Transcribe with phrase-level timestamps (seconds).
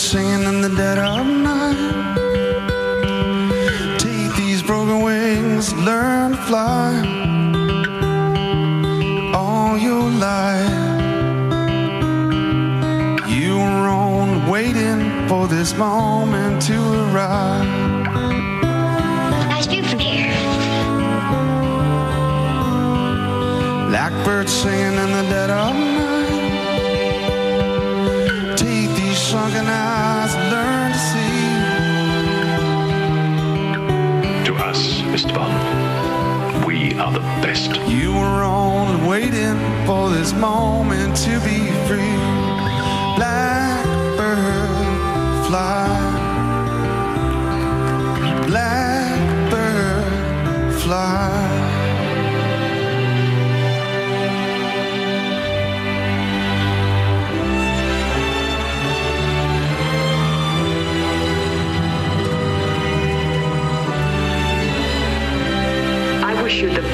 [0.00, 1.76] Singing in the dead of night.
[3.98, 6.94] Take these broken wings, learn to fly.
[9.34, 10.70] All your life,
[13.28, 17.66] you were on waiting for this moment to arrive.
[19.50, 20.32] Nice view from here.
[23.90, 26.08] Blackbird singing in the dead of night.
[28.56, 29.89] Take these sunken eyes,
[35.10, 35.34] Mr.
[35.34, 37.74] Bond, we are the best.
[37.88, 42.16] You were only waiting for this moment to be free.
[43.16, 44.68] Blackbird
[45.48, 45.88] fly.
[48.46, 50.04] Blackbird
[50.80, 51.49] fly.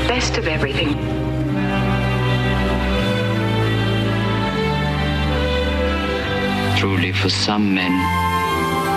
[0.08, 0.94] Best of everything.
[6.78, 7.92] Truly, for some men,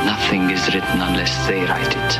[0.06, 2.12] nothing is written unless they write it.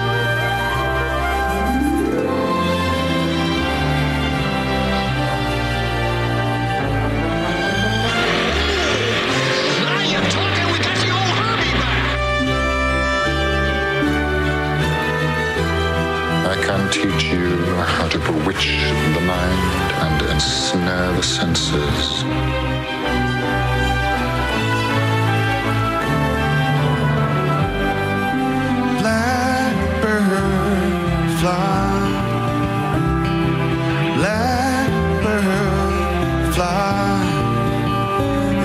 [9.86, 10.68] Now you're talking.
[10.74, 12.04] We got the old Herbie back.
[16.52, 17.39] I can teach you
[18.10, 18.66] how to bewitch
[19.14, 22.24] the mind and ensnare the senses.
[29.00, 30.24] Blackbird
[31.40, 32.00] fly.
[34.18, 35.44] Blackbird
[36.54, 37.22] fly.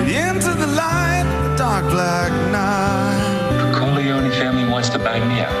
[0.07, 3.21] Into the light, the dark black night.
[3.57, 5.53] The Corleone family wants to buy me out.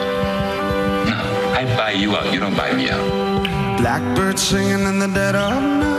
[1.09, 1.17] No,
[1.53, 2.33] I buy you out.
[2.33, 3.24] You don't buy me out.
[3.77, 5.95] Blackbird singing in the dead of night.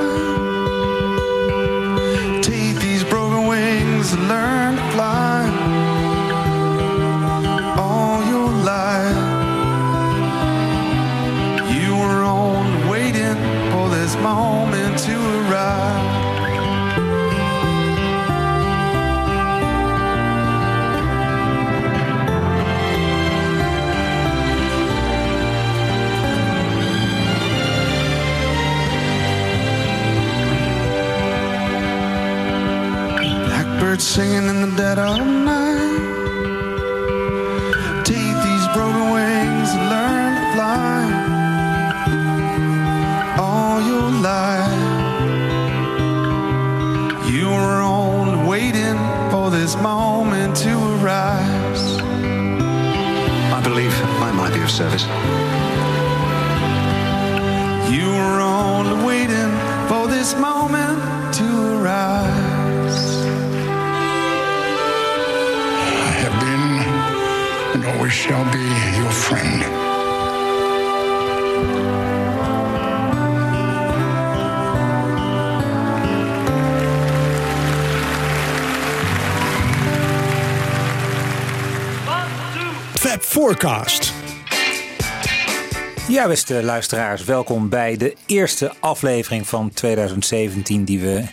[2.42, 4.55] Take these broken wings and learn
[33.96, 36.04] Blackbird singing in the dead of night.
[38.04, 40.98] Take these broken wings and learn to fly.
[43.38, 44.70] All your life,
[47.30, 48.98] you were on waiting
[49.30, 51.98] for this moment to arise.
[53.52, 55.06] I believe I might be of service.
[68.16, 68.58] Shall be
[68.96, 69.62] your friend.
[82.98, 84.12] Fab Forecast.
[86.08, 91.24] Ja, beste luisteraars, welkom bij de eerste aflevering van 2017 die we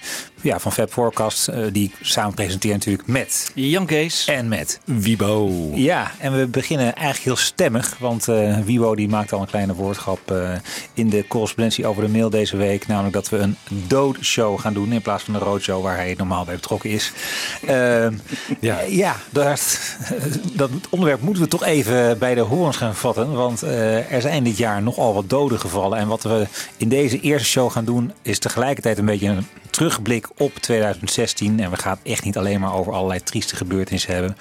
[0.43, 4.25] ja, van Fab Forecast, eh, die ik samen presenteer natuurlijk met Jan Kees.
[4.25, 5.69] en met Wibo.
[5.73, 9.73] Ja, en we beginnen eigenlijk heel stemmig, want eh Wibo die maakt al een kleine
[9.73, 10.51] woordgrap eh,
[10.93, 13.57] in de correspondentie over de mail deze week, namelijk dat we een
[13.87, 17.11] doodshow gaan doen in plaats van een roadshow waar hij normaal bij betrokken is.
[18.59, 19.61] Ja, ja daar,
[20.53, 24.43] dat onderwerp moeten we toch even bij de horens gaan vatten, want eh, er zijn
[24.43, 26.47] dit jaar nogal wat doden gevallen en wat we
[26.77, 31.59] in deze eerste show gaan doen is tegelijkertijd een beetje een terugblik op 2016.
[31.59, 34.38] En we gaan het echt niet alleen maar over allerlei trieste gebeurtenissen hebben.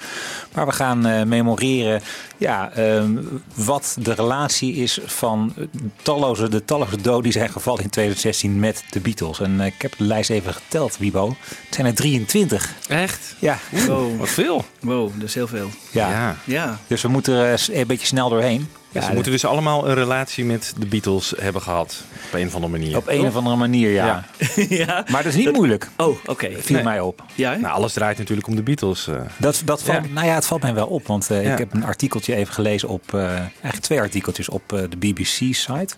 [0.53, 2.01] Maar we gaan uh, memoreren
[2.37, 3.17] ja, ehm,
[3.55, 5.53] wat de relatie is van
[6.01, 9.39] talloze, de talloze doden die zijn gevallen in 2016 met de Beatles.
[9.39, 11.35] En ik heb de lijst even geteld, Wibo.
[11.65, 12.73] Het zijn er 23.
[12.87, 13.35] Echt?
[13.39, 13.57] Ja.
[13.71, 14.19] Wow.
[14.19, 14.65] Wat veel.
[14.79, 15.69] Wow, dat is heel veel.
[15.91, 16.09] Ja.
[16.09, 16.35] ja.
[16.43, 16.79] ja.
[16.87, 18.67] Dus we moeten er een beetje snel doorheen.
[18.93, 22.03] Ja, ze moeten dus allemaal een relatie met de Beatles hebben gehad.
[22.25, 22.97] Op een of andere manier.
[22.97, 24.25] Op een of andere manier, ja.
[24.55, 24.65] ja.
[24.85, 25.05] ja.
[25.11, 25.89] Maar dat is niet moeilijk.
[25.97, 26.31] Oh, oké.
[26.31, 26.55] Okay.
[26.59, 26.83] Viel nee.
[26.83, 27.23] mij op.
[27.35, 29.07] Ja, nou, alles draait natuurlijk om de Beatles.
[29.07, 29.21] Uh.
[29.37, 31.07] Dat, dat valt, Nou ja, het valt mij wel op.
[31.07, 33.11] Want uh, ik heb een artikeltje even gelezen op...
[33.13, 35.95] Uh, eigenlijk twee artikeltjes op de BBC-site.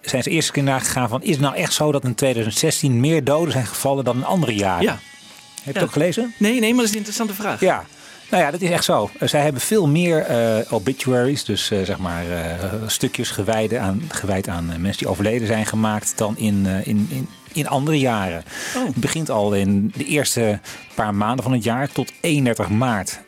[0.00, 1.22] Zijn ze eerst keer nagegaan van...
[1.22, 4.54] Is het nou echt zo dat in 2016 meer doden zijn gevallen dan in andere
[4.54, 4.82] jaren?
[4.82, 4.98] Ja.
[5.62, 6.34] Heb je dat gelezen?
[6.38, 7.60] Nee, nee, maar dat is een interessante vraag.
[7.60, 7.84] Ja.
[8.30, 9.10] Nou ja, dat is echt zo.
[9.20, 12.38] Zij hebben veel meer uh, obituaries, dus uh, zeg maar uh,
[12.86, 17.68] stukjes gewijd aan, gewijd aan mensen die overleden zijn gemaakt dan in, in, in, in
[17.68, 18.44] andere jaren.
[18.76, 18.86] Oh.
[18.86, 20.60] Het begint al in de eerste
[20.94, 23.20] paar maanden van het jaar tot 31 maart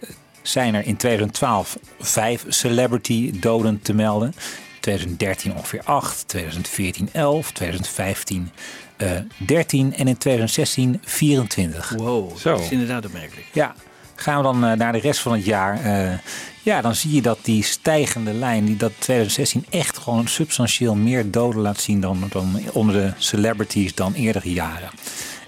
[0.42, 4.34] zijn er in 2012 vijf celebrity doden te melden.
[4.80, 8.50] 2013 ongeveer 8, 2014 11, 2015
[8.98, 11.88] uh, 13 en in 2016 24.
[11.96, 12.50] Wow, Zo.
[12.50, 13.46] dat is inderdaad opmerkelijk.
[13.52, 13.74] Ja,
[14.20, 15.86] gaan we dan uh, naar de rest van het jaar.
[15.86, 16.18] Uh,
[16.62, 21.30] ja, dan zie je dat die stijgende lijn, die dat 2016 echt gewoon substantieel meer
[21.30, 24.90] doden laat zien dan, dan onder de celebrities dan eerdere jaren.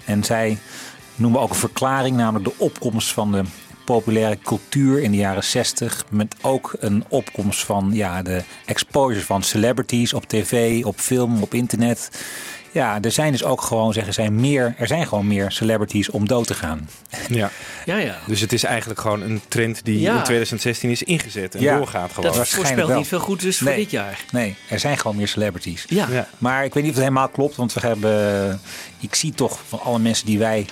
[0.05, 0.57] En zij
[1.15, 3.43] noemen ook een verklaring, namelijk de opkomst van de
[3.85, 6.05] populaire cultuur in de jaren 60.
[6.09, 11.53] Met ook een opkomst van ja, de exposure van celebrities op tv, op film, op
[11.53, 12.09] internet.
[12.71, 16.27] Ja, er zijn dus ook gewoon, zeggen zij, meer, er zijn gewoon meer celebrities om
[16.27, 16.89] dood te gaan.
[17.29, 17.49] Ja.
[17.85, 18.17] Ja, ja.
[18.27, 20.17] Dus het is eigenlijk gewoon een trend die Ja.
[20.17, 21.77] in 2016 is ingezet en Ja.
[21.77, 22.33] doorgaat gewoon.
[22.33, 22.97] Dat voorspelt wel.
[22.97, 23.77] niet veel goed dus voor Nee.
[23.77, 24.19] dit jaar.
[24.31, 25.85] Nee, er zijn gewoon meer celebrities.
[25.87, 26.07] Ja.
[26.11, 26.27] Ja.
[26.37, 28.61] Maar ik weet niet of het helemaal klopt, want we hebben,
[28.99, 30.65] ik zie toch van alle mensen die wij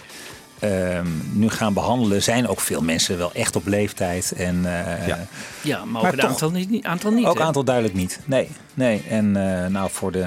[0.59, 4.31] ehm, nu gaan behandelen, zijn ook veel mensen wel echt op leeftijd.
[4.37, 5.27] En eh, Ja.
[5.61, 6.85] Ja, maar ook Maar toch- aantal niet.
[6.85, 7.43] Aantal niet ook hè?
[7.43, 8.19] aantal duidelijk niet.
[8.25, 9.03] Nee, nee.
[9.09, 10.25] En eh, nou voor de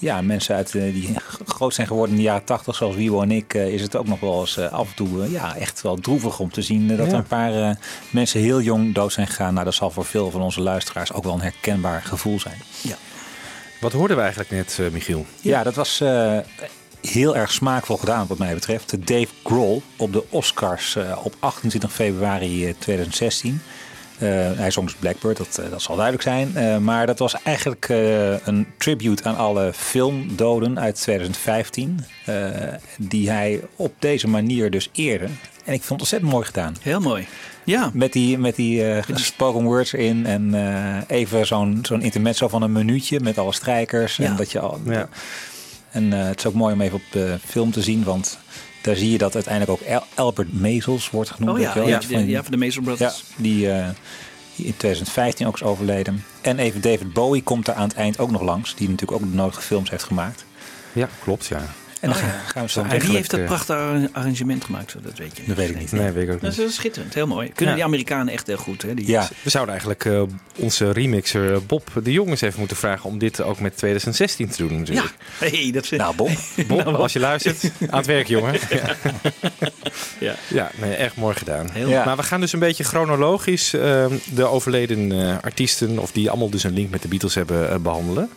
[0.00, 1.14] ja, mensen uit, eh, die
[1.46, 4.06] groot zijn geworden in de jaren tachtig, zoals Wiebo en ik, eh, is het ook
[4.06, 6.98] nog wel eens eh, af en toe ja, echt wel droevig om te zien dat
[6.98, 7.04] Ja.
[7.12, 7.78] er een paar
[8.10, 9.52] mensen heel jong dood zijn gegaan.
[9.52, 12.62] Nou, dat zal voor veel van onze luisteraars ook wel een herkenbaar gevoel zijn.
[13.80, 15.26] Wat hoorden we eigenlijk net, Michiel?
[15.40, 16.02] Ja, dat was
[17.00, 19.06] heel erg smaakvol gedaan wat mij betreft.
[19.06, 23.60] Dave Grohl op de Oscars op 28 februari eh, 2016.
[24.20, 26.56] Eh, hij zong dus Blackbird, dat, eh, dat zal duidelijk zijn.
[26.56, 32.04] Eh, maar dat was eigenlijk eh, een tribute aan alle filmdoden uit 2015.
[32.24, 32.44] eh,
[32.98, 35.24] die hij op deze manier dus eerde.
[35.64, 36.76] En ik vond het ontzettend mooi gedaan.
[36.80, 37.26] Heel mooi.
[37.64, 37.90] Ja.
[37.94, 40.26] Met die, met die eh, spoken words in.
[40.26, 44.16] En eh, even zo'n zo'n intermezzo van een minuutje met alle strijkers.
[44.16, 44.24] Ja.
[44.24, 45.08] En, dat je al, Ja.
[45.90, 48.04] en eh, het is ook mooi om even op de film te zien.
[48.04, 48.38] Want
[48.80, 51.56] daar zie je dat uiteindelijk ook Albert Measles wordt genoemd.
[51.56, 51.88] Oh ja, wel?
[51.88, 53.24] ja, van- ja, van de ja, Brothers.
[53.36, 53.88] die, eh,
[54.56, 56.24] die in 2015 ook is overleden.
[56.40, 58.74] En even David Bowie komt daar aan het eind ook nog langs.
[58.74, 60.44] Die natuurlijk ook de nodige films heeft gemaakt.
[60.92, 61.62] Ja, klopt, ja.
[62.00, 62.38] En dan Oh, gaan, ja.
[62.46, 64.94] gaan we zo En meteen- wie heeft dat prachtige arra- arrangement gemaakt?
[65.02, 65.92] Dat weet je Dat weet ik niet.
[65.92, 66.66] Nee, weet ik ook Dat niet.
[66.66, 67.46] is schitterend, heel mooi.
[67.48, 67.74] Kunnen Ja.
[67.74, 68.82] die Amerikanen echt heel goed.
[68.82, 68.94] Hè?
[68.94, 70.22] Die Ja, We zouden eigenlijk eh,
[70.56, 74.48] onze remixer eh, Bob de Jong eens even moeten vragen om dit ook met 2016
[74.48, 74.70] te doen.
[74.72, 74.78] ja.
[74.78, 75.14] natuurlijk.
[75.38, 75.90] Hey, dat is...
[75.90, 76.30] nou Bob.
[76.68, 78.54] Bob, als je luistert, aan het werk, jongen.
[78.70, 78.96] Ja,
[80.18, 80.34] Ja.
[80.48, 81.68] ja nee, echt mooi gedaan.
[81.72, 82.04] Heel Ja.
[82.04, 86.50] Maar we gaan dus een beetje chronologisch eh, de overleden eh, artiesten, of die allemaal
[86.50, 88.30] dus een link met de Beatles hebben, eh, behandelen.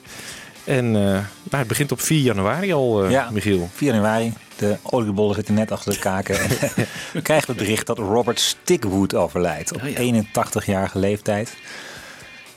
[0.64, 3.30] En eh, nou, het begint op 4 januari al, eh, Ja.
[3.32, 3.70] Michiel.
[3.74, 4.34] 4 januari.
[4.56, 6.40] De oliebollen zitten net achter de kaken.
[6.40, 6.48] En
[7.14, 9.74] we krijgen het bericht dat Robert Stickwood overlijdt.
[9.74, 10.24] Op Oh ja.
[10.24, 11.54] 81-jarige leeftijd.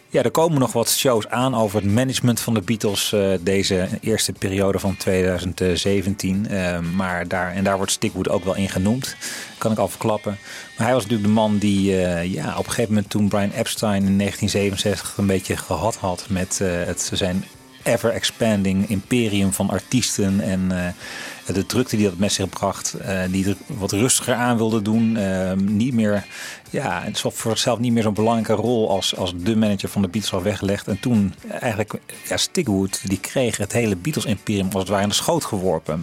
[0.09, 3.13] Ja, er komen nog wat shows aan over het management van de Beatles.
[3.13, 6.49] eh, deze eerste periode van 2017.
[6.49, 9.17] Eh, maar daar, en daar wordt Stickwood ook wel in genoemd.
[9.59, 10.39] Kan ik al verklappen.
[10.77, 13.51] Maar hij was natuurlijk de man die eh, ja, op een gegeven moment toen Brian
[13.51, 17.45] Epstein in 1967 een beetje gehad had met eh, het, zijn
[17.87, 23.49] ever-expanding imperium van artiesten en eh, de drukte die dat met zich bracht, eh, die
[23.49, 26.25] er wat rustiger aan wilde doen, eh, niet meer,
[26.71, 30.03] ja, het was voor zichzelf niet meer zo'n belangrijke rol als, als de manager van
[30.03, 30.89] de Beatles al weggelegd.
[30.89, 31.93] En toen eigenlijk,
[32.29, 36.01] ja, Stickwood, die kreeg het hele Beatles-imperium als het ware in de schoot geworpen.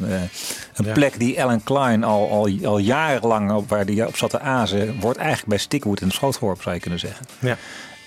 [0.74, 0.92] Een Ja.
[0.94, 5.00] plek die Alan Klein al, al, al jarenlang op, waar die op zat te azen,
[5.00, 7.26] wordt eigenlijk bij Stickwood in de schoot geworpen, zou je kunnen zeggen.
[7.40, 7.58] Ja.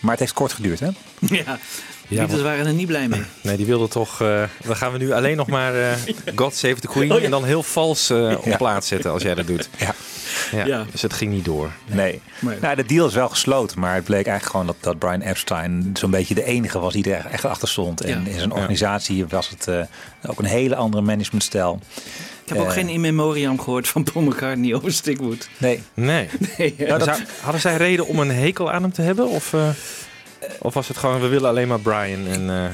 [0.00, 0.88] Maar het heeft kort geduurd, hè?
[1.45, 1.59] Ja,
[2.08, 3.22] de Ja, Beatles want- waren er niet blij mee.
[3.42, 4.20] Nee, die wilde toch.
[4.20, 5.92] eh, dan gaan we nu alleen nog maar eh,
[6.34, 7.12] God Save the Queen.
[7.12, 7.25] Oh, ja.
[7.25, 8.56] En dan heel vals eh, op Ja.
[8.56, 9.68] plaats zetten als jij dat doet.
[9.78, 9.94] Ja.
[10.52, 10.84] Ja, Ja.
[10.90, 11.70] Dus het ging niet door.
[11.86, 12.20] Nee.
[12.38, 15.20] Maar- Nou, de deal is wel gesloten, maar het bleek eigenlijk gewoon dat, dat Brian
[15.20, 18.00] Epstein zo'n beetje de enige was die er echt achter stond.
[18.00, 18.30] En Ja.
[18.30, 19.80] in zijn organisatie was het eh,
[20.26, 21.80] ook een hele andere managementstijl.
[22.44, 25.48] Ik heb ook geen in memoriam gehoord van Paul McCartney over Stickwood.
[25.58, 25.82] Nee.
[25.94, 26.28] Nee.
[26.58, 27.10] Nee, Nou,
[27.40, 29.28] hadden zij reden om een hekel aan hem te hebben?
[29.28, 29.68] Of, eh,
[30.58, 32.72] of was het gewoon, we willen alleen maar Brian en...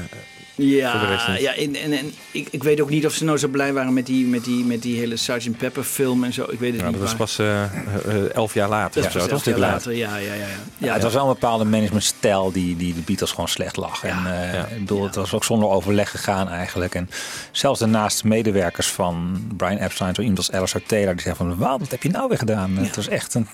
[0.55, 3.73] Ja, ja en, en, en ik, ik weet ook niet of ze nou zo blij
[3.73, 5.57] waren met die, met die, met die hele Sgt.
[5.57, 6.45] Pepper film en zo.
[6.49, 6.95] Ik weet het ja, niet.
[6.99, 9.93] dat was pas eh, eh, elf jaar later dat zo, was elf jaar later.
[9.95, 10.33] Ja, ja, ja.
[10.33, 10.45] ja.
[10.77, 14.03] Ja, het was wel een bepaalde managementstijl die, die de Beatles gewoon slecht lag.
[14.03, 14.65] En, eh, Ja.
[14.65, 16.95] ik bedoel, het was ook zonder overleg gegaan eigenlijk.
[16.95, 17.09] En
[17.51, 21.57] zelfs de naaste medewerkers van Brian Epstein, zo iemand als Alistair Taylor, die zei van,
[21.57, 22.77] "Wauw, wat heb je nou weer gedaan?
[22.77, 23.47] Het was echt een,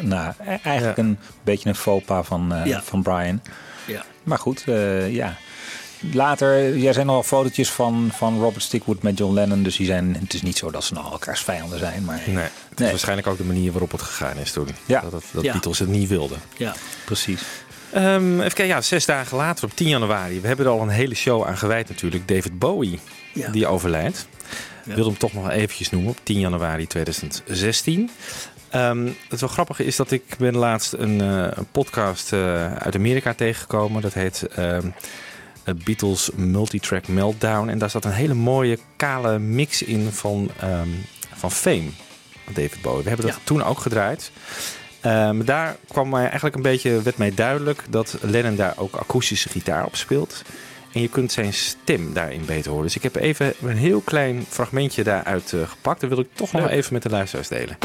[0.00, 1.02] nou, e- eigenlijk Ja.
[1.02, 2.82] een beetje een faux pas van, eh, Ja.
[2.82, 3.40] van Brian.
[3.86, 4.04] Ja.
[4.22, 5.36] Maar goed, eh, ja.
[6.12, 9.62] Later, jij zijn nog fotootjes van, van Robert Stickwood met John Lennon.
[9.62, 12.04] Dus die zijn, het is niet zo dat ze nog elkaars vijanden zijn.
[12.04, 12.88] Maar Nee, het is Nee.
[12.90, 14.68] waarschijnlijk ook de manier waarop het gegaan is toen.
[14.86, 15.00] Ja.
[15.00, 15.52] Dat, dat, dat Ja.
[15.52, 16.38] Beatles het niet wilden.
[16.56, 16.74] ja.
[17.04, 17.42] precies.
[17.92, 20.40] Ehm, even kijken, ja, zes dagen later, op 10 januari.
[20.40, 22.28] We hebben er al een hele show aan gewijd natuurlijk.
[22.28, 23.00] David Bowie,
[23.32, 23.50] Ja.
[23.50, 24.26] die overlijdt.
[24.84, 24.90] Ja.
[24.90, 28.10] Ik wil hem toch nog eventjes noemen, op 10 januari 2016.
[28.70, 32.94] Ehm, het wel grappige is dat ik ben laatst een, eh, een podcast eh, uit
[32.94, 34.02] Amerika tegengekomen.
[34.02, 34.92] Dat heet ehm, eh,
[35.74, 37.68] Beatles Multitrack Meltdown.
[37.68, 40.88] En daar zat een hele mooie kale mix in van, ehm,
[41.34, 41.88] van Fame.
[42.44, 43.02] van David Bowie.
[43.02, 43.40] We hebben dat Ja.
[43.44, 44.30] toen ook gedraaid.
[45.00, 49.48] Ehm, daar kwam mij eigenlijk een beetje, werd mij duidelijk dat Lennon daar ook akoestische
[49.48, 50.42] gitaar op speelt.
[50.92, 52.86] En je kunt zijn stem daarin beter horen.
[52.86, 56.00] Dus ik heb even een heel klein fragmentje daaruit eh, gepakt.
[56.00, 57.76] Dat wil ik toch nog even met de luisteraars delen.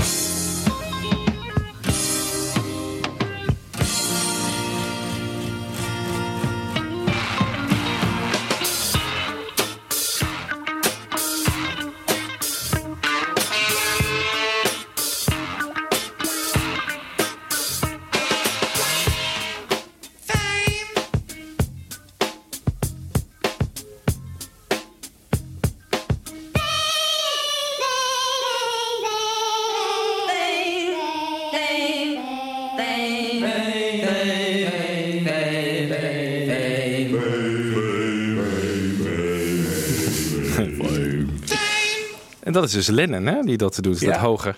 [42.75, 44.11] Dus Lennon hè, die dat doet, Ja.
[44.11, 44.55] dat hoge.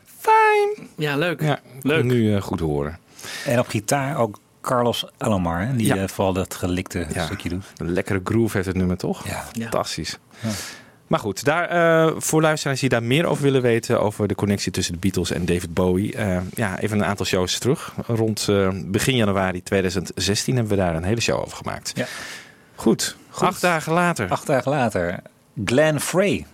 [0.97, 1.41] ja, leuk.
[1.41, 2.03] Ja, Leuk.
[2.03, 3.00] Nu eh, goed horen.
[3.45, 5.95] En op gitaar ook Carlos Alomar, hè, die Ja.
[5.95, 7.25] eh, vooral dat gelikte Ja.
[7.25, 7.65] stukje doet.
[7.77, 9.27] Een lekkere groove heeft het nummer toch?
[9.27, 9.43] Ja.
[9.51, 9.62] Ja.
[9.62, 10.17] Fantastisch.
[11.07, 14.71] Maar goed, daar, eh, voor luisteraars die daar meer over willen weten, over de connectie
[14.71, 16.15] tussen de Beatles en David Bowie.
[16.15, 17.93] eh, ja, even een aantal shows terug.
[18.07, 21.91] Rond eh, begin januari 2016 hebben we daar een hele show over gemaakt.
[21.95, 22.05] Ja.
[22.75, 24.29] Goed, acht dagen later.
[24.29, 25.19] Acht dagen later,
[25.65, 26.45] Glenn Frey,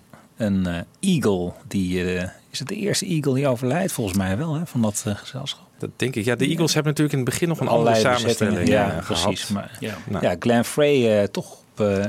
[0.46, 0.80] een eh,
[1.16, 1.52] eagle.
[1.68, 3.92] Die, eh, is het de eerste eagle die overlijdt?
[3.92, 5.68] Volgens mij wel, hè, van dat eh, gezelschap.
[5.78, 6.26] Dat denk ik.
[6.26, 9.06] Ja, de Eagles hebben natuurlijk in het begin nog een andere Allerlei samenstelling Ja, gehad.
[9.24, 9.48] precies.
[9.48, 9.98] Maar, Ja.
[10.10, 12.06] Nou, Ja, Glenn Frey, toch op eh,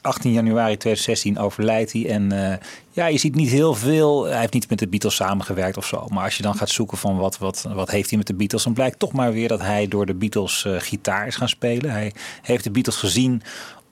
[0.00, 2.08] 18 januari 2016 overlijdt hij.
[2.08, 2.58] En
[2.90, 4.24] ja, je ziet niet heel veel.
[4.24, 6.06] Hij heeft niet met de Beatles samengewerkt of zo.
[6.08, 8.64] Maar als je dan gaat zoeken van wat, wat, wat heeft hij met de Beatles,
[8.64, 11.90] dan blijkt toch maar weer dat hij door de Beatles eh, gitaar is gaan spelen.
[11.90, 13.42] Hij heeft de Beatles gezien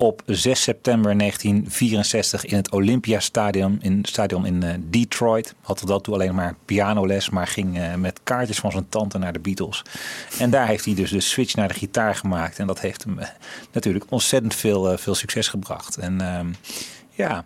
[0.03, 5.55] op 6 september 1964 in het Olympiastadion in, stadion in eh, Detroit.
[5.61, 9.19] Had tot dat toe alleen maar pianoles, maar ging eh, met kaartjes van zijn tante
[9.19, 9.83] naar de Beatles.
[10.39, 12.59] En daar heeft hij dus de switch naar de gitaar gemaakt.
[12.59, 13.29] En dat heeft hem eh,
[13.73, 15.97] natuurlijk ontzettend veel, veel succes gebracht.
[15.97, 16.47] En ehm,
[17.11, 17.45] ja,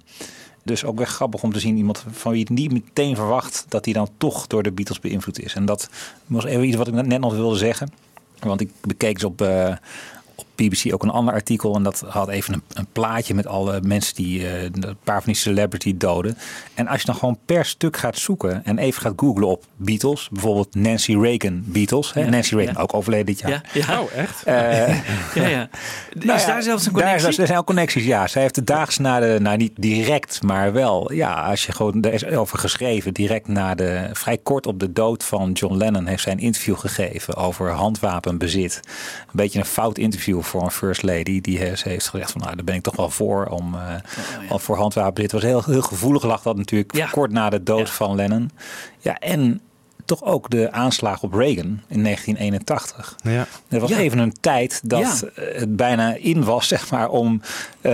[0.63, 3.85] dus ook weer grappig om te zien iemand van wie het niet meteen verwacht dat
[3.85, 5.55] hij dan toch door de Beatles beïnvloed is.
[5.55, 5.91] En dat
[6.27, 7.91] was even iets wat ik net nog wilde zeggen.
[8.39, 9.41] Want ik bekeek eh, op
[10.57, 11.75] BBC ook een ander artikel.
[11.75, 15.33] En dat had even een, een plaatje met alle mensen die eh, een paar van
[15.33, 16.39] die celebrity doden.
[16.75, 20.29] En als je dan gewoon per stuk gaat zoeken en even gaat googlen op Beatles.
[20.33, 22.13] Bijvoorbeeld Nancy Reagan Beatles.
[22.13, 22.21] Hè?
[22.21, 22.81] Ja, Nancy Reagan ja.
[22.81, 23.51] ook overleden dit jaar.
[23.51, 24.01] Ja, ja.
[24.01, 24.43] Oh, echt?
[24.45, 24.55] Eh,
[25.43, 25.69] ja, ja.
[26.19, 27.29] Is nou ja, daar zelfs een Daar, connectie?
[27.29, 28.27] is- er zijn ook connecties, ja.
[28.27, 32.03] Zij heeft de daags na de, nou niet direct, maar wel, ja, als je gewoon,
[32.03, 36.07] er is over geschreven, direct na de, vrij kort op de dood van John Lennon
[36.07, 38.81] heeft zij een interview gegeven over handwapenbezit.
[38.85, 41.41] Een beetje een fout interview voor een first lady.
[41.41, 43.95] Die ze heeft gezegd van, nou, daar ben ik toch wel voor om, eh,
[44.49, 45.33] om voor handwapenbezit.
[45.33, 47.07] Het was heel, heel gevoelig, lag dat natuurlijk Ja.
[47.07, 47.93] kort na de dood Ja.
[47.93, 48.51] van Lennon.
[48.99, 49.61] Ja, en
[50.05, 53.17] toch ook de aanslag op Reagan in 1981.
[53.23, 53.47] Ja.
[53.69, 53.97] Er was Ja.
[53.99, 55.43] even een tijd dat Ja.
[55.57, 57.41] het bijna in was, zeg maar, om
[57.81, 57.93] eh,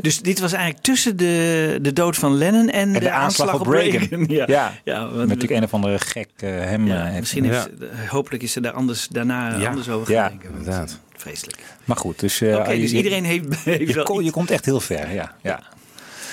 [0.00, 4.24] Dus dit was eigenlijk tussen de, de dood van Lennon en, de, aanslag op Reagan.
[4.28, 4.72] Ja, ja.
[4.84, 6.86] ja want- natuurlijk een of andere gek eh, hem.
[6.86, 7.68] ja, eh, heeft- misschien heeft,
[8.08, 9.68] hopelijk is ze daar anders, daarna Ja.
[9.68, 10.58] anders over Ja, gaan denken.
[10.58, 10.98] inderdaad.
[11.18, 11.58] Vreselijk.
[11.84, 14.64] Maar goed, dus, eh, dus je- iedereen heeft, heeft je, wel kom- je komt echt
[14.64, 15.34] heel ver, ja.
[15.42, 15.62] ja.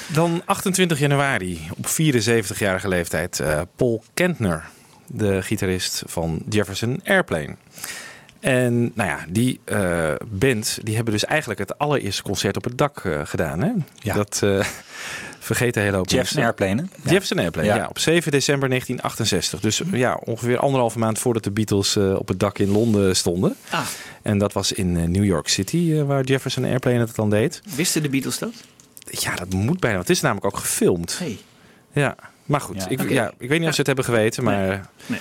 [0.07, 4.63] Dan 28 januari, op 74-jarige leeftijd, eh, Paul Kentner.
[5.07, 7.55] de gitarist van Jefferson Airplane.
[8.39, 12.77] En nou ja, die uh, band die hebben dus eigenlijk het allereerste concert op het
[12.77, 13.61] dak uh, gedaan.
[13.61, 13.71] Hè?
[13.99, 14.13] Ja.
[14.13, 14.65] Dat uh,
[15.45, 16.85] vergeten hele hoop Jefferson Airplane.
[17.03, 17.75] Jefferson Airplane, ja.
[17.75, 17.87] ja.
[17.89, 19.59] Op 7 december 1968.
[19.59, 23.55] Dus ja, ongeveer anderhalve maand voordat de Beatles op het dak in Londen stonden.
[23.69, 23.85] Ah.
[24.21, 27.61] En dat was in New York City, waar Jefferson Airplane het dan deed.
[27.75, 28.53] Wisten de Beatles dat?
[29.09, 29.97] Ja, dat moet bijna.
[29.97, 31.17] Het is namelijk ook gefilmd.
[31.19, 31.37] Hey.
[31.93, 32.75] Ja, maar goed.
[32.75, 32.87] Ja.
[32.89, 33.13] Ik, Okay.
[33.13, 34.67] ja, ik weet niet of ze het hebben geweten, maar...
[34.67, 34.79] Nee.
[35.05, 35.19] nee.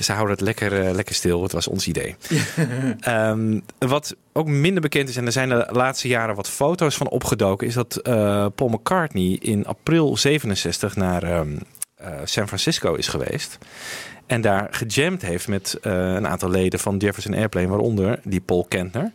[0.00, 1.42] Ze houden het lekker, uh, lekker stil.
[1.42, 2.16] Het was ons idee.
[3.08, 7.08] um, wat ook minder bekend is, en er zijn de laatste jaren wat foto's van
[7.08, 11.58] opgedoken, is dat uh, Paul McCartney in april 67 naar um,
[12.00, 13.58] uh, San Francisco is geweest.
[14.26, 19.12] En daar gejamd heeft met een aantal leden van Jefferson Airplane, waaronder die Paul Kentner.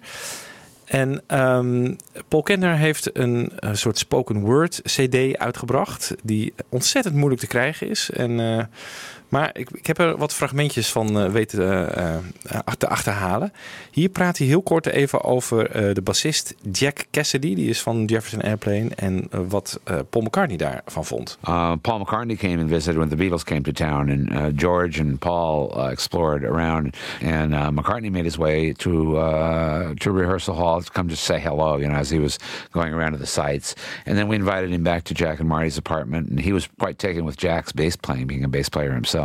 [0.86, 1.96] En um,
[2.28, 7.90] Paul Kentner heeft een, een, soort spoken word CD uitgebracht, die ontzettend moeilijk te krijgen
[7.90, 8.10] is.
[8.10, 8.40] En,
[9.30, 11.60] maar ik, ik, heb er wat fragmentjes van uh, weten
[11.98, 13.54] uh, te achterhalen.
[13.92, 18.42] Hier praat hij heel kort even over de bassist Jack Cassidy, die is van Jefferson
[18.42, 21.38] Airplane, en wat Paul McCartney daarvan vond.
[21.48, 25.02] Uh, Paul McCartney came and visited when the Beatles came to town, and uh, George
[25.02, 29.18] and Paul uh, explored around, and McCartney made his way to
[30.00, 32.40] to rehearsal hall to come just say hello, you know, as he was
[32.72, 33.76] going around to the sites.
[34.06, 36.98] And then we invited him back to Jack and Marty's apartment, and he was quite
[36.98, 39.19] taken with Jack's bass playing, being a bass player himself.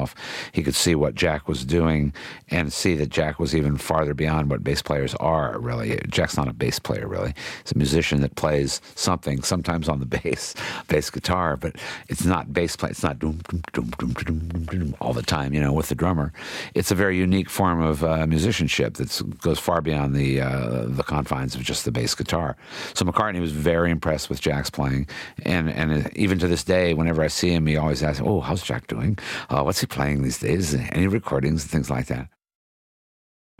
[0.52, 2.12] He could see what Jack was doing
[2.48, 6.00] and see that Jack was even farther beyond what bass players are, really.
[6.08, 7.34] Jack's not a bass player, really.
[7.62, 10.54] He's a musician that plays something, sometimes on the bass,
[10.88, 11.76] bass guitar, but
[12.08, 12.90] it's not bass play.
[12.90, 15.88] It's not doom, doom, doom, doom, doom, doom, doom, all the time, you know, with
[15.88, 16.32] the drummer.
[16.74, 21.02] It's a very unique form of uh, musicianship that goes far beyond the, uh, the
[21.02, 22.56] confines of just the bass guitar.
[22.94, 25.06] So McCartney was very impressed with Jack's playing,
[25.44, 28.62] and and even to this day, whenever I see him, he always asks, "Oh, how's
[28.62, 29.18] Jack doing?
[29.48, 30.74] Uh, what's he playing these days?
[30.74, 32.28] Any recordings and things like that?"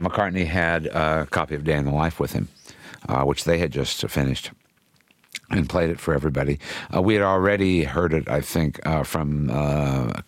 [0.01, 2.49] McCartney had a copy of Day in the Life with him,
[3.07, 4.51] uh, which they had just finished.
[5.51, 6.59] And played it for everybody.
[6.93, 9.49] Uh, we had already heard it, I think, uh, from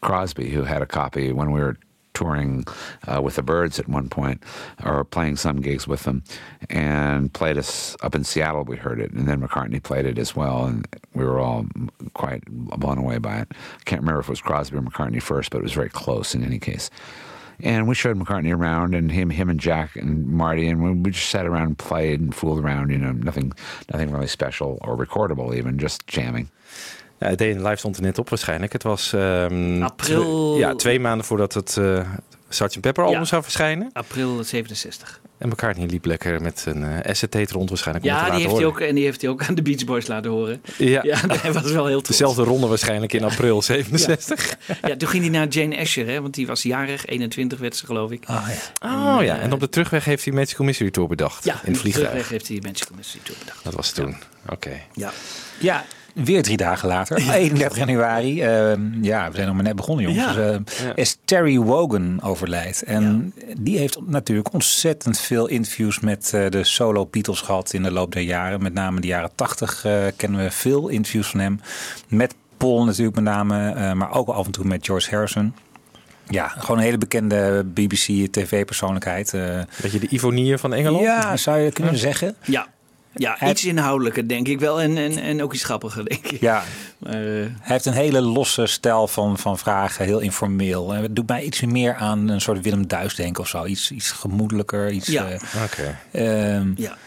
[0.01, 1.77] Crosby, who had a copy when we were
[2.13, 2.65] touring
[3.07, 4.43] uh, with the Birds at one point,
[4.83, 6.23] or playing some gigs with them,
[6.69, 8.63] and played us up in Seattle.
[8.63, 10.87] We heard it, and then McCartney played it as well, and
[11.17, 11.65] we were all
[12.13, 13.47] quite blown away by it.
[13.51, 16.35] I can't remember if it was Crosby or McCartney first, but it was very close
[16.35, 16.89] in any case.
[17.63, 21.11] And we showed McCartney around, and him, him and Jack and Marty, and we, we
[21.11, 22.91] just sat around and played and fooled around.
[22.91, 23.53] You know, nothing,
[23.91, 26.49] nothing really special or recordable, even just jamming.
[27.19, 28.73] Ja, het Day Live stond er net op waarschijnlijk.
[28.73, 30.21] Het was um, april.
[30.21, 31.99] Twee, ja, twee maanden voordat het uh,
[32.49, 32.81] Sgt.
[32.81, 33.25] Pepper album ja.
[33.25, 33.89] zou verschijnen.
[33.93, 35.19] April 67.
[35.37, 38.05] En McCartney liep lekker met een uh, SCT rond waarschijnlijk.
[38.05, 40.07] Ja, om die heeft, hij ook, en die heeft hij ook aan de Beach Boys
[40.07, 40.61] laten horen.
[40.77, 42.17] Ja, ja hij was wel heel trots.
[42.17, 44.35] Dezelfde ronde waarschijnlijk in april 67.
[44.67, 44.87] Ja.
[44.87, 47.05] ja, toen ging hij naar Jane Asher, hè, want die was jarig.
[47.05, 48.23] 21 werd ze geloof ik.
[48.29, 48.47] Oh
[48.79, 49.15] ja.
[49.15, 49.39] Oh, ja.
[49.39, 51.43] En op de terugweg heeft hij Magical Mystery Tour bedacht.
[51.43, 52.07] Ja, in het vliegtuig.
[52.07, 53.63] op de terugweg heeft hij Magical Mystery Tour bedacht.
[53.63, 54.15] Dat was toen.
[54.43, 54.53] Oké.
[54.53, 54.83] Okay.
[54.93, 55.11] Ja.
[55.59, 55.85] Ja,
[56.23, 58.43] Weer drie dagen later, 31 januari.
[58.43, 60.35] Uh, ja, we zijn nog maar net begonnen, jongens.
[60.35, 60.51] Ja.
[60.57, 60.95] Dus, uh, Ja.
[60.95, 62.83] is Terry Wogan overlijdt.
[62.83, 67.91] En die heeft natuurlijk ontzettend veel interviews met uh, de solo Beatles gehad in de
[67.91, 68.61] loop der jaren.
[68.61, 71.59] Met name de jaren 80 kennen we veel interviews van hem.
[72.07, 75.53] Met Paul natuurlijk met name, maar ook af en toe met George Harrison.
[76.29, 79.31] Ja, gewoon een hele bekende BBC TV-persoonlijkheid.
[79.81, 81.03] Beetje de Ivonie van Engeland?
[81.03, 82.35] Ja, zou je kunnen zeggen.
[82.45, 82.67] Ja.
[83.17, 84.81] Ja, Hij- iets inhoudelijker denk ik wel.
[84.81, 86.39] En, en, en ook iets grappiger denk ik.
[86.41, 86.63] Ja,
[86.97, 90.91] Maar, eh, Hij heeft een hele losse stijl van, van vragen, heel informeel.
[90.91, 93.65] Het doet mij iets meer aan een soort Willem Duis denken of zo.
[93.65, 94.91] Iets, iets gemoedelijker.
[94.91, 95.27] Iets, Ja.
[95.29, 95.97] eh, Oké.
[96.11, 96.97] ehm, ja.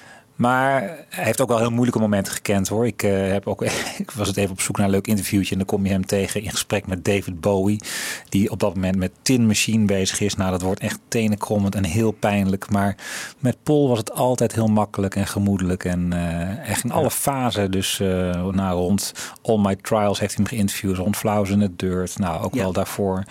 [0.40, 2.86] Maar hij heeft ook wel heel moeilijke momenten gekend hoor.
[2.86, 3.62] Ik, eh, heb ook,
[3.98, 5.50] ik was het even op zoek naar een leuk interviewtje.
[5.52, 7.80] En dan kom je hem tegen in gesprek met David Bowie.
[8.28, 10.34] Die op dat moment met Tin Machine bezig is.
[10.34, 12.70] Nou, dat wordt echt tenenkrommend en heel pijnlijk.
[12.70, 12.96] Maar
[13.38, 15.84] met Paul was het altijd heel makkelijk en gemoedelijk.
[15.84, 17.70] En eh, echt in alle fasen.
[17.70, 20.96] Dus nou, rond All My Trials heeft hij hem geïnterviewd.
[20.96, 22.18] Rond Flowers in the Dirt.
[22.18, 22.60] Nou, ook Ja.
[22.60, 23.24] wel daarvoor.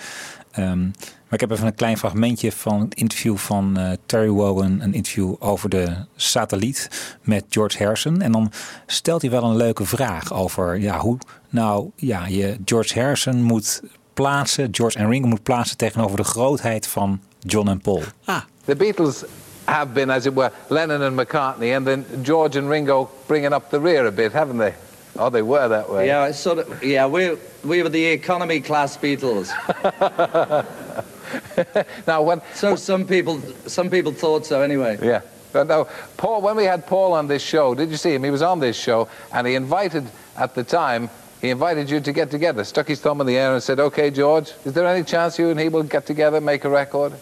[0.51, 0.87] Ehm,
[1.29, 4.79] maar ik heb even een klein fragmentje van het interview van eh, Terry Wogan.
[4.81, 6.89] Een interview over de satelliet
[7.21, 8.21] met George Harrison.
[8.21, 8.51] En dan
[8.85, 11.17] stelt hij wel een leuke vraag over ja, hoe
[11.49, 13.81] nou ja, je George Harrison moet
[14.13, 14.67] plaatsen.
[14.71, 18.03] George en Ringo moet plaatsen tegenover de grootheid van John en Paul.
[18.25, 19.23] Ah, The Beatles
[19.63, 23.69] have been, as it were, Lennon and McCartney, and then George and Ringo bringing up
[23.69, 24.73] the rear a bit, haven't they?
[25.15, 26.05] Oh, they were that way.
[26.05, 29.51] Yeah, it's sort of, yeah, we we were the economy class Beatles.
[32.07, 34.97] now, when So some people some people thought so anyway.
[35.01, 35.87] yeah, but no,
[36.17, 36.41] Paul.
[36.41, 38.23] When we had Paul on this show, did you see him?
[38.23, 41.09] He was on this show, and he invited at the time
[41.41, 44.11] he invited you to get together, stuck his thumb in the air and said, okay,
[44.11, 47.13] George, is there any chance you and he will get together, make a record?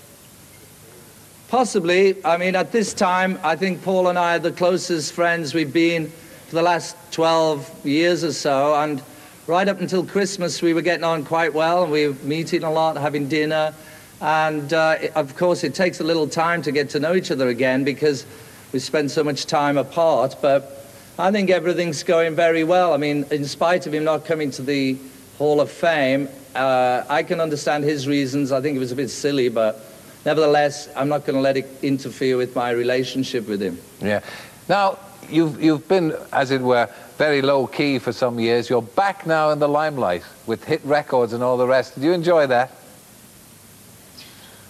[1.50, 2.24] Possibly.
[2.26, 5.72] I mean, at this time, I think Paul and I are the closest friends we've
[5.72, 6.08] been
[6.48, 8.76] for the last 12 years or so.
[8.76, 9.04] And
[9.46, 11.84] right up until Christmas, we were getting on quite well.
[11.84, 13.74] And we were meeting a lot, having dinner.
[14.21, 17.49] And uh, of course, it takes a little time to get to know each other
[17.49, 18.25] again because
[18.73, 20.36] we spend so much time apart.
[20.41, 22.93] But I think everything's going very well.
[22.93, 24.97] I mean, in spite of him not coming to the
[25.38, 28.51] Hall of Fame, uh, I can understand his reasons.
[28.51, 29.80] I think it was a bit silly, but
[30.25, 33.80] nevertheless, I'm not going to let it interfere with my relationship with him.
[34.01, 34.21] Yeah.
[34.67, 34.97] Now,
[35.30, 38.69] you've, you've been, as it were, very low key for some years.
[38.69, 41.99] You're back now in the limelight with hit records and all the rest.
[41.99, 42.71] Do you enjoy that?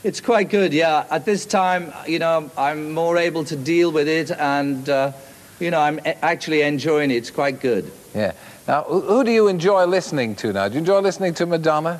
[0.07, 1.05] It's quite good, yeah.
[1.11, 5.11] At this time, you know, I'm more able to deal with it and, uh,
[5.59, 7.15] you know, I'm actually enjoying it.
[7.15, 7.91] It's quite good.
[8.15, 8.31] Yeah.
[8.69, 10.69] Now, who, do you enjoy listening to now?
[10.69, 11.99] Do you enjoy listening to Madonna?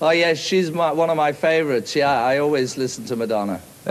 [0.00, 1.94] Oh, yes, she's my, one of my favorites.
[1.94, 3.60] Yeah, I always listen to Madonna.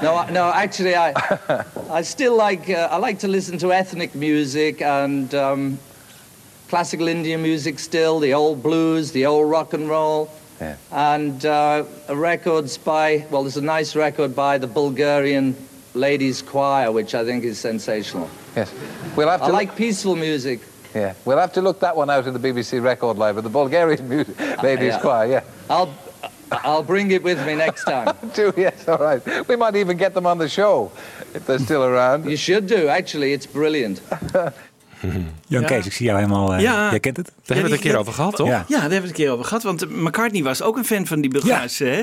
[0.00, 1.14] no, no, actually, I,
[1.90, 5.80] I still like, uh, I like to listen to ethnic music and um,
[6.68, 10.30] classical Indian music still, the old blues, the old rock and roll.
[10.60, 10.76] Yeah.
[10.90, 15.54] And uh, records by, well, there's a nice record by the Bulgarian
[15.94, 18.28] Ladies Choir, which I think is sensational.
[18.56, 18.72] Yes.
[19.16, 20.60] We'll have to I like peaceful music.
[20.94, 24.08] Yeah, we'll have to look that one out in the BBC record library, the Bulgarian
[24.08, 25.00] music, ladies Yeah.
[25.00, 25.42] choir, yeah.
[25.68, 25.94] I'll,
[26.50, 28.16] I'll bring it with me next time.
[28.34, 29.22] do, yes, all right.
[29.48, 30.90] We might even get them on the show
[31.34, 32.28] if they're still around.
[32.28, 33.32] You should do, actually.
[33.32, 34.00] It's brilliant.
[35.48, 36.54] Jan Kees, ik zie jou helemaal...
[36.54, 36.90] eh, Ja.
[36.90, 37.26] Jij kent het?
[37.26, 38.48] Daar hebben we het een keer over gehad, toch?
[38.48, 38.54] Ja.
[38.54, 39.62] Ja, daar hebben we het een keer over gehad.
[39.62, 42.02] Want McCartney was ook een fan van die Bulgaarse, hè?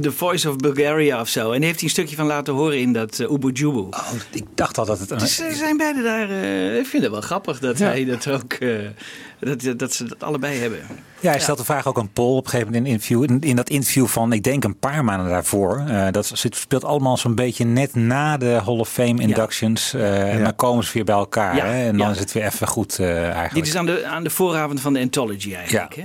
[0.00, 1.40] The Voice of Bulgaria of zo.
[1.40, 3.78] En daar heeft hij een stukje van laten horen in dat uh, Ubu Jubu.
[3.78, 5.10] Oh, ik dacht al dat het...
[5.10, 6.30] Een, Dus ze zijn beide daar...
[6.30, 8.56] eh, ik vind het wel grappig dat hij dat ook...
[9.46, 10.78] dat, dat ze dat allebei hebben.
[11.20, 13.22] Ja, hij stelt de vraag ook aan Paul op een gegeven moment in een interview.
[13.42, 15.82] In, in dat interview van, ik denk een paar maanden daarvoor.
[15.88, 19.94] eh, dat zit- speelt allemaal zo'n beetje net na de Hall of Fame inductions.
[19.94, 21.56] eh, En dan komen ze weer bij elkaar.
[21.56, 22.12] Ja, Hè, en dan ja.
[22.12, 23.54] is het weer even goed eh, eigenlijk.
[23.54, 26.04] Dit is aan de, aan de vooravond van de Anthology eigenlijk, hè?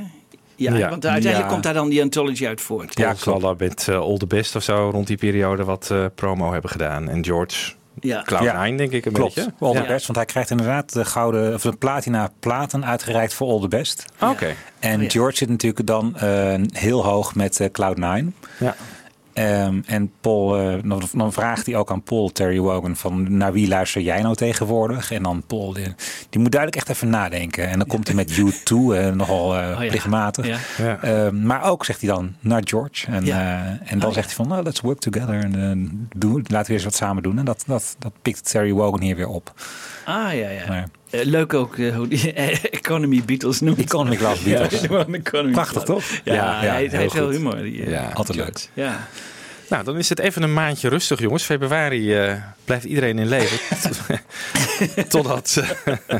[0.55, 0.89] Ja, Ja.
[0.89, 1.47] want uiteindelijk Ja.
[1.51, 2.93] komt daar dan die Anthology uit voort.
[2.93, 6.05] Paul zal daar met eh, All the Best of zo rond die periode wat eh,
[6.15, 7.09] promo hebben gedaan.
[7.09, 8.25] En George Ja.
[8.33, 9.53] Cloud9 denk ik een Klopt, beetje.
[9.59, 9.83] All the.
[9.87, 10.05] Best.
[10.05, 14.05] Want hij krijgt inderdaad de gouden of de platina platen uitgereikt voor All the Best.
[14.21, 14.53] Oké.
[14.79, 15.09] En Oh, ja.
[15.09, 18.25] George zit natuurlijk dan eh, heel hoog met eh, Cloud9.
[18.59, 18.75] Ja.
[19.37, 20.49] Ehm, en Paul,
[20.83, 24.35] dan, dan vraagt hij ook aan Paul Terry Wogan van naar wie luister jij nou
[24.35, 25.11] tegenwoordig?
[25.11, 25.83] En dan Paul, die,
[26.29, 27.69] die moet duidelijk echt even nadenken.
[27.69, 29.87] En dan komt hij met U2, eh, nogal Oh ja.
[29.87, 30.47] plichtmatig.
[30.47, 30.57] Ja.
[30.77, 31.01] Ja.
[31.01, 33.07] Ehm, maar ook zegt hij dan naar George.
[33.11, 33.39] En, Ja.
[33.81, 35.39] eh, en dan Oh, zegt hij van, nou, let's work together.
[35.43, 37.37] En doen, laten we eens wat samen doen.
[37.37, 39.53] En dat, dat, dat pikt Terry Wogan hier weer op.
[40.05, 40.67] Ah, ja, ja.
[40.67, 42.33] Maar- leuk ook hoe die
[42.69, 43.77] Economy Beatles noemt.
[43.79, 44.81] Economy Class Beatles.
[44.81, 46.07] Ja, gewoon Economy Prachtig, Class.
[46.09, 46.19] toch?
[46.23, 47.35] Ja, Ja, ja, hij, heel heeft heel goed.
[47.35, 47.55] humor.
[47.61, 48.09] Die, Ja.
[48.13, 48.69] Altijd leuk.
[48.73, 49.07] Ja.
[49.69, 51.43] Nou, dan is het even een maandje rustig, jongens.
[51.43, 52.33] Februari eh,
[52.67, 53.59] blijft iedereen in leven.
[55.09, 55.63] Totdat
[56.07, 56.17] eh,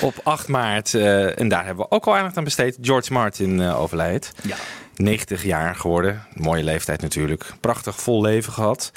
[0.00, 3.60] op 8 maart, eh, en daar hebben we ook al aandacht aan besteed, George Martin
[3.60, 4.32] eh, overlijdt.
[4.42, 4.56] Ja.
[4.94, 6.22] 90 jaar geworden.
[6.34, 7.52] Mooie leeftijd natuurlijk.
[7.60, 8.92] Prachtig vol leven gehad.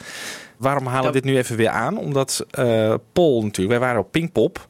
[0.58, 1.97] Waarom halen we dit nu even weer aan?
[1.97, 2.45] Omdat
[3.13, 4.67] Paul natuurlijk, wij waren op Pinkpop.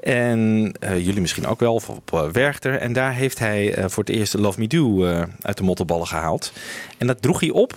[0.00, 2.78] En jullie misschien ook wel, op Werchter.
[2.78, 5.04] En daar heeft hij voor het eerst Love Me Do
[5.40, 6.52] uit de mottenballen gehaald.
[6.98, 7.76] En dat droeg hij op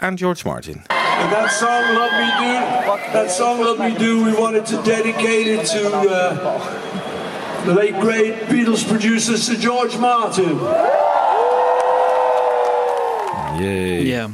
[0.00, 0.82] aan George Martin.
[0.88, 5.46] And that song, Love Me Do, that song, Love Me Do, we wanted to dedicate
[5.46, 10.58] it to uh, the late great Beatles producer Sir George Martin.
[13.58, 14.02] Yay.
[14.02, 14.28] Ja.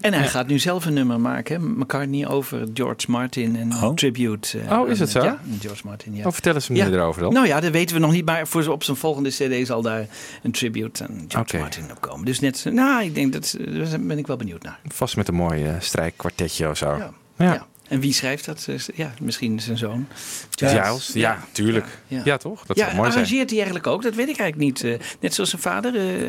[0.00, 1.68] En hij gaat nu zelf een nummer maken, hè?
[1.68, 3.94] McCartney over George Martin en Oh.
[3.94, 4.58] tribute.
[4.60, 5.22] eh, Oh, is het zo?
[5.22, 6.26] Ja, George Martin, ja.
[6.26, 7.32] Oh, vertel eens meer erover dan.
[7.32, 10.06] Nou ja, dat weten we nog niet, maar voor, op zijn volgende cd zal daar
[10.42, 11.58] een tribute aan George.
[11.58, 12.24] Martin op komen.
[12.24, 14.78] Dus net, nou, ik denk dat, daar ben ik wel benieuwd naar.
[14.84, 16.96] Vast met een mooi eh, strijkkwartetje of zo.
[16.96, 17.10] Ja.
[17.38, 17.52] Ja.
[17.52, 17.66] Ja.
[17.88, 18.66] En wie schrijft dat?
[18.68, 20.06] Eh, Ja, misschien zijn zoon.
[20.50, 21.86] Giles, ja, tuurlijk.
[22.06, 22.36] Ja, Ja.
[22.36, 22.66] toch?
[22.66, 23.24] Dat ja, zou mooi zijn.
[23.24, 24.02] arrangeert hij eigenlijk ook?
[24.02, 24.84] Dat weet ik eigenlijk niet.
[25.00, 25.94] eh, net zoals zijn vader.
[25.96, 26.28] eh,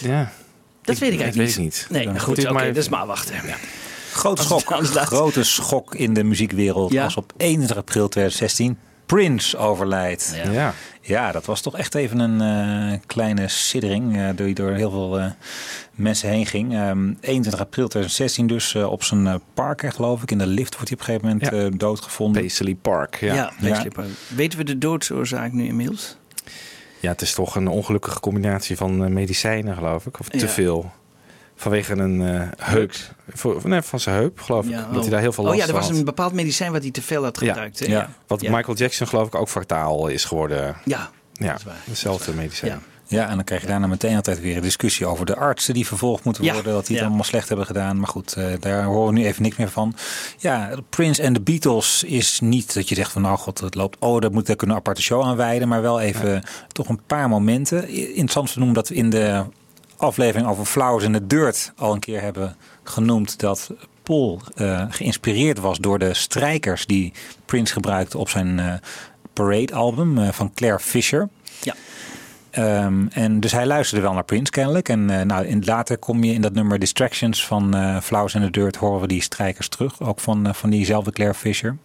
[0.00, 0.32] Ja.
[0.86, 1.56] Dat weet ik eigenlijk weet niet.
[1.56, 1.86] ik niet.
[1.90, 3.34] Nee, Dan nou goed, oké, is even- maar wachten.
[4.12, 7.04] Grote Als- schok, grote schok in de muziekwereld Ja.
[7.04, 10.32] als op 21 april 2016 Prince overlijdt.
[10.44, 10.50] Ja.
[10.50, 10.74] Ja.
[11.00, 12.40] Ja, dat was toch echt even een
[12.92, 15.30] eh, kleine siddering eh, die door heel veel eh,
[15.92, 16.72] mensen heen ging.
[16.74, 20.30] Ehm 21 april 2016 dus op zijn eh, park, geloof ik.
[20.30, 21.78] In de lift wordt hij op een gegeven moment Ja.
[21.78, 22.40] doodgevonden.
[22.42, 23.20] Paisley Park.
[23.20, 23.26] Ja.
[23.26, 23.52] Ja, Ja.
[23.68, 24.08] Paisley Park.
[24.28, 26.16] Weten we de doodsoorzaak nu inmiddels?
[27.00, 30.20] Het is toch een ongelukkige combinatie van eh, medicijnen, geloof ik.
[30.20, 30.48] Of te Ja.
[30.48, 30.90] veel.
[31.58, 32.92] Vanwege een eh, heup.
[33.28, 34.70] Voor, nee, van zijn heup, geloof ik.
[34.70, 35.00] Ja, dat oh.
[35.00, 35.98] hij daar heel veel Oh last ja, er van was had.
[35.98, 37.78] een bepaald medicijn wat hij te veel had gebruikt.
[37.78, 37.86] hè?
[37.86, 38.50] Ja, wat Ja.
[38.56, 40.76] Michael Jackson geloof ik ook fataal is geworden.
[40.84, 42.82] Ja, ja hetzelfde medicijn.
[43.08, 45.86] Ja, en dan krijg je daarna meteen altijd weer een discussie over de artsen die
[45.86, 46.72] vervolgd moeten Ja, worden.
[46.72, 47.08] Dat die het ja.
[47.08, 47.98] allemaal slecht hebben gedaan.
[47.98, 49.94] Maar goed, eh, daar horen we nu even niks meer van.
[50.38, 53.96] Ja, Prince en de Beatles is niet dat je zegt van nou god, het loopt.
[54.00, 55.68] Oh, daar moet we een aparte show aan wijden.
[55.68, 56.42] Maar wel even
[56.72, 57.88] toch een paar momenten.
[57.88, 59.44] Interessant te noemen dat we in de
[59.96, 63.70] aflevering over Flowers in the Dirt al een keer hebben genoemd dat
[64.02, 67.12] Paul eh, geïnspireerd was door de strijkers die
[67.44, 68.74] Prince gebruikte op zijn eh,
[69.32, 71.28] Parade album van Claire Fisher.
[71.62, 71.74] Ja.
[72.56, 74.88] Ehm, en dus hij luisterde wel naar Prince kennelijk.
[74.88, 78.40] En eh, nou, in, later kom je in dat nummer Distractions van eh Flowers in
[78.40, 80.00] the Dirt horen we die strijkers terug.
[80.00, 81.76] Ook van, eh, van diezelfde Claire Fisher.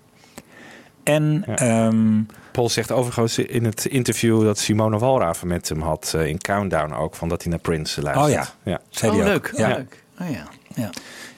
[1.04, 6.38] En ehm, Paul zegt overigens in het interview dat Simone Walraven met hem had in
[6.38, 8.28] Countdown ook, van dat hij naar Prince luistert.
[8.28, 8.82] Oh ja, ja.
[8.90, 9.24] zei oh, ook.
[9.24, 9.52] leuk.
[9.56, 9.70] Ja.
[9.70, 10.04] Oh, leuk.
[10.20, 10.48] Oh ja.
[10.76, 10.90] ja.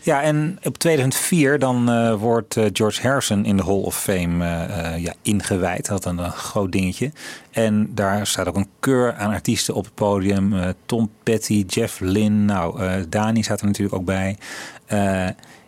[0.06, 4.46] Ja, en op 2004 dan eh, wordt eh, George Harrison in de Hall of Fame
[4.46, 5.86] eh, ja, ingewijd.
[5.86, 7.12] Dat een, eh, groot dingetje.
[7.52, 10.74] En daar staat ook een keur aan artiesten op het podium.
[10.86, 14.38] Tom Petty, Jeff Lynne, nou, Dani staat er natuurlijk ook bij.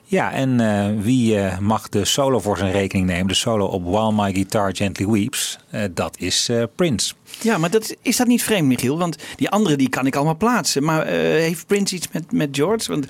[0.08, 0.58] Ja, en
[1.02, 3.28] wie mag de solo voor zijn rekening nemen?
[3.28, 5.60] De solo op While My Guitar Gently Weeps.
[5.92, 7.14] Dat is Prince.
[7.42, 8.98] Ja, maar dat, is- dat niet vreemd, Michiel?
[8.98, 10.84] Want die andere die kan ik allemaal plaatsen.
[10.84, 12.92] Maar heeft Prince iets met, met George?
[12.92, 13.06] Want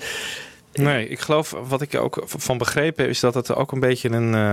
[0.78, 3.80] Nee, ik geloof, wat ik er ook van begrepen heb, is dat het ook een
[3.80, 4.52] beetje een, eh,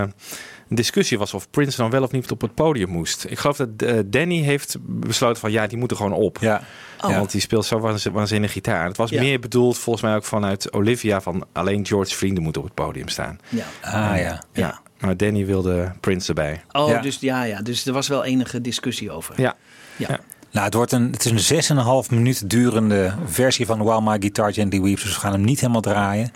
[0.69, 3.25] een discussie was of Prince dan wel of niet op het podium moest.
[3.29, 6.37] Ik geloof dat eh, Danny heeft besloten van ja, die moet er gewoon op.
[6.41, 6.61] Ja.
[7.01, 7.17] Oh.
[7.17, 8.85] Want die speelt zo waanz- waanzinnig gitaar.
[8.87, 9.21] Het was Ja.
[9.21, 13.07] meer bedoeld volgens mij ook vanuit Olivia van alleen George's vrienden moeten op het podium
[13.07, 13.39] staan.
[13.49, 13.65] ja.
[13.81, 14.43] Ah ja.
[14.53, 14.81] Ja.
[14.99, 16.61] Maar Danny wilde Prince erbij.
[16.71, 17.01] Oh, Ja.
[17.01, 17.61] dus ja, ja.
[17.61, 19.41] Dus er was wel enige discussie over.
[19.41, 19.55] Ja.
[19.95, 20.07] Ja.
[20.09, 20.19] Ja.
[20.53, 24.53] Nou, het, wordt een, het is een 6,5 minuut durende versie van While My Guitar
[24.53, 25.03] Gently Weeps.
[25.03, 26.31] Dus we gaan hem niet helemaal draaien.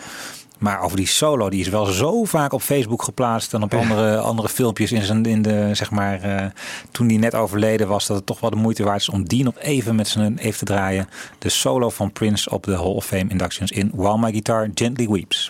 [0.58, 4.17] Maar over die solo, die is wel zo vaak op Facebook geplaatst en op andere,
[4.17, 6.45] andere filmpjes in, zijn, in de, zeg maar, eh,
[6.91, 9.43] toen die net overleden was, dat het toch wel de moeite waard is om die
[9.43, 11.08] nog even met zijn even te draaien.
[11.39, 15.08] De solo van Prince op de Hall of Fame inductions in While My Guitar Gently
[15.08, 15.49] Weeps.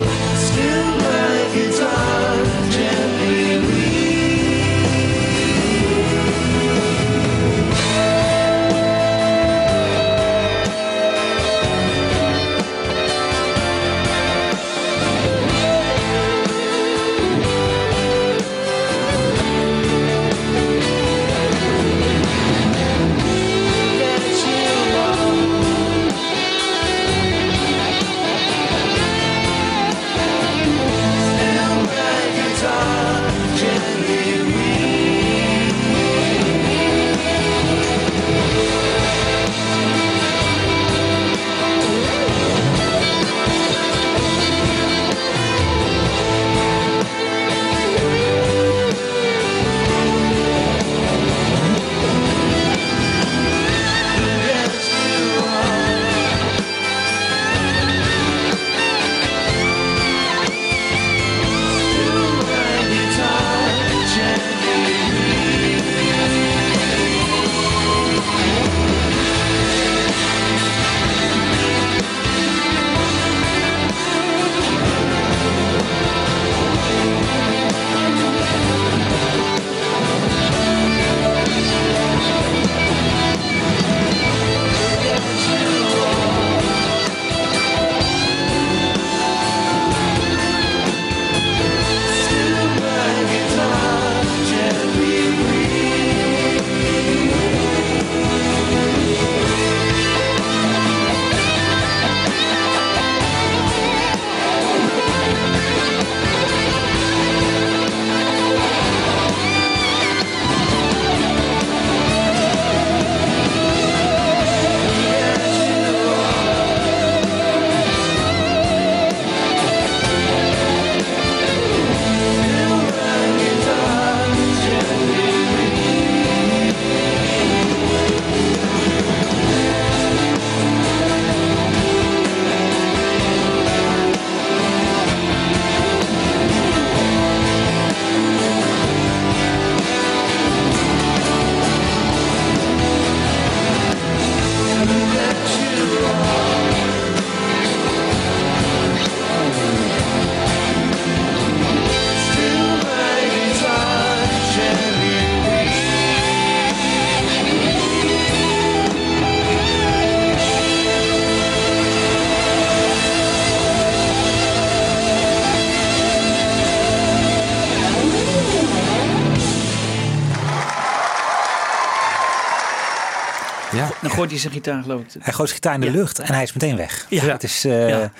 [174.28, 175.06] Gooit hij zijn gitaar geloof ik.
[175.24, 177.06] Hij gooit zijn gitaar in de lucht en hij is meteen weg.
[177.08, 177.24] Ja.
[177.24, 177.64] Het is...
[177.64, 178.12] eh, Ja.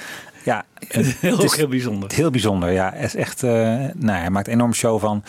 [0.45, 0.65] ja.
[1.21, 2.11] Heel, het is heel bijzonder.
[2.15, 2.93] Heel bijzonder, ja.
[2.95, 3.51] Het is echt, eh,
[3.95, 5.23] nou, hij maakt een enorm show van.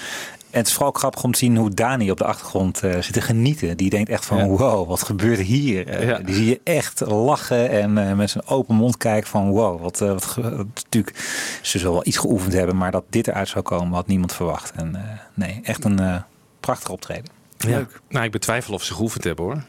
[0.52, 3.14] En het is vooral grappig om te zien hoe Dani op de achtergrond eh, zit
[3.14, 3.78] te genieten.
[3.78, 4.46] Die denkt echt van, Ja.
[4.48, 6.06] wow, wat gebeurt hier?
[6.06, 6.18] Ja.
[6.20, 10.00] Die zie je echt lachen en eh, met zijn open mond kijken van, wow, wat,
[10.00, 10.38] wat
[10.74, 11.18] natuurlijk,
[11.62, 14.72] ze zullen wel iets geoefend hebben, maar dat dit eruit zou komen had niemand verwacht.
[14.76, 15.02] En eh,
[15.34, 16.16] nee, echt een eh
[16.60, 17.38] prachtig optreden.
[17.58, 17.86] Ja.
[18.10, 19.64] Nou, ik betwijfel of ze geoefend hebben hoor.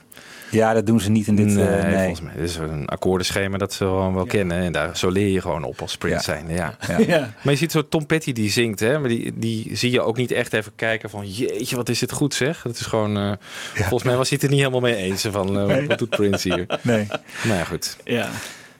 [0.51, 1.47] Ja, dat doen ze niet in dit.
[1.47, 1.97] nee, eh, nee.
[1.99, 2.33] volgens mij.
[2.37, 4.57] Dit is een akkoordenschema dat ze gewoon wel kennen.
[4.57, 6.37] En daar, zo leer je gewoon op als Prince Ja.
[6.39, 6.57] zijn.
[6.57, 6.77] Ja.
[6.89, 6.99] Ja.
[7.07, 7.19] Ja.
[7.43, 8.81] Maar je ziet zo Tom Petty die zingt.
[8.81, 8.99] Hè?
[8.99, 11.31] Maar die, die zie je ook niet echt even kijken van...
[11.31, 12.63] Jeetje, wat is dit goed zeg.
[12.63, 13.17] Dat is gewoon...
[13.17, 13.33] eh,
[13.75, 15.27] Volgens mij was hij het er niet helemaal mee eens.
[15.31, 16.67] Van, eh, Wat doet Prince hier?
[16.83, 17.07] Nee.
[17.45, 17.97] Nou ja, goed.
[18.05, 18.29] Ja.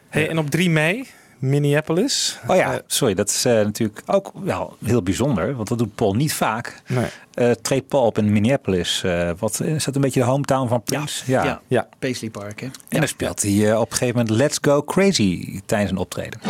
[0.09, 1.07] Hey, en op 3 mei,
[1.41, 2.39] Minneapolis.
[2.47, 6.15] Oh ja, sorry, dat is eh, natuurlijk ook wel heel bijzonder, want dat doet Paul
[6.15, 6.83] niet vaak.
[6.87, 7.07] Nee.
[7.35, 9.03] Eh treedt Paul op in Minneapolis.
[9.05, 11.31] eh, wat, is dat een beetje de hometown van Prince?
[11.31, 11.45] Ja.
[11.45, 11.61] Ja.
[11.67, 11.89] Ja.
[11.99, 12.67] Paisley Park, hè?
[12.89, 16.41] En dan speelt hij eh, op een gegeven moment Let's Go Crazy tijdens een optreden.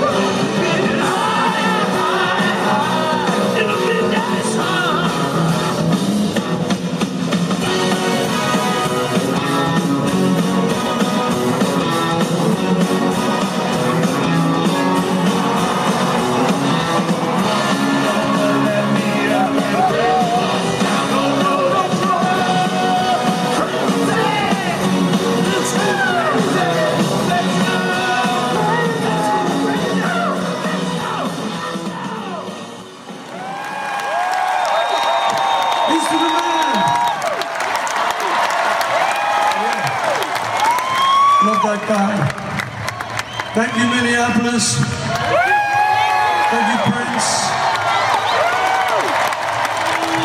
[46.51, 47.29] Thank you, Prince.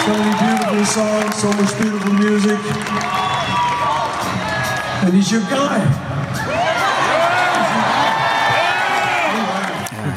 [0.04, 2.60] So many beautiful songs, so much beautiful music.
[5.04, 5.80] And he's your guy.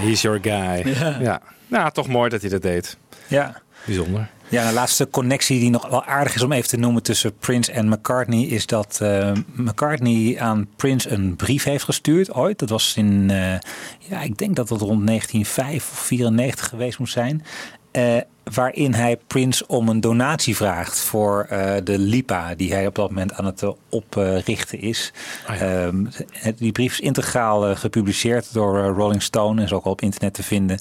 [0.01, 0.85] He's your guy.
[1.21, 1.41] Ja.
[1.67, 2.97] Nou, toch mooi dat hij dat deed.
[3.27, 3.55] Ja.
[3.85, 4.29] Bijzonder.
[4.51, 7.73] Ja, de laatste connectie die nog wel aardig is om even te noemen tussen Prince
[7.73, 12.59] en McCartney is dat eh, McCartney aan Prince een brief heeft gestuurd ooit.
[12.59, 13.59] Dat was in, eh,
[13.99, 17.45] ja, ik denk dat dat rond 1905 of 94 geweest moet zijn.
[17.91, 18.17] Eh,
[18.55, 21.47] waarin hij Prince om een donatie vraagt voor
[21.85, 25.13] de LIPA die hij op dat moment aan het oprichten is.
[25.47, 30.01] Ehm, het- die brief is integraal gepubliceerd door Rolling Stone en is ook al op
[30.03, 30.81] internet te vinden.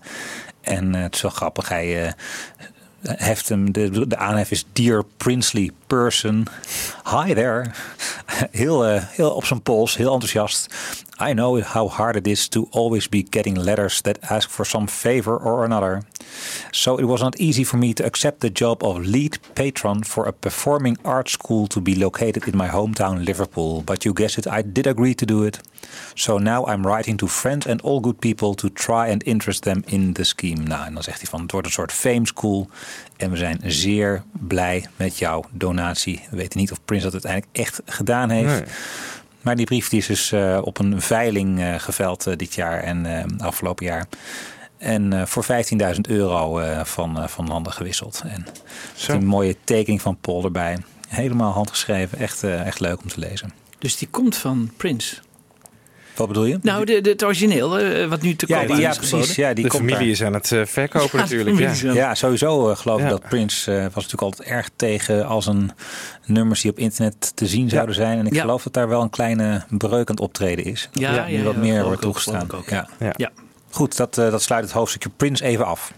[0.62, 1.69] En het is wel grappig.
[1.69, 2.13] Hij
[3.01, 6.47] heft hem, de, de aanhef is Dear Princely Person.
[7.06, 7.71] Hi there.
[8.52, 10.76] Heel, eh, heel op zijn pols, heel enthousiast.
[11.19, 14.88] I know how hard it is to always be getting letters that ask for some
[14.88, 16.04] favor or another.
[16.71, 20.28] So it was not easy for me to accept the job of lead patron for
[20.28, 23.82] a performing arts school to be located in my hometown Liverpool.
[23.82, 25.60] But you guessed it, I did agree to do it.
[26.15, 29.84] So now I'm writing to friends and all good people to try and interest them
[29.86, 30.63] in the scheme.
[30.63, 32.69] Nou, dan zegt hij van het wordt een soort fame school.
[33.17, 36.21] En we zijn zeer blij met jouw donatie.
[36.30, 38.47] We weten niet of Prince dat uiteindelijk echt gedaan heeft.
[38.60, 38.63] Nee.
[39.41, 42.84] Maar die brief die is dus eh, op een veiling eh, geveld eh, dit jaar
[42.84, 44.08] en eh, afgelopen jaar.
[44.77, 45.45] En eh, voor
[45.95, 48.23] 15.000 euro eh, van, eh, van landen gewisseld.
[48.27, 48.45] En
[48.95, 49.13] Zo.
[49.13, 50.77] een mooie tekening van Paul erbij.
[51.08, 52.17] Helemaal handgeschreven.
[52.19, 53.51] Echt, echt leuk om te lezen.
[53.80, 55.15] Dus die komt van Prince.
[56.17, 56.60] Wat bedoel je?
[56.62, 59.36] Nou, de, de, het origineel, eh, wat nu te ja, koop die, ja, is precies.
[59.36, 60.08] Ja, die de familie daar.
[60.08, 61.75] is aan het eh, verkopen Ja, natuurlijk.
[61.95, 62.12] Ja.
[62.12, 65.71] is sowieso eh, geloof ik dat Prince eh, was natuurlijk altijd erg tegen als een
[66.25, 68.19] nummers die op internet te zien zouden zijn.
[68.19, 68.41] En ik Ja.
[68.41, 70.89] geloof dat daar wel een kleine breuk aan het optreden is.
[70.91, 72.47] Dat Ja, nu ja, wat ja, meer wordt toegestaan.
[72.65, 72.89] Ja.
[72.99, 73.13] Ja.
[73.15, 73.32] Ja.
[73.69, 75.93] Goed, dat, dat sluit het hoofdstukje Prince even af.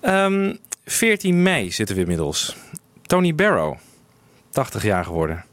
[0.00, 2.56] Ehm, 14 mei zitten we inmiddels.
[3.06, 3.76] Tony Barrow,
[4.50, 5.44] 80 jaar geworden.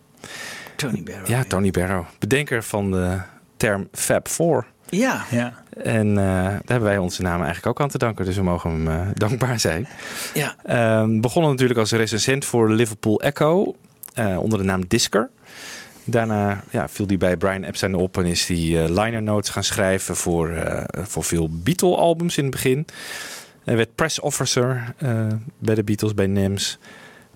[0.75, 1.27] Tony Barrow.
[1.27, 2.05] Ja, Tony Barrow.
[2.19, 3.17] Bedenker van de
[3.59, 4.65] term Fab Four.
[4.89, 5.25] Ja.
[5.31, 5.63] Ja.
[5.83, 8.25] En eh, daar hebben wij onze naam eigenlijk ook aan te danken.
[8.25, 9.87] Dus we mogen hem eh, dankbaar zijn.
[10.33, 10.55] Ja.
[10.65, 13.75] Ehm, begonnen natuurlijk als recensent voor Liverpool Echo.
[14.13, 15.29] eh, onder de naam Disker.
[16.03, 19.63] Daarna ja, viel hij bij Brian Epstein op en is hij eh, liner notes gaan
[19.63, 22.85] schrijven voor, eh, voor veel Beatle-albums in het begin.
[23.63, 26.77] Hij werd press officer eh, bij de Beatles, bij NEMS.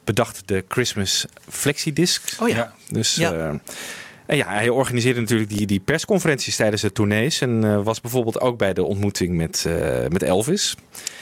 [0.04, 2.22] Bedacht de Christmas flexidisc.
[2.42, 2.74] Oh ja.
[2.90, 3.60] Dus Ja.
[4.34, 7.42] En ja, hij organiseerde natuurlijk die, die persconferenties tijdens de tournees.
[7.42, 10.76] En eh, was bijvoorbeeld ook bij de ontmoeting met, eh, met Elvis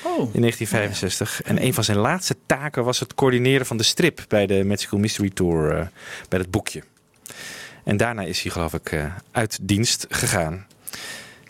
[0.04, 0.34] Oh.
[0.34, 1.42] in 1965.
[1.42, 5.00] En een van zijn laatste taken was het coördineren van de strip bij de Magical
[5.00, 5.88] Mystery Tour, eh,
[6.30, 6.84] bij het boekje.
[7.84, 10.66] En daarna is hij geloof ik uit dienst gegaan.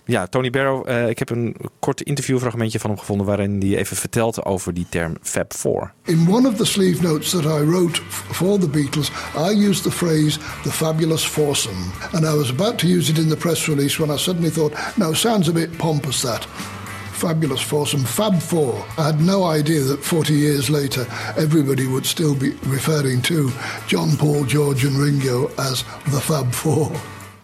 [0.06, 0.88] Ja, Tony Barrow.
[0.90, 4.86] eh, ik heb een kort interviewfragmentje van hem gevonden waarin hij even vertelt over die
[4.90, 5.94] term Fab Four.
[6.06, 9.92] In one of the sleeve notes that I wrote for the Beatles, I used the
[9.92, 11.92] phrase the fabulous foursome.
[12.12, 14.74] And I was about to use it in the press release when I suddenly thought,
[14.96, 16.48] no, sounds a bit pompous that.
[17.12, 18.74] Fabulous foursome, Fab Four.
[18.98, 21.06] I had no idea that 40 years later
[21.38, 23.52] everybody would still be referring to
[23.88, 26.92] John, Paul, George, and Ringo as the Fab Four.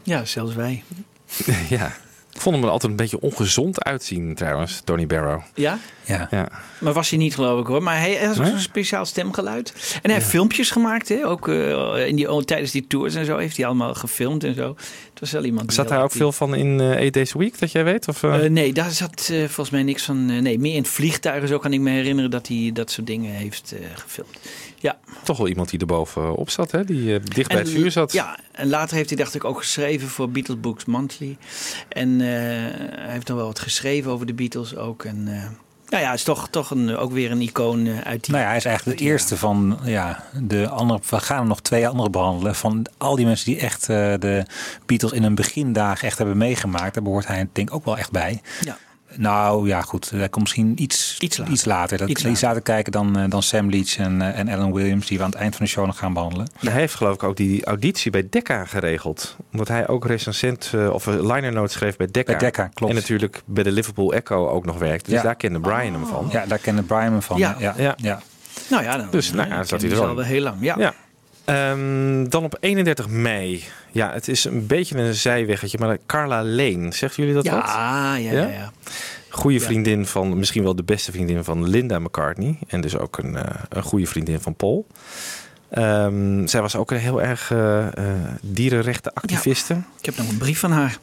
[0.03, 0.83] Ja, zelfs wij.
[1.69, 1.91] ja.
[2.37, 5.41] Ik vond hem er altijd een beetje ongezond uitzien trouwens, Tony Barrow.
[5.53, 5.79] Ja?
[6.05, 6.27] Ja.
[6.31, 6.49] ja.
[6.79, 7.83] Maar was hij niet, geloof ik hoor.
[7.83, 8.49] Maar hij hij had Nee?
[8.49, 9.73] zo'n speciaal stemgeluid.
[9.93, 11.27] En hij heeft filmpjes gemaakt, hè?
[11.27, 13.37] ook eh, in die, tijdens die tours en zo.
[13.37, 14.75] Heeft hij allemaal gefilmd en zo.
[15.19, 17.59] Was wel iemand Zat daar ook actief- veel van in eh Eight Days a Week,
[17.59, 18.07] dat jij weet?
[18.07, 18.45] Of, eh?
[18.45, 20.25] Eh, nee, daar zat volgens mij niks van.
[20.41, 21.47] nee, meer in vliegtuigen.
[21.47, 24.39] Zo kan ik me herinneren dat hij dat soort dingen heeft gefilmd.
[24.79, 24.97] Ja.
[25.23, 26.83] Toch wel iemand die er bovenop zat, hè?
[26.85, 28.11] die dicht bij het vuur zat.
[28.13, 31.37] Ja, en later heeft hij dacht ik ook geschreven voor Beatles Books Monthly.
[31.89, 35.03] En hij heeft nog wel wat geschreven over de Beatles ook.
[35.03, 35.27] En
[35.89, 38.31] nou ja, is toch, toch een, ook weer een icoon eh, uit die...
[38.31, 40.99] Nou ja, hij is eigenlijk de eerste van ja, de andere.
[41.09, 42.55] We gaan er nog twee andere behandelen.
[42.55, 44.45] Van al die mensen die echt eh, de
[44.85, 46.93] Beatles in hun begindagen echt hebben meegemaakt.
[46.93, 48.41] Daar behoort hij denk ik ook wel echt bij.
[48.61, 48.77] Ja.
[49.17, 50.09] Nou ja, goed.
[50.09, 51.53] Hij komt misschien iets, iets later.
[51.53, 51.97] Iets later.
[51.97, 55.07] Dat Iets iets later kijken dan, eh, dan Sam Leach en, eh, en Alan Williams,
[55.07, 56.47] die we aan het eind van de show nog gaan behandelen.
[56.59, 59.35] Hij heeft geloof ik ook die auditie bij Decca geregeld.
[59.51, 62.31] Omdat hij ook recensent eh, of een liner notes schreef bij Decca.
[62.31, 62.93] Bij Decca, klopt.
[62.93, 65.09] En natuurlijk bij de Liverpool Echo ook nog werkte.
[65.09, 65.25] Dus Ja.
[65.25, 66.27] daar kende Brian hem van.
[66.31, 67.37] Ja, daar kende Brian hem van.
[67.37, 67.55] Ja.
[67.59, 67.93] Ja, Ja.
[67.97, 68.21] ja.
[68.69, 70.57] Nou ja, dan, Dus nou ja, eh, zat hij er al heel lang.
[70.59, 70.75] Ja.
[70.77, 70.93] Ja.
[71.45, 73.63] Ehm, dan op 31 mei.
[73.97, 76.93] Ja, het is een beetje een zijweggetje, maar Carla Lane.
[76.93, 77.65] Zegt jullie dat Ja, wat?
[77.67, 78.71] ja, ja, ja.
[79.29, 82.57] Goede vriendin van, misschien wel de beste vriendin van Linda McCartney.
[82.67, 84.87] En dus ook een, eh, een goede vriendin van Paul.
[85.69, 87.87] Ehm, zij was ook een heel erg eh,
[88.41, 89.73] dierenrechtenactiviste.
[89.99, 90.97] Ik heb nog een brief van haar.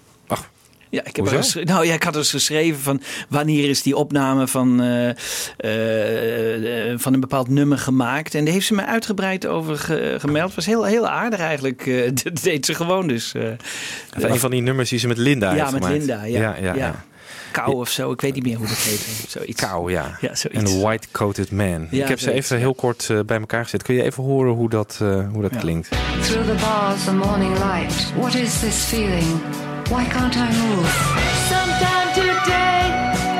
[0.94, 4.46] Ja, ik, heb er nou, ja, ik had dus geschreven van wanneer is die opname
[4.48, 5.08] van, eh,
[5.56, 8.34] eh, eh, van een bepaald nummer gemaakt.
[8.34, 10.46] En daar heeft ze mij uitgebreid over ge- gemeld.
[10.46, 11.86] Het was heel, heel aardig eigenlijk.
[11.86, 13.34] eh, dat deed ze gewoon dus.
[13.34, 13.42] eh.
[14.18, 15.98] Van een van die nummers die ze met Linda ja, heeft met gemaakt.
[15.98, 16.24] Linda.
[16.24, 17.04] Ja, ja, ja, ja.
[17.52, 19.24] Kou of zo, ik weet niet meer hoe dat heet.
[19.28, 19.60] Zoiets.
[19.60, 20.16] Kou, ja.
[20.20, 20.72] Ja, zoiets.
[20.72, 21.86] En White Coated Man.
[21.90, 23.82] Ja, ik heb ze even heel kort bij elkaar gezet.
[23.82, 25.88] Kun je even horen hoe dat, eh, hoe dat klinkt?
[26.20, 28.12] Through the bars, the morning light.
[28.16, 29.40] What is this feeling?
[29.90, 30.88] Why can't I move?
[31.52, 32.80] Sometime today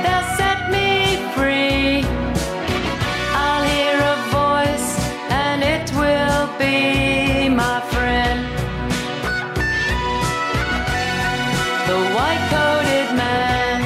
[0.02, 2.04] they'll set me free.
[3.44, 4.88] I'll hear a voice
[5.30, 8.40] and it will be my friend.
[11.88, 13.78] The white coated man.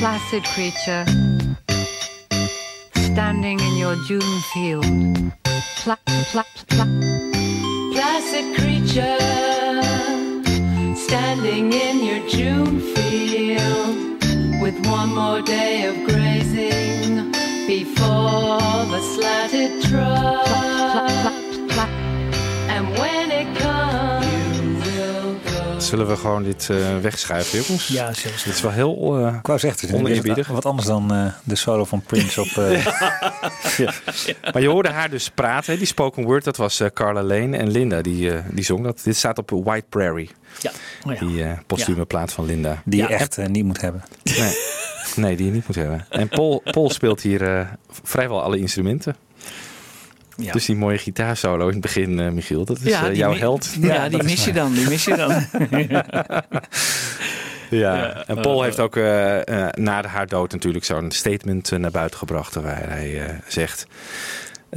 [0.00, 1.04] Placid creature.
[3.12, 4.84] Standing in your June field.
[5.76, 5.96] Pla-
[6.32, 6.86] pla- pla-
[7.92, 10.11] Placid creature
[11.12, 14.24] standing in your June field
[14.62, 17.30] with one more day of grazing
[17.66, 21.11] before the slatted truck.
[25.92, 27.86] Zullen we gewoon dit eh, wegschuiven, jongens?
[27.88, 28.44] Ja, zelfs.
[28.44, 32.02] Dit is wel heel uh, Ik wou zeggen, wat anders dan eh, de solo van
[32.02, 32.46] Prince op...
[32.46, 32.84] eh,
[33.76, 33.92] Ja.
[34.52, 35.72] Maar je hoorde haar dus praten.
[35.72, 35.78] hè.
[35.78, 37.56] Die spoken word, dat was eh, Carla Lane.
[37.56, 39.00] En Linda, die, eh, die zong dat.
[39.04, 40.30] Dit staat op White Prairie.
[40.60, 40.70] Ja.
[41.06, 41.20] Oh ja.
[41.26, 42.82] Die postume plaat van Linda.
[42.84, 43.08] die Ja.
[43.08, 44.02] je echt niet moet hebben.
[44.24, 44.52] Nee.
[45.16, 46.06] nee, die je niet moet hebben.
[46.08, 47.66] En Paul, Paul speelt hier eh,
[48.02, 49.16] vrijwel alle instrumenten.
[50.36, 50.52] Ja.
[50.52, 53.76] Dus die mooie gitaarsolo in het begin, eh, Michiel, dat is eh, jouw held.
[53.80, 54.72] Ja, die mis je dan.
[54.72, 55.32] Die mis je dan.
[57.70, 59.38] Ja, en Paul heeft ook eh,
[59.70, 63.86] na haar dood natuurlijk zo'n statement naar buiten gebracht waar hij zegt...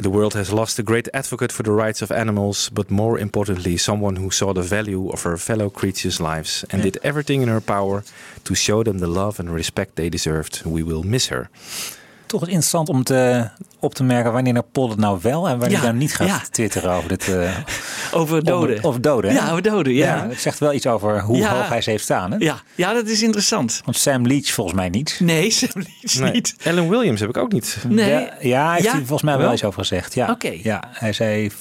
[0.01, 3.78] The world has lost a great advocate for the rights of animals, but more importantly,
[3.78, 7.62] someone who saw the value of her fellow creatures' lives and did everything in her
[7.62, 8.03] power
[8.43, 10.62] to show them the love and respect they deserved.
[10.66, 11.49] We will miss her.
[12.26, 13.50] Toch is interessant om te,
[13.80, 16.28] op te merken wanneer Paul het nou wel en wanneer Ja, hij nou niet gaat
[16.28, 16.42] ja.
[16.52, 17.28] twitteren over dit.
[17.28, 17.58] eh,
[18.12, 18.76] Over doden.
[18.76, 19.32] Over, over doden.
[19.32, 19.38] hè?
[19.38, 20.26] Ja, over doden, ja.
[20.30, 21.50] Het zegt wel iets over hoe Ja.
[21.56, 22.32] hoog hij ze heeft staan.
[22.32, 22.38] Hè?
[22.40, 23.82] Ja, ja, dat is interessant.
[23.86, 25.18] Want Sam Leach volgens mij niet.
[25.20, 26.56] Nee, Sam Leach Nee, niet.
[26.66, 27.78] Alan Williams heb ik ook niet.
[27.88, 28.10] Nee.
[28.10, 28.92] Ja, ja, heeft Ja?
[28.92, 30.14] hij volgens mij wel iets over gezegd.
[30.14, 30.30] Ja.
[30.32, 30.54] Oké.
[30.64, 31.52] ja, hij zei,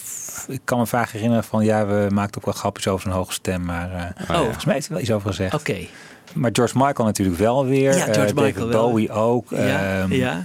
[0.48, 3.32] ik kan me vaak herinneren van ja, we maakten ook wel grapjes over zijn hoge
[3.32, 3.64] stem.
[3.64, 4.42] Maar eh, Oh.
[4.42, 5.54] volgens mij heeft hij wel iets over gezegd.
[5.54, 5.76] Oké.
[6.34, 7.96] Maar George Michael natuurlijk wel weer.
[7.96, 8.88] Ja, George eh, Michael David wel.
[8.88, 9.46] Bowie ook.
[9.50, 10.42] Ja, ehm, ja.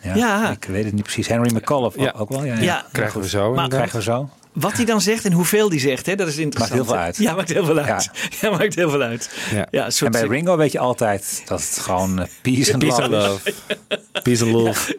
[0.00, 0.50] ja, Ja.
[0.50, 1.28] Ik weet het niet precies.
[1.28, 2.14] Henry McAuliffe Ja.
[2.18, 2.44] ook wel.
[2.44, 2.84] Ja, Ja.
[2.92, 3.54] Krijgen we zo.
[3.54, 3.68] Maar-.
[3.68, 4.28] Krijgen we zo.
[4.52, 6.74] Wat hij dan zegt en hoeveel hij zegt, hè, dat is interessant.
[6.74, 7.16] heel veel uit.
[7.26, 8.10] Ja, maakt heel veel uit.
[8.40, 9.30] Ja, maakt heel veel uit.
[9.70, 9.88] Ja.
[10.00, 13.52] En bij Ringo weet je altijd dat het gewoon eh, peace and Peace love.
[14.22, 14.96] Peace and love.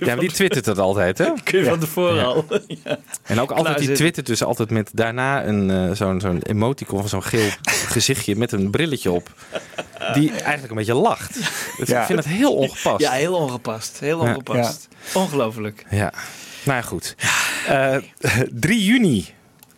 [0.00, 1.26] Ja, maar die twittert dat altijd, hè?
[1.44, 2.44] Kun je van tevoren al.
[2.84, 2.98] Ja.
[3.22, 7.08] En ook altijd, die twittert dus altijd met daarna een, eh, zo'n, zo'n emoticon van
[7.08, 9.30] zo'n geel gezichtje met een brilletje op.
[10.14, 11.34] Die eigenlijk een beetje lacht.
[11.78, 12.00] Dus Ja.
[12.00, 13.00] Ik vind het heel ongepast.
[13.00, 14.00] Ja, heel ongepast.
[14.00, 14.30] Heel Ja.
[14.30, 14.88] ongepast.
[15.14, 15.84] Ongelooflijk.
[15.90, 16.12] Ja,
[16.66, 17.14] nou ja, goed.
[17.68, 17.96] Eh
[18.60, 19.26] 3 juni.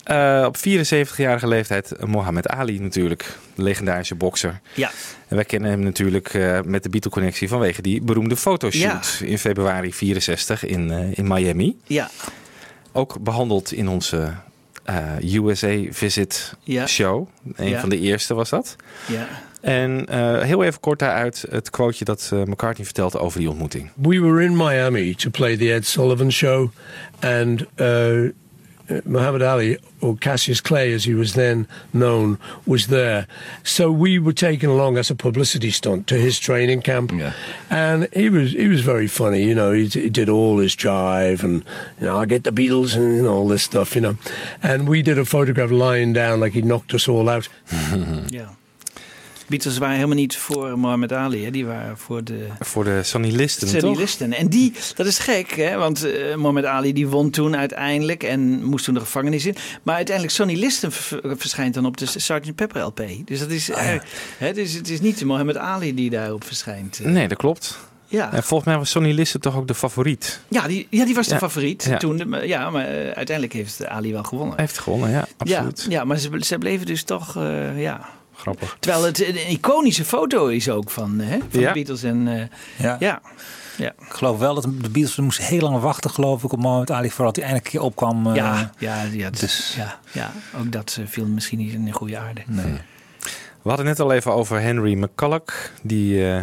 [0.04, 3.36] eh, op 74-jarige leeftijd Mohammed Ali natuurlijk.
[3.54, 4.60] De legendarische bokser.
[4.74, 4.90] Ja.
[5.28, 9.92] En wij kennen hem natuurlijk eh, met de Beatle-connectie vanwege die beroemde fotoshoot in februari
[9.94, 11.76] 64 in, in Miami.
[11.86, 12.10] Ja.
[12.92, 14.32] Ook behandeld in onze
[15.32, 16.86] USA Visit Ja.
[16.86, 17.28] show.
[17.54, 17.80] Een Ja.
[17.80, 18.76] van de eerste was dat.
[19.06, 19.28] Ja.
[19.68, 23.90] En eh, heel even kort daaruit het quoteje dat eh, McCartney vertelt over die ontmoeting.
[23.94, 26.70] We were in Miami to play the Ed Sullivan Show,
[27.20, 27.86] and uh,
[28.20, 28.30] uh,
[29.04, 33.26] Muhammad Ali, or Cassius Clay as he was then known, was there.
[33.62, 37.12] So we were taken along as a publicity stunt to his training camp,
[37.68, 39.42] and he was he was very funny.
[39.42, 41.62] You know, he, he did all his jive and
[42.00, 43.94] you know I get the Beatles and you know, all this stuff.
[43.94, 44.16] You know,
[44.62, 47.48] and we did a photograph lying down like he knocked us all out.
[48.30, 48.57] Ja.
[49.48, 51.44] Beatles waren helemaal niet voor Muhammad Ali.
[51.44, 51.50] Hè.
[51.50, 53.98] Die waren voor de Voor de Sonny Liston, Sonny toch?
[53.98, 54.32] Liston.
[54.32, 55.76] En die, dat is gek, hè?
[55.76, 59.56] want eh Muhammad Ali die won toen uiteindelijk en moest toen de gevangenis in.
[59.82, 62.54] Maar uiteindelijk Sonny Liston v- verschijnt dan op de Sgt.
[62.54, 63.02] Pepper LP.
[63.24, 63.94] Dus dat is, eh,
[64.38, 67.00] hè, dus het is niet Muhammad Ali die daarop verschijnt.
[67.04, 67.78] Nee, dat klopt.
[68.10, 68.32] Ja.
[68.32, 70.40] En volgens mij was Sonny Liston toch ook de favoriet.
[70.48, 71.38] Ja, die, ja, die was de Ja.
[71.38, 71.96] favoriet Ja.
[71.96, 72.34] toen.
[72.42, 74.54] Ja, maar eh, uiteindelijk heeft Ali wel gewonnen.
[74.56, 75.82] Hij heeft gewonnen, ja, absoluut.
[75.88, 78.08] Ja, ja maar ze, ze bleven dus toch, eh, ja...
[78.38, 78.76] Grappig.
[78.80, 81.66] Terwijl het een iconische foto is ook van, hè, van Ja.
[81.66, 82.02] de Beatles.
[82.02, 82.42] En, eh,
[82.84, 82.96] Ja.
[83.00, 83.20] ja.
[83.76, 83.88] ja.
[83.98, 87.10] Ik geloof wel dat de Beatles moesten heel lang wachten, geloof ik, op Mohammed Ali,
[87.10, 88.26] voordat hij eindelijk een keer opkwam.
[88.26, 91.84] eh, Ja, ja, ja, dus, dus- ja, ja, ook dat eh, viel misschien niet in
[91.84, 92.40] de goede aarde.
[92.46, 92.80] Nee.
[93.62, 95.70] We hadden net al even over Henry McCulloch.
[95.82, 96.42] Die eh,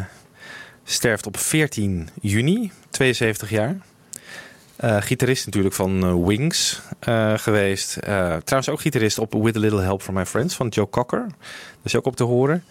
[0.84, 3.78] sterft op 14 juni, 72 jaar.
[4.76, 7.95] Eh, gitarist natuurlijk van eh, Wings eh, geweest.
[7.97, 11.26] Eh, trouwens ook gitarist op With a Little Help from My Friends van Joe Cocker.
[11.28, 12.63] Dat is ook op te horen.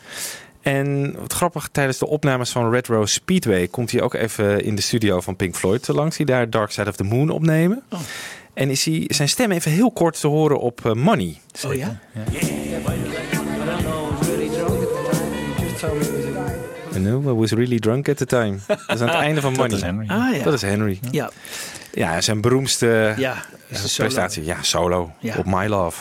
[0.62, 4.74] En wat grappig, tijdens de opnames van Red Rose Speedway komt hij ook even in
[4.74, 6.16] de studio van Pink Floyd langs.
[6.16, 7.82] Die daar Dark Side of the Moon opnemen.
[8.54, 11.40] En is hij, zijn stem even heel kort te horen op Money.
[11.66, 12.00] Oh ja?
[16.94, 18.58] I know, I was really drunk at the time.
[18.66, 19.76] Dat is aan het einde van Dat Money.
[19.76, 20.08] is Henry.
[20.08, 20.42] Ah, ja.
[20.42, 20.98] Dat is Henry.
[21.10, 21.30] Ja.
[21.94, 23.34] Ja, zijn beroemdste Ja,
[23.72, 24.08] solo.
[24.08, 24.44] prestatie.
[24.44, 25.12] Ja, solo.
[25.18, 25.36] Ja.
[25.38, 26.00] Op My Love.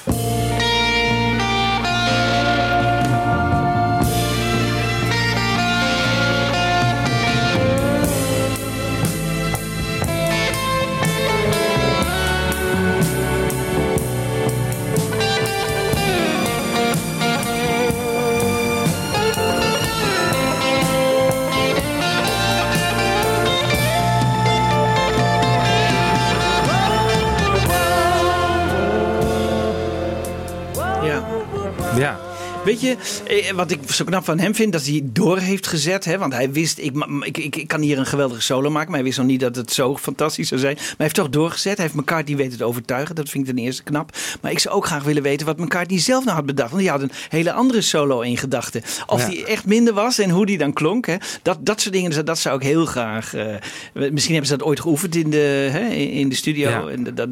[33.27, 36.05] Je, eh, wat ik zo knap van hem vind, dat hij door heeft gezet.
[36.05, 36.17] Hè?
[36.17, 38.87] Want hij wist, ik, ik, ik, ik kan hier een geweldige solo maken.
[38.87, 40.75] Maar hij wist nog niet dat het zo fantastisch zou zijn.
[40.75, 41.77] Maar hij heeft toch doorgezet.
[41.77, 43.15] Hij heeft McCartney weten te overtuigen.
[43.15, 44.15] Dat vind ik ten eerste knap.
[44.41, 46.69] Maar ik zou ook graag willen weten wat McCartney zelf nou had bedacht.
[46.69, 48.81] Want die had een hele andere solo in gedachten.
[49.07, 49.29] Of Ja.
[49.29, 51.05] die echt minder was en hoe die dan klonk.
[51.05, 51.15] Hè?
[51.41, 53.33] Dat, dat soort dingen, dat- dat zou ik heel graag...
[53.33, 53.45] eh,
[53.93, 56.69] misschien hebben ze dat ooit geoefend in de, hè, in de studio.
[56.69, 56.87] Ja.
[56.87, 57.27] En dat,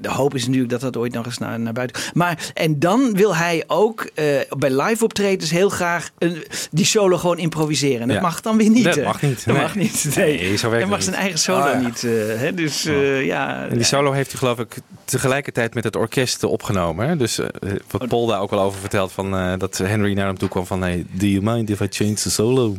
[0.00, 3.12] de hoop is natuurlijk dat dat ooit nog eens naar, naar buiten Maar En dan
[3.14, 4.24] wil hij ook eh,
[4.58, 8.00] bij live optredens heel graag een, die solo gewoon improviseren.
[8.00, 8.22] En dat Ja.
[8.22, 8.84] mag dan weer niet.
[8.84, 9.02] Dat hè?
[9.02, 9.44] mag niet.
[9.44, 9.62] Dat Nee.
[9.62, 10.12] mag niet.
[10.16, 11.08] Nee, Nee, zo werkt hij mag niet.
[11.08, 11.78] zijn eigen solo Oh, ja.
[11.78, 12.04] niet.
[12.04, 12.10] eh,
[12.40, 12.54] hè?
[12.54, 13.66] Dus eh, ja.
[13.68, 17.08] En die solo heeft hij geloof ik tegelijkertijd met het orkest opgenomen.
[17.08, 17.16] Hè?
[17.16, 17.46] Dus eh,
[17.90, 18.08] wat Oh.
[18.08, 19.12] Paul daar ook wel over vertelt.
[19.12, 20.82] Van, eh, dat Henry naar hem toe kwam van...
[20.82, 22.76] Hey, do you mind if I change the solo?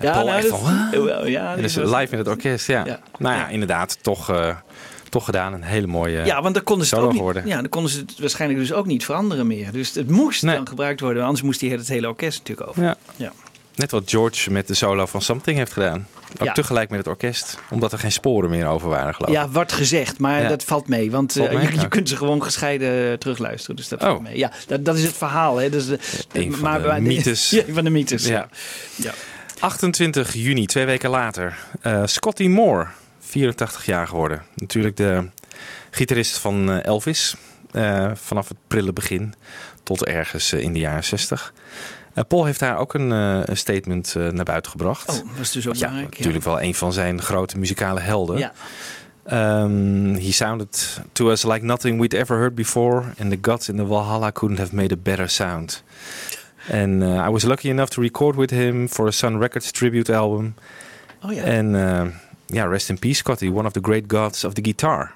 [0.00, 2.84] Ja, Paul nou, echt dat- van, ja, En dus live met het orkest, ja.
[2.86, 3.00] Ja.
[3.18, 4.56] Nou ja, inderdaad, toch, eh,
[5.16, 5.52] toch gedaan.
[5.52, 8.18] Een hele mooie Ja, want dan konden ze ook niet, ja, dan konden ze het
[8.18, 9.72] waarschijnlijk dus ook niet veranderen meer.
[9.72, 12.82] Dus het moest dan gebruikt worden, anders moest hij het hele orkest natuurlijk over.
[12.82, 12.96] Ja.
[13.16, 13.32] Ja.
[13.74, 16.06] Net wat George met de solo van Something heeft gedaan.
[16.40, 16.52] Ook Ja.
[16.52, 17.58] tegelijk met het orkest.
[17.70, 19.36] Omdat er geen sporen meer over waren, geloof ik.
[19.36, 20.48] Ja, wordt gezegd, maar Ja.
[20.48, 21.10] dat valt mee.
[21.10, 21.66] Want eh, mee?
[21.72, 23.76] je, je kunt ze gewoon gescheiden eh, terugluisteren.
[23.76, 24.06] Dus dat Oh.
[24.08, 24.38] valt mee.
[24.38, 25.56] Ja, dat, dat is het verhaal.
[25.56, 25.70] Hè.
[25.70, 25.98] Dus de,
[26.32, 27.50] Een van maar- de maar- mythes.
[27.56, 28.26] Ja, van de mythes.
[28.26, 28.48] Ja.
[28.96, 29.12] Ja.
[29.58, 31.56] 28 juni, twee weken later.
[31.80, 32.86] eh, Scotty Moore,
[33.26, 34.42] 84 jaar geworden.
[34.54, 35.28] Natuurlijk de
[35.90, 37.36] gitarist van eh, Elvis.
[37.72, 39.34] eh, vanaf het prille begin
[39.82, 41.52] tot ergens eh, in de jaren 60.
[42.14, 45.08] Eh, Paul heeft daar ook een, een statement naar buiten gebracht.
[45.08, 46.12] Oh, dat is dus ook ja, belangrijk.
[46.12, 46.18] ja.
[46.18, 48.38] natuurlijk wel een van zijn grote muzikale helden.
[48.38, 48.52] Ja.
[49.32, 53.76] Um, he sounded to us like nothing we'd ever heard before, and the gods in
[53.76, 55.82] the Valhalla couldn't have made a better sound.
[56.72, 60.12] And uh, I was lucky enough to record with him for a Sun Records tribute
[60.12, 60.54] album.
[61.22, 61.42] Oh ja.
[61.58, 61.74] And
[62.46, 65.14] yeah, rest in peace, Scotty, one of the great gods of the guitar.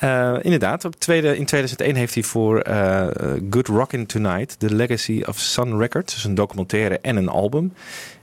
[0.00, 3.06] Uh, inderdaad, op tweede, in 2001 heeft hij voor uh,
[3.50, 7.72] Good Rockin' Tonight, The Legacy of Sun Records, dus een documentaire en een album,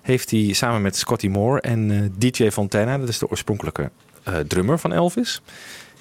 [0.01, 3.89] heeft hij samen met Scotty Moore en uh, DJ Fontana, dat is de oorspronkelijke
[4.47, 5.41] drummer van Elvis,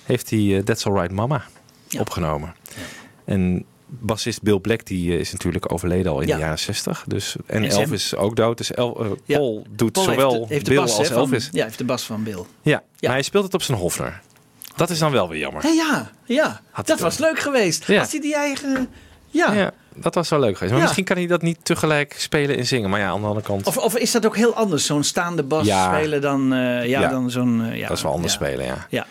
[0.05, 1.45] heeft hij That's Alright Mama
[1.89, 2.01] ja.
[2.01, 2.55] opgenomen.
[2.64, 2.82] Ja.
[3.24, 6.34] En bassist Bill Black die is natuurlijk overleden al in ja.
[6.34, 7.05] de jaren 60.
[7.07, 8.57] Dus, en, en Elvis is ook dood.
[8.59, 11.45] Dus El, Paul doet Paul zowel heeft de, heeft Bill bas, als Elvis.
[11.45, 12.45] Van, ja, heeft de bas van Bill.
[12.62, 14.20] Ja, maar hij speelt het op zijn Hofner.
[14.76, 15.66] Dat is dan wel weer jammer.
[15.66, 16.61] Ja, ja.
[16.84, 17.86] dat was leuk geweest.
[17.86, 18.01] Ja.
[18.01, 18.89] Als hij die eigen...
[19.30, 19.53] Ja.
[19.53, 20.70] ja, dat was wel leuk geweest.
[20.70, 20.82] Maar Ja.
[20.84, 22.91] misschien kan hij dat niet tegelijk spelen en zingen.
[22.91, 23.66] Maar ja, aan de andere kant...
[23.66, 25.95] Of, of is dat ook heel anders, zo'n staande bas Ja.
[25.97, 27.09] spelen dan, eh, ja, Ja.
[27.09, 27.62] dan zo'n...
[27.64, 28.86] eh, ja, dat is wel anders spelen, ja.
[28.91, 29.07] Ja.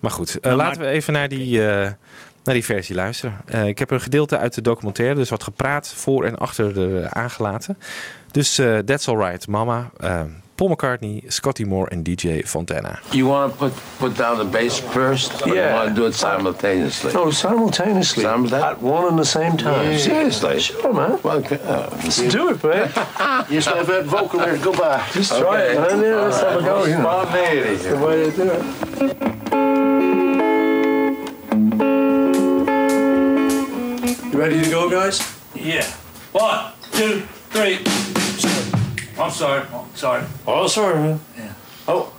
[0.00, 1.90] Maar goed, eh, Nou, laten we even naar die, eh,
[2.44, 3.40] naar die versie luisteren.
[3.46, 7.06] Eh, ik heb een gedeelte uit de documentaire, dus wat gepraat voor en achter de
[7.10, 7.78] aangelaten.
[8.30, 10.20] Dus eh, That's Alright, Mama, eh,
[10.54, 12.98] Paul McCartney, Scotty Moore en DJ Fontana.
[13.10, 15.74] You want to put put down the bass first, or you Yeah.
[15.74, 17.12] want to do it simultaneously?
[17.12, 18.22] No, simultaneously.
[18.22, 18.70] Simultaneously?
[18.70, 19.88] At one and the same time.
[19.88, 19.98] Yeah.
[19.98, 20.60] Seriously?
[20.60, 21.18] Sure, man.
[21.22, 22.88] Well, okay, uh, Let's do it, man.
[23.50, 24.56] you still have that vocal there.
[24.58, 25.00] Go by.
[25.12, 26.00] Just try it, man.
[26.00, 26.84] Yeah, let's have a go.
[26.84, 27.24] You know.
[27.24, 27.76] Spontaneity.
[27.76, 29.73] That's the way to do it.
[34.34, 35.20] You ready to go, guys?
[35.54, 35.86] Yeah.
[36.32, 37.20] One, two,
[37.50, 37.76] three.
[39.16, 39.64] I'm sorry.
[39.72, 40.24] Oh, sorry.
[40.44, 41.20] Oh, sorry, man.
[41.86, 42.12] Oh.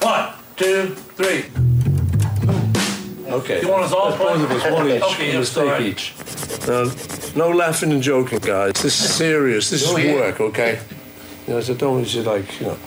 [0.00, 1.46] One, two, three.
[3.28, 3.60] Okay.
[3.60, 5.02] You want us all That's both of us, one each.
[5.02, 5.86] Okay, a yeah, mistake sorry.
[5.88, 6.14] each.
[6.68, 6.92] Now,
[7.34, 8.74] no laughing and joking, guys.
[8.74, 9.70] This is serious.
[9.70, 10.14] This is Oh, yeah.
[10.14, 10.78] work, okay?
[11.48, 12.78] You know, so don't want you to, like, you know,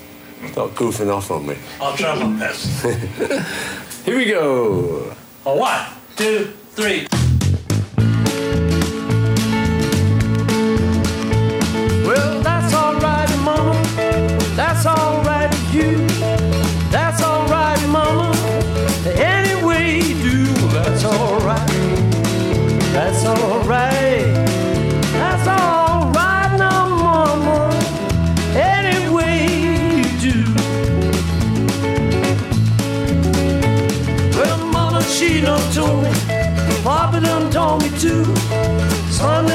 [0.53, 1.57] start goofing off on me.
[1.81, 2.85] I'll try my best.
[4.05, 5.13] Here we go.
[5.45, 7.05] Oh, one, two, three.
[14.55, 16.07] That's all right with you.
[16.91, 18.31] That's all right, Mama.
[19.05, 21.67] Any way you do, that's all right.
[22.93, 24.25] That's all right.
[25.13, 27.69] That's all right now, Mama.
[28.53, 30.43] Any way you do.
[34.37, 36.11] Well, Mama, she done told me.
[36.83, 38.25] Papa done told me too.
[39.09, 39.45] Son,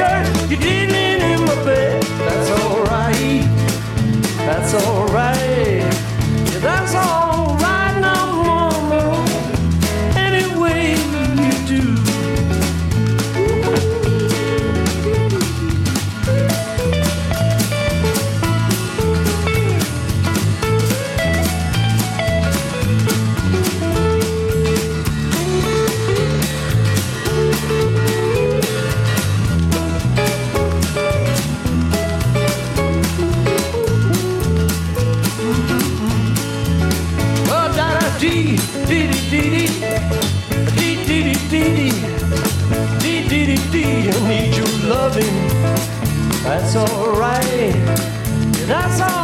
[0.00, 2.02] my back is turned, you didn't in my bed.
[2.02, 3.44] That's alright.
[4.46, 5.09] That's alright.
[48.70, 49.19] That's all.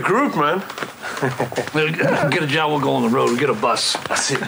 [0.00, 2.30] We're just like a group, man.
[2.30, 3.96] Get a job, we'll go on the road, we get a bus.
[4.08, 4.40] That's it.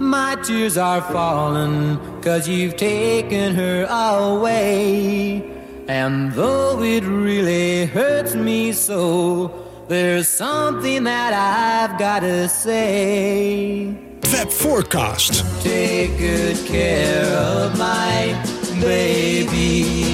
[0.00, 5.42] My tears are falling cause you've taken her away.
[5.88, 13.96] And though it really hurts me so, there's something that I've gotta say.
[14.24, 15.44] Fab Forecast.
[15.62, 18.40] Take good care of my
[18.80, 20.11] baby.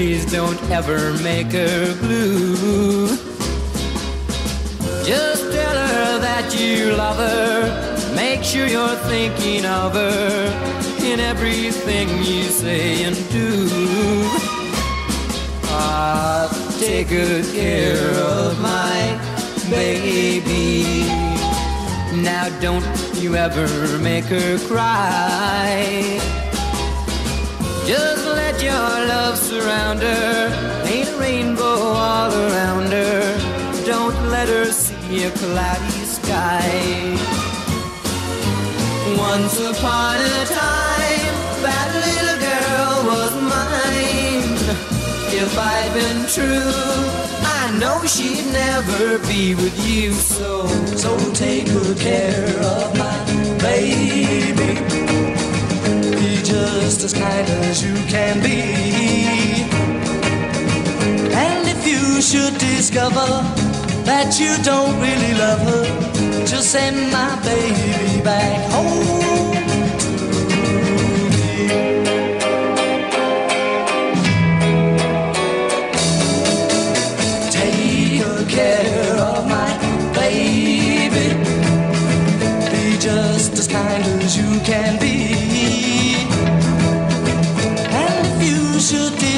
[0.00, 3.06] Please don't ever make her blue.
[5.04, 8.14] Just tell her that you love her.
[8.16, 13.68] Make sure you're thinking of her in everything you say and do.
[15.68, 16.48] Ah,
[16.80, 19.20] take good care of my
[19.68, 21.04] baby.
[22.22, 22.86] Now don't
[23.16, 26.18] you ever make her cry.
[27.86, 28.29] Just
[28.80, 30.82] your love surround her.
[30.86, 33.22] Paint a rainbow all around her.
[33.84, 36.68] Don't let her see a cloudy sky.
[39.28, 41.34] Once upon a time,
[41.66, 44.52] that little girl was mine.
[45.42, 46.76] If I'd been true,
[47.58, 50.12] I know she'd never be with you.
[50.12, 50.66] So,
[51.02, 53.18] so take good care of my
[53.66, 55.29] baby.
[56.42, 58.62] Just as kind as you can be.
[61.34, 63.26] And if you should discover
[64.04, 69.19] that you don't really love her, just send my baby back home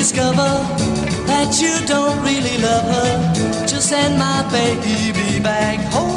[0.02, 0.50] discover
[1.28, 6.11] that you don't really love her, just send my baby back home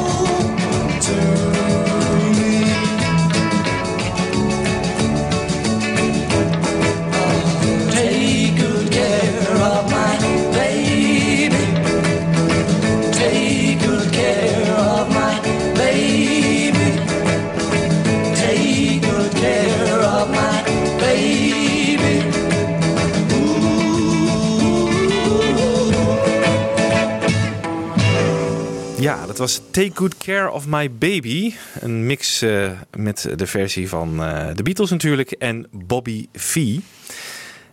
[29.36, 31.54] dat was Take Good Care of My Baby.
[31.80, 36.78] Een mix eh, met de versie van eh, de Beatles natuurlijk en Bobby V.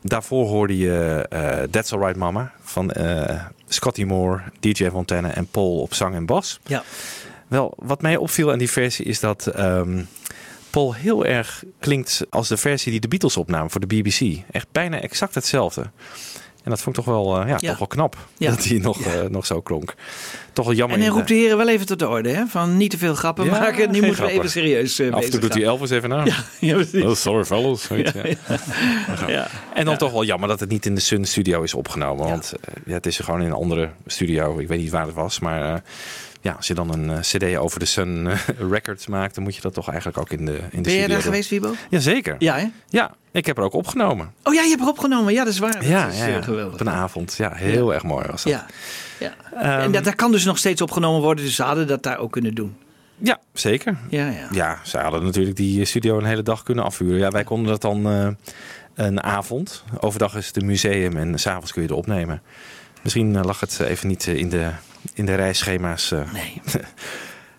[0.02, 2.94] Daarvoor hoorde je eh, That's Alright Mama van
[3.68, 6.60] Scotty Moore, DJ Fontana en Paul op zang en bas.
[6.66, 6.84] Ja.
[7.48, 10.04] Wel, wat mij opviel aan die versie is dat ehm,
[10.70, 14.44] Paul heel erg klinkt als de versie die de Beatles opnamen voor de BBC.
[14.52, 15.90] Echt bijna exact hetzelfde.
[16.64, 17.70] En dat vond ik toch wel, eh, ja, Ja.
[17.70, 18.50] Toch wel knap Ja.
[18.50, 19.94] dat hij nog, eh, nog zo klonk.
[20.54, 20.98] Toch wel jammer.
[20.98, 22.46] En hij roept de heren wel even tot de orde, hè?
[22.46, 23.92] Van niet te veel grappen maken.
[23.92, 26.26] Nu moeten we even serieus uh, Af en toe doet hij Elvis even na.
[26.60, 26.78] Ja.
[26.94, 27.88] Oh, sorry fellas.
[29.74, 32.28] En dan toch wel jammer dat het niet in de Sun Studio is opgenomen.
[32.28, 32.54] Want
[32.86, 34.60] ja, het is gewoon in een andere studio.
[34.60, 35.40] Ik weet niet waar het was.
[35.40, 35.84] Maar
[36.44, 38.38] ja, als je dan een eh, cd over de Sun eh,
[38.72, 39.36] Records maakt...
[39.36, 41.50] dan moet je dat toch eigenlijk ook in de, in de Ben jij daar geweest,
[41.50, 41.74] Wiebo?
[41.90, 42.36] Jazeker.
[42.40, 42.68] Ja, hè?
[42.90, 44.34] Ja, ik heb er ook opgenomen.
[44.44, 45.34] Oh ja, je hebt er opgenomen.
[45.34, 45.74] Ja, dat is waar.
[45.74, 46.74] Dat ja, is, ja, eh, geweldig.
[46.74, 47.36] op een avond.
[47.38, 48.52] Ja, heel erg mooi was dat.
[48.52, 48.66] Ja,
[49.20, 49.34] ja.
[49.54, 51.46] Ehm, en dat, dat kan dus nog steeds opgenomen worden.
[51.46, 52.76] Dus ze hadden dat daar ook kunnen doen.
[53.18, 53.98] Ja, zeker.
[54.10, 54.48] Ja, ja.
[54.52, 57.20] Ja, ze hadden natuurlijk die studio een hele dag kunnen afvuren.
[57.20, 58.06] Ja, wij konden dat dan
[58.96, 59.84] een avond.
[60.00, 62.42] Overdag is het een museum en s'avonds kun je het opnemen.
[63.02, 64.70] Misschien lag het even niet in de,
[65.14, 66.12] in de reisschema's.
[66.12, 66.32] eh.
[66.34, 66.62] Nee.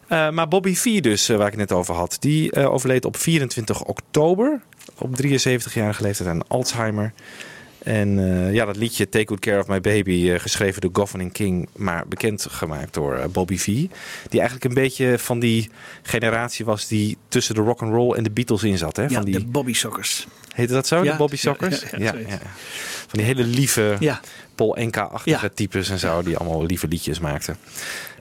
[0.08, 3.16] Eh, maar Bobby V dus, eh, waar ik het net over had, die overleed op
[3.16, 4.60] 24 oktober.
[4.98, 7.12] Op 73-jarige leeftijd aan Alzheimer.
[7.78, 8.18] En
[8.52, 12.46] ja, dat liedje Take Good Care of My Baby, geschreven door Goffin King, maar bekend
[12.50, 13.64] gemaakt door Bobby V.
[13.66, 13.88] Die
[14.40, 15.70] eigenlijk een beetje van die
[16.02, 18.96] generatie was die tussen de rock and roll en de Beatles in zat.
[18.96, 19.02] Hè?
[19.02, 20.26] Ja, van die, de Bobby Sockers.
[20.54, 21.82] Heette dat zo, Ja, de Bobby Sockers?
[21.90, 22.38] ja, ja, ja.
[23.06, 23.96] Van die hele lieve
[24.56, 24.64] Ja.
[24.64, 25.52] Paul Enka-achtige Ja.
[25.54, 27.56] types en zo, die allemaal lieve liedjes maakten.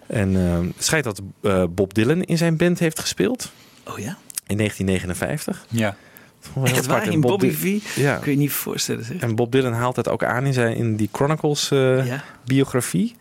[0.07, 3.51] En het schijnt dat eh, Bob Dylan in zijn band heeft gespeeld
[3.87, 4.17] Oh ja?
[4.47, 5.65] in 1959.
[5.69, 5.95] Ja.
[6.63, 7.95] Echt waar, in Bob Bobby V?
[7.95, 8.15] Ja.
[8.17, 9.05] Kun je niet voorstellen.
[9.05, 9.17] Zeg.
[9.21, 12.23] En Bob Dylan haalt het ook aan in, zijn, in die Chronicles eh, Ja.
[12.45, 13.15] biografie.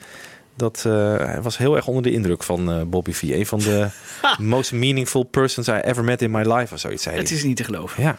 [0.54, 3.22] Dat, eh, hij was heel erg onder de indruk van eh, Bobby V.
[3.22, 3.88] Een van de
[4.38, 6.74] most meaningful persons I ever met in my life.
[6.74, 8.02] Of zoiets zei Het is niet te geloven.
[8.02, 8.18] Ja.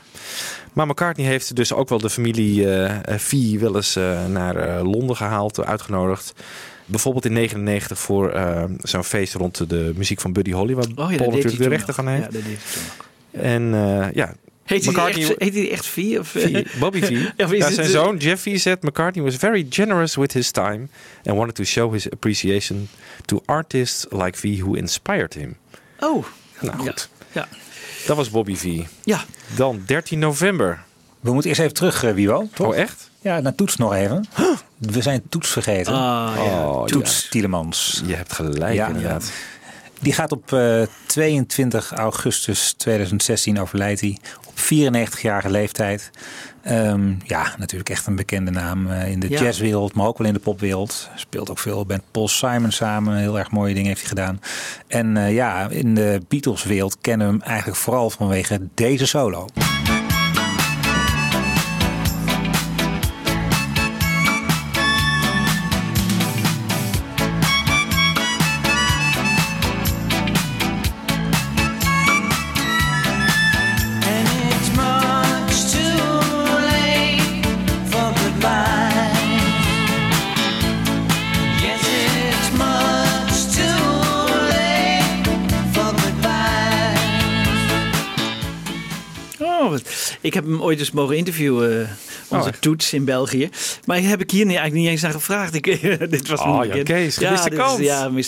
[0.73, 5.65] Maar McCartney heeft dus ook wel de familie eh, V wel eens naar Londen gehaald,
[5.65, 6.34] uitgenodigd.
[6.86, 8.39] Bijvoorbeeld in 99 voor
[8.81, 10.73] zo'n feest rond de muziek van Buddy Holly.
[10.73, 12.25] Waar Oh ja, Paul natuurlijk de rechten van heeft.
[12.25, 13.07] Ja, dat deed hij toen nog.
[13.31, 14.34] En ja,
[14.66, 16.16] Heet hij, McCartney- echt, heet hij echt V?
[16.20, 17.09] Of, V, Bobby V.
[17.38, 20.88] Ja, zijn de- zoon Jeff V said McCartney was very generous with his time
[21.26, 22.89] and wanted to show his appreciation
[23.26, 25.55] to artists like V who inspired him.
[25.99, 26.26] Oh.
[26.59, 27.47] Nou goed, Ja.
[28.05, 28.80] dat was Bobby V.
[29.03, 29.24] Ja.
[29.55, 30.84] Dan 13 november.
[31.20, 32.49] We moeten eerst even terug, eh, Wiebo.
[32.53, 32.68] Toch?
[32.68, 33.09] Oh echt?
[33.22, 34.26] Ja, naar Toets nog even.
[34.78, 35.93] We zijn Toets vergeten.
[35.93, 36.68] Ah, ja.
[36.70, 38.01] Oh, Toets Tielemans.
[38.05, 39.32] Je hebt gelijk Ja, inderdaad.
[39.99, 44.18] Die gaat op eh, 22 augustus 2016 overlijdt hij.
[44.53, 46.09] Op 94-jarige leeftijd.
[46.63, 49.41] Ehm, ja, natuurlijk echt een bekende naam eh, in de Ja.
[49.41, 51.09] jazzwereld, maar ook wel in de popwereld.
[51.15, 53.17] Speelt ook veel met Paul Simon samen.
[53.17, 54.39] Heel erg mooie dingen heeft hij gedaan.
[54.87, 59.45] En eh, ja, in de Beatles-wereld kennen we hem eigenlijk vooral vanwege deze solo.
[90.24, 91.89] Ik heb hem ooit eens mogen interviewen,
[92.28, 93.49] onze Oh, toets in België.
[93.86, 95.53] Maar heb ik hier niet- eigenlijk niet eens naar gevraagd.
[95.55, 95.63] Ik,
[96.09, 96.84] dit was Oh, niet ja.
[96.84, 97.21] Kees, is-.
[97.21, 97.47] Ja,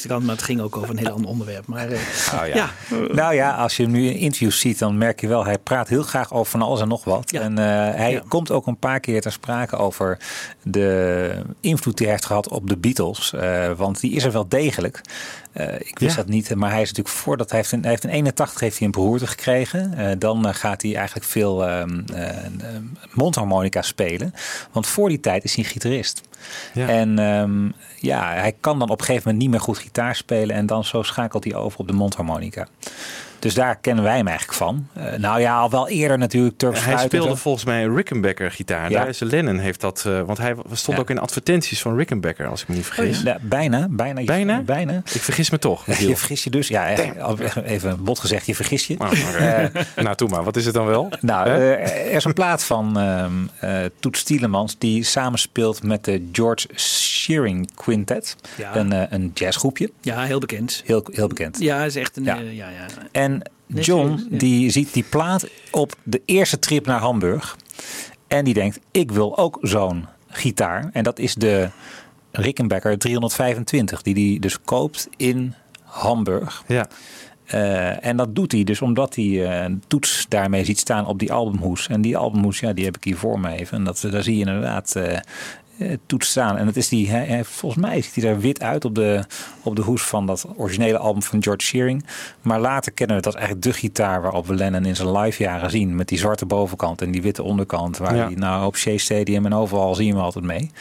[0.07, 1.65] kans, maar het ging ook over een heel ander onderwerp.
[1.67, 1.99] Maar eh,
[2.41, 2.55] Oh, ja.
[2.55, 2.69] ja.
[3.11, 5.87] Nou ja, als je hem nu in interviews ziet, dan merk je wel, hij praat
[5.89, 7.31] heel graag over van alles en nog wat.
[7.31, 7.41] Ja.
[7.41, 7.65] En eh,
[7.97, 8.21] hij Ja.
[8.27, 10.17] komt ook een paar keer ter sprake over
[10.63, 11.31] de
[11.61, 13.33] invloed die hij heeft gehad op de Beatles.
[13.33, 15.01] Eh, want die is er wel degelijk.
[15.55, 16.21] Eh, ik wist Ja.
[16.21, 18.77] dat niet, maar hij is natuurlijk voordat hij heeft in, hij heeft in 81 heeft
[18.77, 19.93] hij een beroerte gekregen.
[19.97, 22.45] Eh, dan eh, gaat hij eigenlijk veel ehm, eh, eh,
[23.11, 24.33] mondharmonica spelen.
[24.71, 26.21] Want voor die tijd is hij gitarist.
[26.73, 26.87] Ja.
[26.87, 30.55] En ehm, ja, hij kan dan op een gegeven moment niet meer goed gitaar spelen.
[30.55, 32.67] En dan zo schakelt hij over op de mondharmonica.
[33.45, 34.87] Dus daar kennen wij hem eigenlijk van.
[34.93, 37.35] Eh, nou ja, al wel eerder natuurlijk Turks Hij speelde zo.
[37.35, 38.89] volgens mij een Rickenbacker gitaar.
[38.89, 38.99] Ja.
[38.99, 41.03] Daar is Lennon heeft dat, eh, want hij stond Ja.
[41.03, 43.21] ook in advertenties van Rickenbacker, als ik me niet vergis.
[43.21, 44.23] Ja, bijna, bijna.
[44.23, 44.61] Bijna?
[44.61, 45.01] Bijna.
[45.13, 45.87] Ik vergis me toch.
[45.87, 46.09] Michiel.
[46.09, 46.67] Je vergis je dus.
[46.67, 46.87] Ja,
[47.63, 48.95] even bot gezegd, je vergis je.
[48.99, 49.11] Oh,
[50.03, 50.43] nou, toe maar.
[50.43, 51.09] Wat is het dan wel?
[51.21, 56.29] Nou, eh, er is een plaat van ehm eh, Toets Tielemans die samenspeelt met de
[56.31, 58.35] George Shearing Quintet.
[58.57, 58.75] Ja.
[58.75, 59.91] Een, eh, een jazzgroepje.
[60.01, 60.81] ja, heel bekend.
[60.85, 61.59] Heel, heel bekend.
[61.59, 62.23] Ja, is echt een...
[62.23, 62.37] Ja.
[62.37, 62.85] eh, ja, ja.
[63.11, 63.34] En
[63.67, 67.57] John die ziet die plaat op de eerste trip naar Hamburg.
[68.27, 70.89] En die denkt, ik wil ook zo'n gitaar.
[70.93, 71.69] En dat is de
[72.31, 74.01] Rickenbacker 325.
[74.01, 75.53] Die hij dus koopt in
[75.83, 76.63] Hamburg.
[76.67, 76.87] Ja.
[77.45, 81.19] Eh, en dat doet hij dus omdat hij eh, een toets daarmee ziet staan op
[81.19, 81.87] die albumhoes.
[81.87, 83.77] En die albumhoes, ja, die heb ik hier voor me even.
[83.77, 85.19] En dat, daar zie je inderdaad eh,
[86.05, 86.57] toets staan.
[86.57, 87.11] En dat is die,
[87.43, 89.23] volgens mij ziet hij er wit uit op de,
[89.61, 92.05] op de hoes van dat originele album van George Shearing.
[92.41, 95.69] Maar later kennen we dat eigenlijk de gitaar waarop we Lennon in zijn live jaren
[95.69, 95.95] zien.
[95.95, 97.97] Met die zwarte bovenkant en die witte onderkant.
[97.97, 98.25] Waar Ja.
[98.25, 100.71] hij nou op Shea Stadium en overal zien we altijd mee.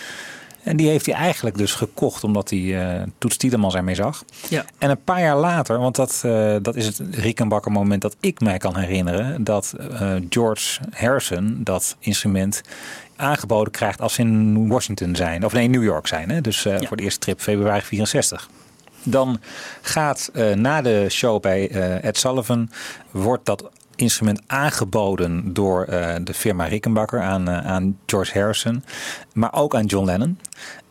[0.62, 4.24] En die heeft hij eigenlijk dus gekocht omdat hij eh Toets Tielemans ermee zag.
[4.48, 4.64] Ja.
[4.78, 8.40] En een paar jaar later, want dat, eh, dat is het Rickenbacker moment dat ik
[8.40, 9.44] mij kan herinneren.
[9.44, 12.62] Dat eh, George Harrison dat instrument
[13.16, 15.44] aangeboden krijgt als ze in Washington zijn.
[15.44, 16.30] Of nee, New York zijn.
[16.30, 16.40] Hè?
[16.40, 16.86] Dus eh, Ja.
[16.86, 18.48] voor de eerste trip februari 64.
[19.02, 19.40] Dan
[19.82, 22.70] gaat eh, na de show bij eh, Ed Sullivan,
[23.10, 25.86] wordt dat instrument aangeboden door
[26.22, 28.84] de firma Rickenbacker aan, aan George Harrison,
[29.32, 30.38] maar ook aan John Lennon.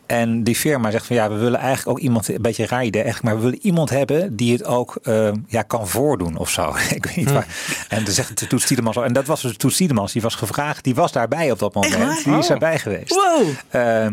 [0.06, 3.02] En die firma zegt van ja, we willen eigenlijk ook iemand, een beetje raar idee
[3.04, 6.74] eigenlijk, maar we willen iemand hebben die het ook eh, ja, kan voordoen of zo.
[6.96, 7.48] Ik weet niet waar.
[7.90, 11.12] En dan zegt Tielemans, al- en dat was dus Tielemans, die was gevraagd, die was
[11.12, 12.24] daarbij op dat moment.
[12.24, 12.48] Die is Oh.
[12.50, 13.10] daarbij geweest.
[13.16, 13.48] Wow!
[13.70, 14.08] Eh,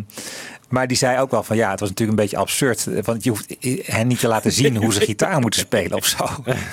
[0.70, 2.86] maar die zei ook wel van ja, het was natuurlijk een beetje absurd.
[2.86, 6.04] eh, Want je hoeft hen niet te laten zien hoe ze gitaar moeten spelen of
[6.06, 6.26] zo.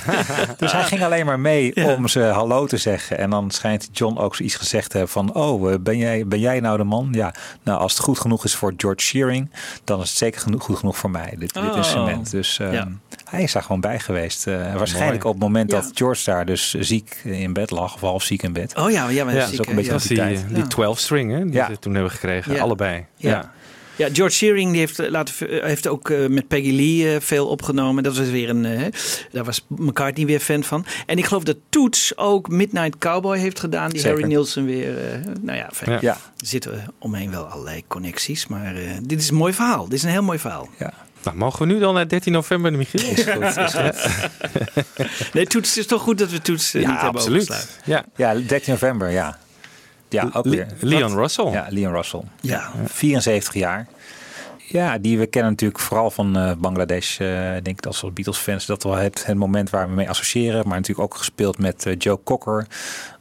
[0.58, 3.18] dus hij ging alleen maar mee om ze hallo te zeggen.
[3.18, 5.34] En dan schijnt John ook zoiets gezegd te hebben van...
[5.34, 7.10] oh, eh, ben jij, ben jij nou de man?
[7.12, 7.34] Ja,
[7.64, 9.50] nou als het goed genoeg is voor George Shearing...
[9.84, 11.76] dan is het zeker genoeg, goed genoeg voor mij, dit, dit Oh.
[11.78, 12.32] instrument.
[12.32, 12.88] Dus eh, Ja.
[13.30, 14.48] hij is daar gewoon bij geweest.
[14.48, 15.36] Eh, waarschijnlijk Mooi.
[15.36, 15.80] op het moment Ja.
[15.82, 17.94] dat George daar dus ziek in bed lag...
[17.94, 18.76] of half ziek in bed.
[18.76, 20.46] Oh ja, ja, maar Ja, dat is ook een beetje die die, tijd.
[20.50, 21.68] die 12 string hè, die Ja.
[21.70, 22.54] ze toen hebben gekregen.
[22.54, 22.62] Ja.
[22.62, 23.06] Allebei.
[23.16, 23.52] Ja.
[23.98, 27.48] Ja, George Shearing die heeft, eh, laten, eh, heeft ook eh, met Peggy Lee veel
[27.48, 28.04] opgenomen.
[28.04, 28.66] Dat was weer een.
[28.66, 28.88] eh, hè,
[29.32, 30.86] daar was McCartney weer fan van.
[31.06, 33.90] En ik geloof dat Toets ook Midnight Cowboy heeft gedaan.
[33.90, 34.16] Die Zeker.
[34.18, 34.98] Harry Nilsson weer.
[35.12, 35.92] eh, nou ja, fijn.
[35.92, 35.98] Ja.
[36.02, 36.14] Ja.
[36.38, 38.48] Er zitten omheen wel allerlei connecties.
[38.48, 39.84] Maar eh, dit is een mooi verhaal.
[39.84, 40.70] Dit is een heel mooi verhaal.
[40.80, 40.94] Ja.
[41.24, 43.02] Nou, mogen we nu dan naar 13 november, Michiel?
[43.10, 44.08] Is goed, is goed.
[45.34, 47.68] Nee, Toets het is toch goed dat we Toets Ja, niet hebben absoluut.
[47.86, 48.06] Ja.
[48.16, 49.38] Ja, 13 november, ja.
[50.10, 50.68] Ja, ook weer.
[50.80, 51.52] Leon Russell.
[51.52, 52.22] Ja, Leon Russell.
[52.42, 52.72] Ja.
[52.86, 53.88] 74 jaar.
[54.70, 57.20] Ja, die we kennen natuurlijk vooral van eh, Bangladesh.
[57.20, 57.28] eh,
[57.64, 60.68] denk ik als Beatles-fans dat wel het, het moment waar we mee associëren.
[60.68, 62.68] Maar natuurlijk ook gespeeld met eh, Joe Cocker.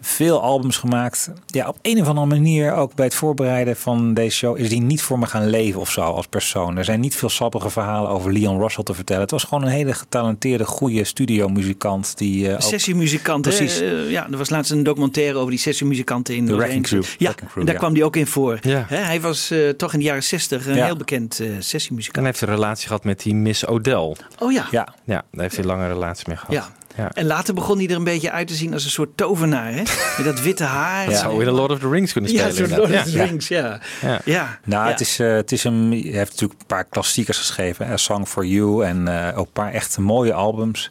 [0.01, 1.31] Veel albums gemaakt.
[1.47, 4.79] Ja, op een of andere manier ook bij het voorbereiden van deze show is hij
[4.79, 6.77] niet voor me gaan leven of zo als persoon.
[6.77, 9.23] Er zijn niet veel sappige verhalen over Leon Russell te vertellen.
[9.23, 13.55] Het was gewoon een hele getalenteerde, goede studiomuzikant die eh, ook- Sessiemuzikanten.
[13.57, 13.79] Precies.
[14.09, 16.85] ja, er was laatst een documentaire over die sessiemuzikanten in De Los Wrecking.
[16.87, 17.03] Crew.
[17.03, 17.81] Ja, Wrecking Crew, en daar ja.
[17.81, 18.59] kwam die ook in voor.
[18.61, 18.85] Ja.
[18.89, 20.85] Hij was eh, toch in de jaren 60 een Ja.
[20.85, 22.17] heel bekend sessiemuzikant.
[22.17, 24.17] En hij heeft een relatie gehad met die Miss Odell.
[24.39, 24.67] Oh ja.
[24.71, 24.95] Ja.
[25.05, 26.55] Ja, daar heeft hij een lange relatie mee gehad.
[26.55, 26.86] Ja.
[26.97, 27.11] Ja.
[27.13, 29.71] En later begon hij er een beetje uit te zien als een soort tovenaar.
[29.73, 29.83] Hè?
[30.17, 31.07] Met dat witte haar.
[31.07, 32.57] Het zou in The Lord of the Rings kunnen Ja, spelen.
[32.57, 33.81] soort Lord of the Rings, ja.
[34.03, 34.21] Ja.
[34.25, 34.59] Ja.
[34.65, 34.91] Nou, Ja.
[34.91, 35.91] het is, eh, het is hem.
[35.91, 37.87] Hij heeft natuurlijk een paar klassiekers geschreven.
[37.87, 40.91] A Song for You en eh, ook een paar echt mooie albums.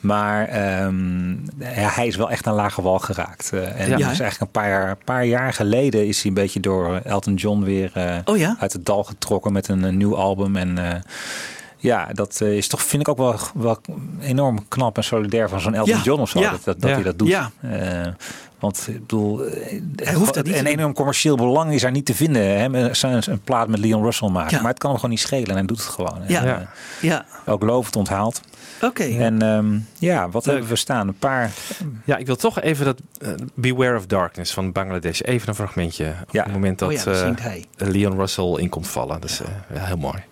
[0.00, 3.50] Maar ehm, ja, hij is wel echt naar lage wal geraakt.
[3.52, 3.96] Eh, en Ja.
[3.96, 7.34] dus eigenlijk een paar, jaar, een paar jaar geleden is hij een beetje door Elton
[7.34, 8.56] John weer eh, Oh ja?
[8.58, 10.56] uit het dal getrokken met een, nieuw album.
[10.56, 11.00] En eh,
[11.84, 13.78] ja, dat eh, is toch, vind ik ook wel, wel
[14.20, 16.40] enorm knap en solidair van zo'n Elton Ja, John of zo.
[16.40, 17.28] ja, dat dat, dat ja, hij dat doet.
[17.28, 17.50] ja.
[17.60, 18.06] Eh,
[18.58, 22.06] want ik bedoel, eh, Hij hoeft dat niet een enorm commercieel belang is daar niet
[22.06, 22.42] te vinden.
[22.58, 22.64] Hè?
[22.64, 24.56] Een, een, plaat met Leon Russell maken.
[24.56, 24.60] Ja.
[24.62, 26.20] Maar het kan hem gewoon niet schelen en hij doet het gewoon.
[26.28, 26.40] Ja.
[26.40, 26.58] En, Ja.
[26.60, 26.66] eh,
[27.00, 27.24] Ja.
[27.46, 28.40] ook lovend onthaald.
[28.82, 29.02] Oké.
[29.02, 31.08] En ehm, ja, wat hebben we staan?
[31.08, 31.50] Een paar.
[32.04, 33.00] Ja, ik wil toch even dat
[33.54, 35.20] Beware of Darkness van Bangladesh.
[35.22, 36.14] Even een fragmentje.
[36.22, 36.42] Op Ja.
[36.42, 37.64] het moment dat Oh ja, dat eh, hij.
[37.76, 39.20] Leon Russell in komt vallen.
[39.20, 40.22] Dat is eh, heel mooi.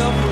[0.00, 0.29] up.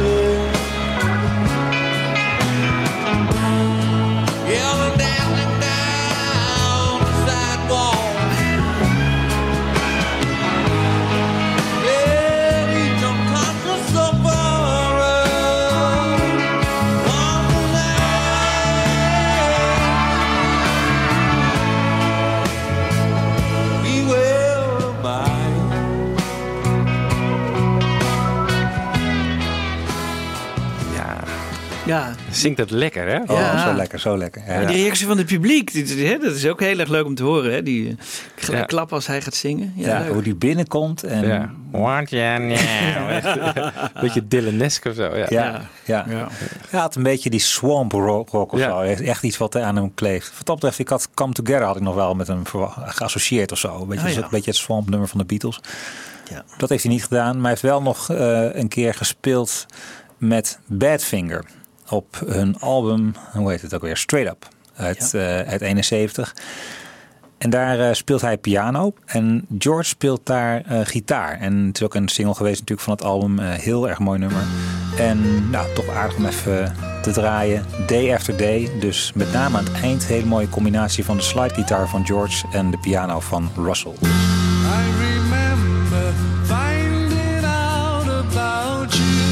[31.88, 32.14] Ja.
[32.30, 33.16] zingt het lekker hè?
[33.18, 33.68] Oh, Ja.
[33.68, 34.42] zo lekker, zo lekker.
[34.46, 34.48] Ja.
[34.52, 37.22] En die reactie van het publiek, dit, dat is ook heel erg leuk om te
[37.22, 37.52] horen.
[37.52, 37.62] Hè?
[37.62, 37.96] Die
[38.36, 38.62] eh, Ja.
[38.64, 39.72] klappen als hij gaat zingen.
[39.76, 41.02] Ja, hoe die binnenkomt.
[41.02, 41.50] En, Ja.
[41.70, 43.10] What you know.
[43.10, 43.38] Echt,
[44.00, 45.02] Beetje Dylanesk of zo.
[45.16, 45.16] Ja.
[45.16, 45.60] Ja, ja.
[45.84, 46.04] ja.
[46.08, 46.28] Ja.
[46.68, 48.68] Hij had een beetje die swamp rock, of Ja.
[48.68, 48.80] zo.
[48.80, 50.32] Echt- Echt iets wat aan hem kleeft.
[50.36, 52.42] Wat dat betreft, ik had Come Together had ik nog wel met hem
[52.76, 53.80] geassocieerd of zo.
[53.80, 54.22] Een beetje, Oh, ja.
[54.22, 55.60] een beetje het swamp nummer van de Beatles.
[56.30, 56.44] Ja.
[56.58, 57.32] Dat heeft hij niet gedaan.
[57.34, 59.66] Maar hij heeft wel nog eh, een keer gespeeld
[60.18, 61.44] met Badfinger.
[61.90, 63.96] Op hun album, hoe heet het ook weer?
[63.96, 64.48] Straight Up.
[64.76, 66.34] Uit, eh, uit 71.
[67.38, 68.92] En daar eh, speelt hij piano.
[69.06, 71.40] En George speelt daar eh, gitaar.
[71.40, 73.38] En het is ook een single geweest natuurlijk van het album.
[73.38, 74.42] Eh, heel erg mooi nummer.
[74.98, 77.64] En nou, toch aardig om even te draaien.
[77.86, 78.70] Day after day.
[78.80, 82.70] Dus met name aan het eind hele mooie combinatie van de slidegitaar van George en
[82.70, 83.92] de piano van Russell.
[83.92, 84.06] I
[84.98, 86.12] remember
[86.44, 89.27] finding out about you.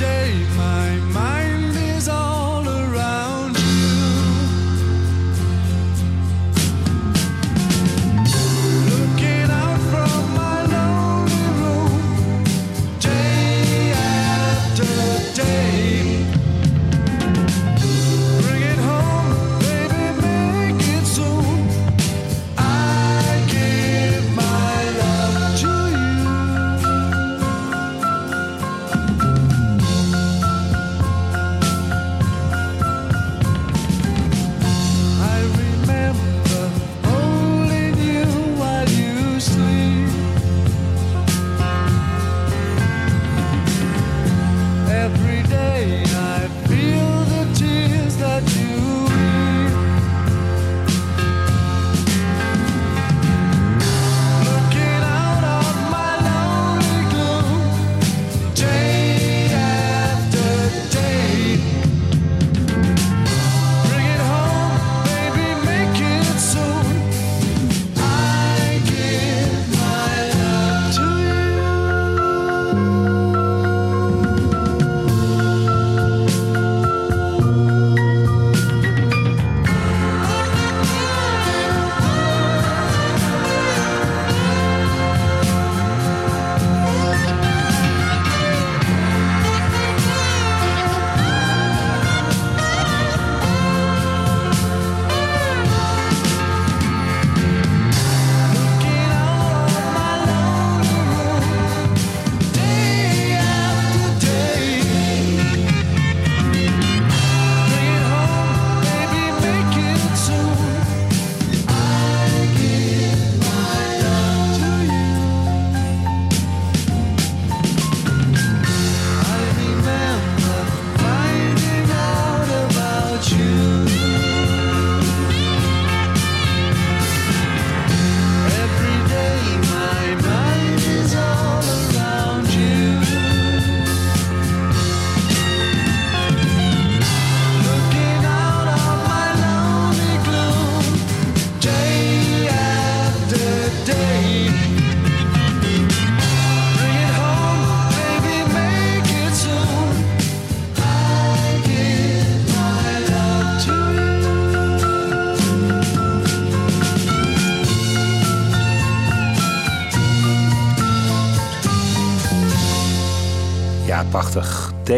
[0.00, 0.32] Day.
[0.56, 2.29] My mind is all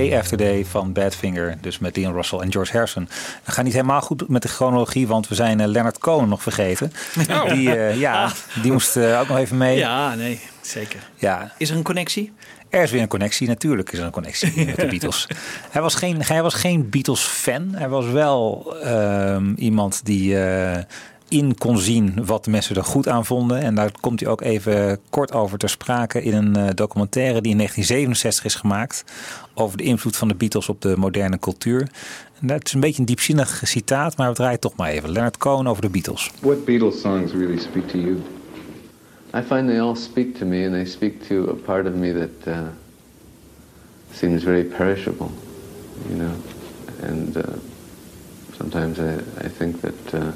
[0.09, 1.57] Day After Day van Badfinger.
[1.61, 3.09] Dus met Ian Russell en George Harrison.
[3.45, 6.43] We gaan niet helemaal goed met de chronologie, want we zijn eh, Leonard Cohen nog
[6.43, 6.93] vergeten.
[7.31, 7.49] Oh.
[7.53, 8.33] Die, eh, ja,
[8.63, 9.77] die moest eh, ook nog even mee.
[9.77, 11.01] Ja, nee, zeker.
[11.17, 11.53] Ja.
[11.59, 12.33] Is er een connectie?
[12.69, 15.29] Er is weer een connectie, natuurlijk is er een connectie met de Beatles.
[15.71, 17.69] Hij was geen, hij was geen Beatles-fan.
[17.75, 20.37] Hij was wel ehm, iemand die
[21.33, 23.61] in kon zien wat de mensen er goed aan vonden.
[23.61, 27.51] En daar komt hij ook even kort over ter sprake in een eh, documentaire die
[27.51, 29.05] in 1967 is gemaakt.
[29.55, 31.81] Over de invloed van de Beatles op de moderne cultuur.
[32.41, 35.11] En dat is een beetje een diepzinnig citaat, maar we draaien het toch maar even.
[35.11, 36.31] Leonard Cohen over de Beatles.
[36.41, 38.21] What Beatles songs really speak to you?
[39.35, 42.13] I find they all speak to me, and they speak to a part of me
[42.13, 42.59] that uh,
[44.13, 45.31] seems very perishable,
[46.09, 46.33] you know.
[47.09, 47.43] And uh,
[48.57, 50.33] sometimes I, I think that uh,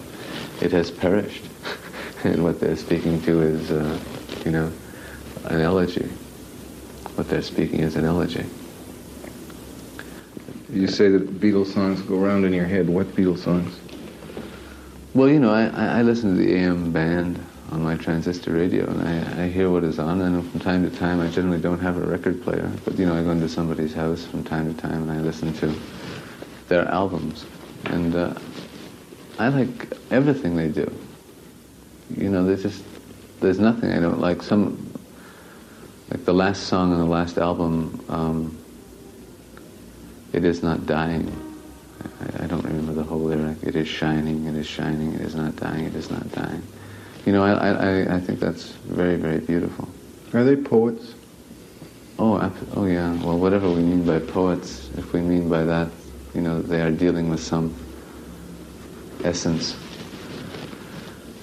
[0.60, 1.44] it has perished,
[2.24, 3.98] and what they're speaking to is, uh,
[4.44, 4.72] you know,
[5.44, 6.08] an elegy.
[7.14, 8.44] What they're speaking is an elegy.
[10.70, 12.88] You say that Beatles songs go around in your head.
[12.88, 13.78] What Beatles songs?
[15.14, 18.86] Well, you know, I, I I listen to the AM band on my transistor radio,
[18.86, 21.80] and I, I hear what is on, and from time to time, I generally don't
[21.80, 24.80] have a record player, but, you know, I go into somebody's house from time to
[24.80, 25.74] time, and I listen to
[26.68, 27.44] their albums,
[27.86, 28.34] and uh,
[29.38, 30.90] I like everything they do.
[32.16, 32.82] You know, there's just,
[33.40, 34.42] there's nothing I don't like.
[34.42, 34.92] Some,
[36.10, 38.56] like the last song on the last album, um,
[40.32, 41.30] It Is Not Dying,
[42.20, 43.58] I, I don't remember the whole lyric.
[43.62, 46.62] It is shining, it is shining, it is not dying, it is not dying.
[47.26, 49.88] You know, I, I, I- I think that's very, very beautiful.
[50.32, 51.14] Are they poets?
[52.18, 53.12] Oh, oh yeah.
[53.22, 55.88] Well, whatever we mean by poets, if we mean by that,
[56.34, 57.74] you know, they are dealing with some
[59.24, 59.76] essence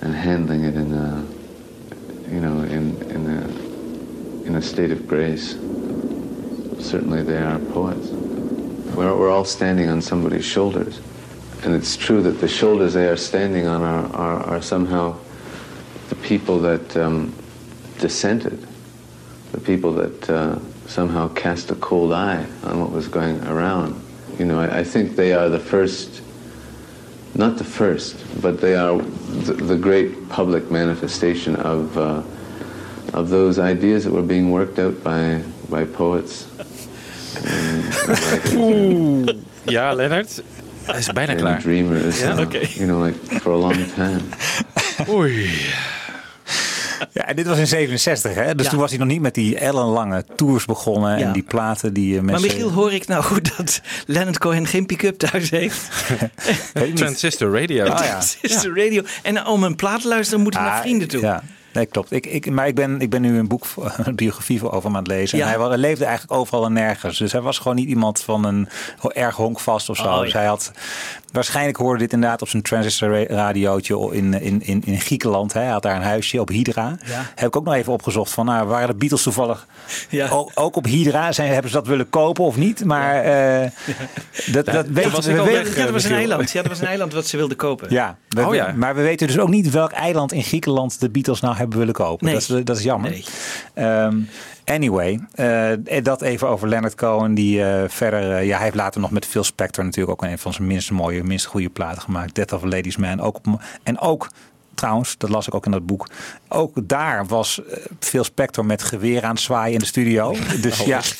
[0.01, 1.26] and handling it in a,
[2.30, 5.51] you know, in in a in a state of grace.
[6.80, 8.09] Certainly, they are poets.
[8.95, 10.99] We're we're all standing on somebody's shoulders,
[11.63, 15.17] and it's true that the shoulders they are standing on are are, are somehow
[16.09, 17.34] the people that um,
[17.99, 18.67] dissented,
[19.51, 23.99] the people that uh, somehow cast a cold eye on what was going around.
[24.38, 26.21] You know, I, I think they are the first,
[27.36, 28.97] not the first, but they are
[29.45, 32.21] the, the great public manifestation of uh,
[33.13, 36.45] of those ideas that were being worked out by by poets.
[38.55, 39.36] Oeh.
[39.65, 40.43] Ja, Leonard.
[40.84, 41.59] Hij is bijna and klaar.
[41.59, 42.19] dreamers.
[42.19, 42.59] Ja, uh, oké.
[42.59, 44.21] You know, like for a long time.
[45.15, 45.49] Oei.
[47.12, 48.56] Ja, en dit was in 67, hè?
[48.56, 48.72] Dus Ja.
[48.72, 51.26] toen was hij nog niet met die ellenlange tours begonnen Ja.
[51.26, 52.49] en die platen die eh, Maar mensen...
[52.49, 55.89] Michiel, hoor ik nou goed dat Leonard Cohen geen pick-up thuis heeft?
[56.96, 57.84] Transistor Radio.
[57.84, 57.96] Oh, ja.
[57.96, 59.01] Transistor radio.
[59.24, 61.21] En om een plaat te luisteren moet hij naar Ah, vrienden toe.
[61.21, 61.43] Ja.
[61.74, 62.12] Nee, klopt.
[62.12, 63.66] Ik, ik, maar ik ben, ik ben nu een boek,
[64.04, 65.38] een biografie voor over hem aan het lezen.
[65.38, 65.54] Ja.
[65.54, 67.17] En hij, leefde eigenlijk overal en nergens.
[67.17, 68.70] Dus hij was gewoon niet iemand van een
[69.01, 70.04] erg honkvast of zo.
[70.04, 70.21] Oh, ja.
[70.24, 70.71] Dus hij had,
[71.34, 75.54] waarschijnlijk hoorde dit inderdaad op zijn transistor ra- radiootje in, in, in, in Griekenland.
[75.54, 75.60] Hè.
[75.62, 76.97] Hij had daar een huisje op Hydra.
[77.05, 77.26] Ja.
[77.36, 79.68] Heb ik ook nog even opgezocht van, nou, waren de Beatles toevallig
[80.10, 80.30] Ja.
[80.30, 81.32] ook, ook op Hydra?
[81.32, 82.86] Zijn, hebben ze dat willen kopen of niet?
[82.86, 83.70] Maar eh,
[84.54, 85.43] dat, dat weten was we.
[85.43, 86.16] weg, Ja, dat was een Michiel.
[86.16, 86.51] eiland.
[86.51, 87.88] Ja, dat was een eiland wat ze wilden kopen.
[87.89, 88.72] ja, we- Oh ja.
[88.76, 91.93] maar we weten dus ook niet welk eiland in Griekenland de Beatles nou hebben willen
[91.93, 92.26] kopen.
[92.26, 92.34] Nee.
[92.34, 93.10] Dat, is, dat is jammer.
[93.10, 93.24] Nee.
[93.74, 94.18] Ehm,
[94.65, 97.33] anyway, eh, dat even over Leonard Cohen.
[97.33, 100.37] Die eh, verder, eh, ja, hij heeft later nog met Phil Spector natuurlijk ook een
[100.37, 102.35] van zijn minst mooie, minst goede platen gemaakt.
[102.35, 103.19] Death of a Ladies Man.
[103.19, 103.39] Ook
[103.83, 104.29] en ook
[104.75, 106.09] Trouwens, dat las ik ook in dat boek.
[106.47, 110.36] Ook daar was eh, Phil Spector met geweer aan het zwaaien in de studio.
[110.62, 111.01] Dus ja.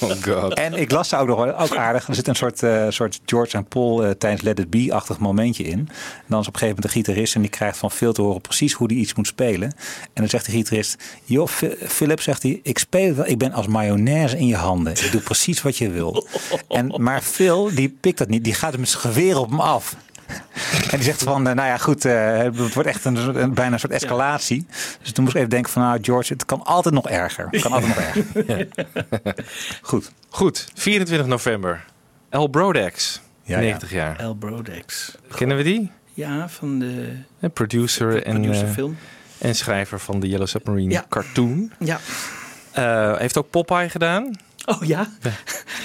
[0.00, 0.54] Oh god.
[0.54, 2.08] En ik las daar ook nog wel, ook aardig.
[2.08, 5.62] Er zit een soort, eh, soort George en Paul eh, tijdens Let It Be-achtig momentje
[5.64, 5.78] in.
[5.78, 8.22] En dan is op een gegeven moment de gitarist en die krijgt van Phil te
[8.22, 9.72] horen precies hoe hij iets moet spelen.
[10.02, 11.48] En dan zegt de gitarist, joh
[11.86, 14.92] Philip, zegt hij, ik speel wel, ik ben als mayonaise in je handen.
[14.92, 16.14] Ik doe precies wat je wil.
[16.68, 19.96] En, maar Phil, die pikt dat niet, die gaat met zijn geweer op hem af.
[20.90, 23.54] En die zegt van, eh, nou ja, goed, eh, het wordt echt een, soort- een-
[23.54, 24.66] bijna een soort escalatie.
[25.02, 27.46] Dus toen moest ik even denken van, nou George, het kan altijd nog erger.
[27.50, 28.66] Het kan altijd nog erger.
[29.82, 30.12] Goed.
[30.28, 31.84] Goed, 24 november.
[32.28, 33.62] El Brodex, Ja, ja.
[33.62, 34.18] 90 jaar.
[34.18, 35.14] El Brodex.
[35.34, 35.90] Kennen we die?
[36.14, 37.12] Ja, van de
[37.52, 38.96] producer, en, producer eh, film.
[39.38, 41.04] en schrijver van de Yellow Submarine Ja.
[41.08, 41.72] cartoon.
[41.78, 41.98] Ja.
[42.72, 44.30] Eh, heeft ook Popeye gedaan.
[44.66, 45.10] Oh ja?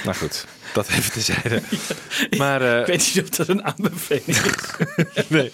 [0.04, 1.62] Nou goed, dat even tezijde.
[2.38, 4.54] Maar eh, Ik weet niet of dat een aanbeveling is.
[5.28, 5.52] nee.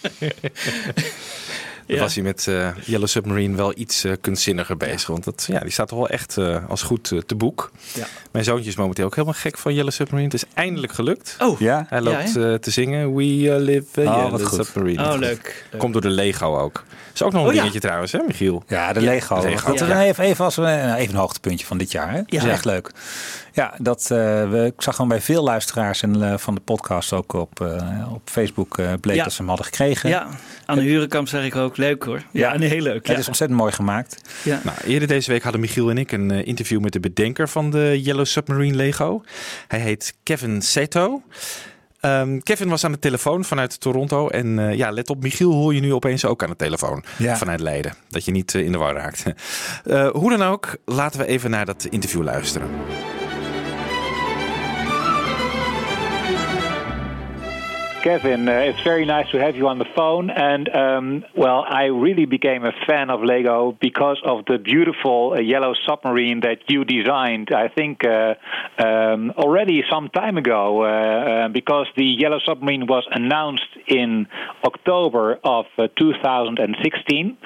[1.87, 2.01] Dan Ja.
[2.01, 5.07] was hij met eh, Yellow Submarine wel iets eh, kunstzinniger bezig.
[5.07, 7.71] Want dat, ja, die staat toch wel echt eh, als goed te boek.
[7.93, 8.05] Ja.
[8.31, 10.29] Mijn zoontje is momenteel ook helemaal gek van Yellow Submarine.
[10.31, 11.35] Het is eindelijk gelukt.
[11.39, 11.85] Oh, Ja?
[11.89, 14.65] Hij loopt eh, te zingen We uh, live a Oh, Yellow wat goed.
[14.65, 15.03] Submarine.
[15.13, 15.19] Oh, leuk.
[15.71, 15.79] leuk.
[15.79, 16.83] Komt door de Lego ook.
[17.13, 17.59] Is ook nog een Oh, ja.
[17.59, 18.63] dingetje trouwens, hè Michiel?
[18.67, 19.41] Ja, de Ja, Lego.
[19.41, 19.73] Lego.
[19.75, 20.03] Dat Ja.
[20.03, 22.11] even, even, als we, nou, even een hoogtepuntje van dit jaar.
[22.11, 22.17] Hè?
[22.17, 22.49] Dat is Ja.
[22.49, 22.91] echt leuk.
[23.57, 27.13] Ja, dat, eh, we, ik zag gewoon bij veel luisteraars en, eh, van de podcast
[27.13, 29.23] ook op, eh, op Facebook eh, bleek Ja.
[29.23, 30.09] dat ze hem hadden gekregen.
[30.09, 30.27] Ja,
[30.65, 31.77] aan de Hurenkamp zeg ik ook.
[31.77, 32.21] Leuk hoor.
[32.31, 32.95] Ja, nee, heel leuk.
[33.07, 33.17] Het Ja.
[33.17, 34.21] is ontzettend mooi gemaakt.
[34.43, 34.59] Ja.
[34.63, 38.01] Nou, eerder deze week hadden Michiel en ik een interview met de bedenker van de
[38.01, 39.23] Yellow Submarine Lego.
[39.67, 41.21] Hij heet Kevin Seto.
[41.99, 44.27] Ehm, Kevin was aan de telefoon vanuit Toronto.
[44.27, 47.37] En eh, ja, let op, Michiel hoor je nu opeens ook aan de telefoon Ja.
[47.37, 47.93] vanuit Leiden.
[48.09, 49.23] Dat je niet in de war raakt.
[49.83, 52.69] Eh, hoe dan ook, laten we even naar dat interview luisteren.
[58.07, 60.29] Kevin, uh, it's very nice to have you on the phone.
[60.29, 65.41] And um, well, I really became a fan of Lego because of the beautiful uh,
[65.41, 67.49] yellow submarine that you designed.
[67.51, 68.35] I think uh,
[68.77, 74.27] um, already some time ago, uh, uh, because the yellow submarine was announced in
[74.63, 77.37] October of uh, 2016.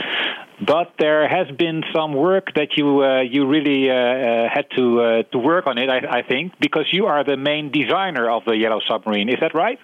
[0.64, 5.24] But there has been some work that you uh, you really uh, uh, had to
[5.32, 5.90] to work on it.
[5.90, 9.28] I, I think because you are the main designer of the yellow submarine.
[9.28, 9.80] Is that right?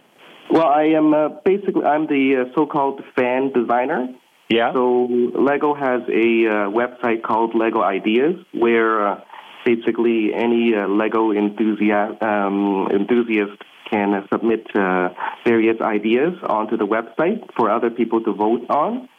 [0.50, 4.08] Well, I am uh, basically I'm the uh, so-called fan designer.
[4.50, 4.72] Yeah.
[4.74, 9.22] So Lego has a uh, website called Lego Ideas, where uh,
[9.66, 15.10] basically any uh, Lego enthusiast um, enthusiast can uh, submit uh,
[15.46, 19.10] various ideas onto the website for other people to vote on.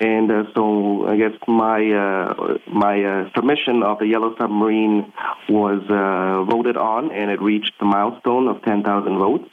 [0.00, 5.12] And uh, so I guess my uh, my uh, submission of the Yellow Submarine
[5.48, 9.50] was uh, voted on, and it reached the milestone of 10,000 votes.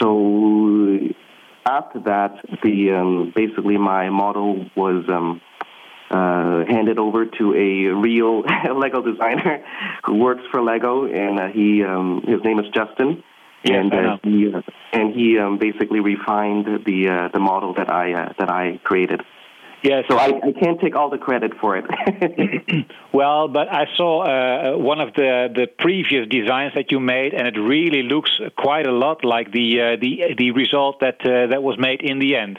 [0.00, 0.98] So
[1.64, 5.40] after that, the um, basically my model was um,
[6.10, 8.42] uh, handed over to a real
[8.74, 9.64] Lego designer
[10.04, 13.22] who works for Lego, and uh, he um, his name is Justin.
[13.64, 14.60] Yes, and uh, he uh,
[14.92, 19.22] and he um, basically refined the uh, the model that I uh, that I created.
[19.82, 20.04] Yes.
[20.08, 21.84] So I, I can't take all the credit for it.
[23.12, 27.46] Well, but I saw uh, one of the, the previous designs that you made, and
[27.46, 31.62] it really looks quite a lot like the uh, the the result that uh, that
[31.62, 32.58] was made in the end.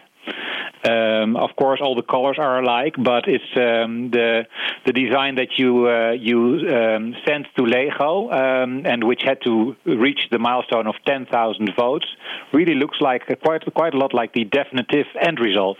[0.86, 4.46] Um, of course, all the colors are alike, but it's um, the
[4.86, 6.38] the design that you uh, you
[6.70, 12.06] um, sent to Lego um, and which had to reach the milestone of 10,000 votes
[12.52, 15.78] really looks like uh, quite quite a lot like the definitive end result.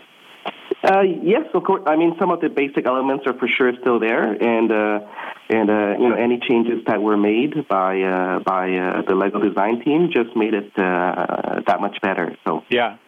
[0.84, 1.82] Uh, yes, of course.
[1.86, 5.00] I mean, some of the basic elements are for sure still there, and uh,
[5.48, 9.40] and uh, you know any changes that were made by uh, by uh, the Lego
[9.40, 12.36] design team just made it uh, that much better.
[12.46, 12.64] So.
[12.68, 12.98] Yeah.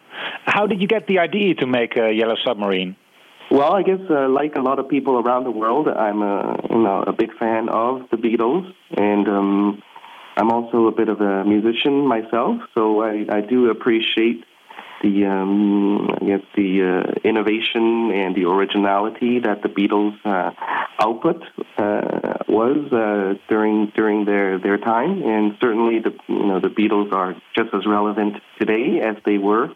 [0.45, 2.95] How did you get the idea to make a yellow submarine?
[3.51, 6.81] Well, I guess uh, like a lot of people around the world, I'm a you
[6.81, 9.83] know a big fan of the Beatles, and um,
[10.35, 12.57] I'm also a bit of a musician myself.
[12.73, 14.43] So I, I do appreciate
[15.01, 20.51] the um, I guess the uh, innovation and the originality that the Beatles uh,
[20.99, 21.43] output
[21.77, 27.13] uh, was uh, during during their, their time, and certainly the you know the Beatles
[27.13, 29.69] are just as relevant today as they were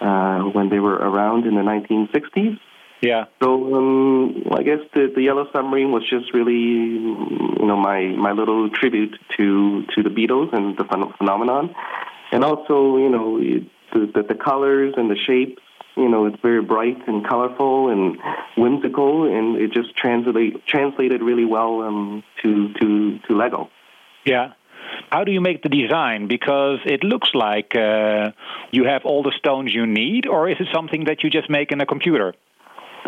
[0.00, 2.58] uh, when they were around in the 1960s.
[3.02, 3.24] Yeah.
[3.42, 8.32] So um, I guess the, the Yellow Submarine was just really, you know, my, my
[8.32, 10.84] little tribute to to the Beatles and the
[11.18, 11.74] phenomenon,
[12.32, 13.38] and also you know
[14.00, 15.62] the the colors and the shapes.
[15.96, 18.18] You know, it's very bright and colorful and
[18.56, 23.70] whimsical, and it just translate translated really well um, to to to Lego.
[24.24, 24.52] Yeah.
[25.10, 26.28] How do you make the design?
[26.28, 28.32] Because it looks like uh,
[28.70, 31.72] you have all the stones you need, or is it something that you just make
[31.72, 32.34] in a computer?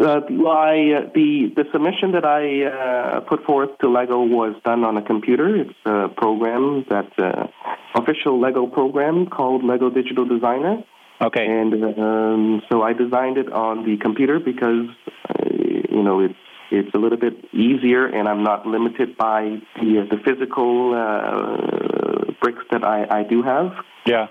[0.00, 4.84] Uh, I, uh, the the submission that I uh, put forth to Lego was done
[4.84, 5.56] on a computer.
[5.56, 7.48] It's a program that uh,
[7.94, 10.84] official Lego program called Lego Digital Designer.
[11.20, 11.44] Okay.
[11.44, 14.86] And um, so I designed it on the computer because
[15.28, 15.44] uh,
[15.90, 16.34] you know it's
[16.70, 22.64] it's a little bit easier, and I'm not limited by the the physical uh, bricks
[22.70, 23.72] that I, I do have.
[24.06, 24.28] Yeah.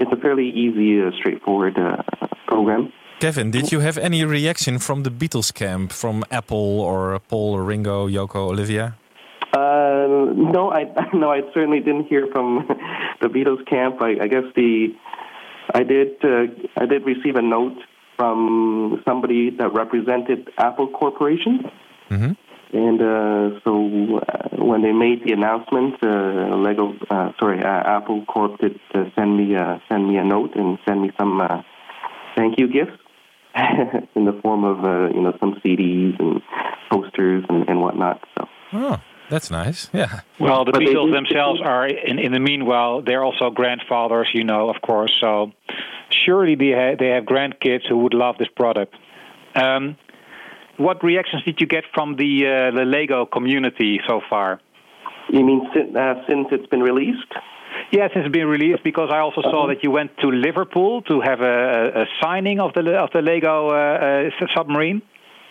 [0.00, 2.02] It's a fairly easy, uh, straightforward uh,
[2.46, 2.92] program.
[3.22, 7.62] Kevin, did you have any reaction from the Beatles camp, from Apple or Paul or
[7.62, 8.96] Ringo, Yoko, Olivia?
[9.52, 12.66] Uh, no, I no, I certainly didn't hear from
[13.20, 14.02] the Beatles camp.
[14.02, 14.88] I, I guess the
[15.72, 16.46] I did uh,
[16.76, 17.78] I did receive a note
[18.16, 21.70] from somebody that represented Apple Corporation,
[22.10, 22.32] Mm-hmm.
[22.76, 28.24] and uh, so uh, when they made the announcement, uh, Lego, uh, sorry, uh, Apple
[28.24, 31.62] Corp did uh, send me uh, send me a note and send me some uh,
[32.34, 32.98] thank you gifts
[34.14, 36.40] in the form of uh, you know some CDs and
[36.90, 38.20] posters and, and whatnot.
[38.38, 38.48] So.
[38.72, 39.88] Oh, that's nice.
[39.92, 40.20] Yeah.
[40.38, 44.44] Well, the But Beatles do- themselves are, in, in the meanwhile, they're also grandfathers, you
[44.44, 45.12] know, of course.
[45.20, 45.52] So
[46.10, 48.94] surely they, ha- they have grandkids who would love this product.
[49.54, 49.96] Um,
[50.76, 54.60] what reactions did you get from the, uh, the Lego community so far?
[55.30, 57.32] You mean sin, uh, since it's been released?
[57.92, 61.42] Yes, it's been released because I also saw that you went to Liverpool to have
[61.42, 65.02] a, a signing of the of the Lego uh, uh, submarine.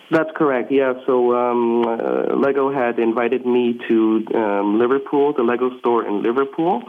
[0.10, 0.72] That's correct.
[0.72, 0.94] Yeah.
[1.06, 6.82] So um, uh, Lego had invited me to um, Liverpool, the Lego store in Liverpool,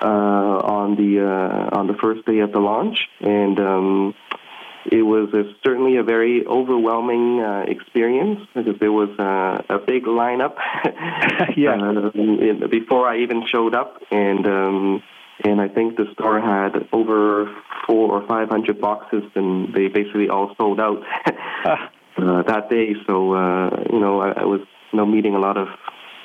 [0.00, 4.14] uh, on the uh, on the first day of the launch, and um,
[4.92, 10.04] it was a, certainly a very overwhelming uh, experience because there was uh, a big
[10.04, 10.54] lineup.
[11.56, 11.74] yeah.
[11.74, 15.02] Uh, before I even showed up, and um,
[15.44, 17.54] and I think the store had over
[17.86, 21.02] four or five hundred boxes, and they basically all sold out
[21.66, 22.94] uh, that day.
[23.06, 24.60] So uh, you know, I, I was
[24.92, 25.68] you know meeting a lot of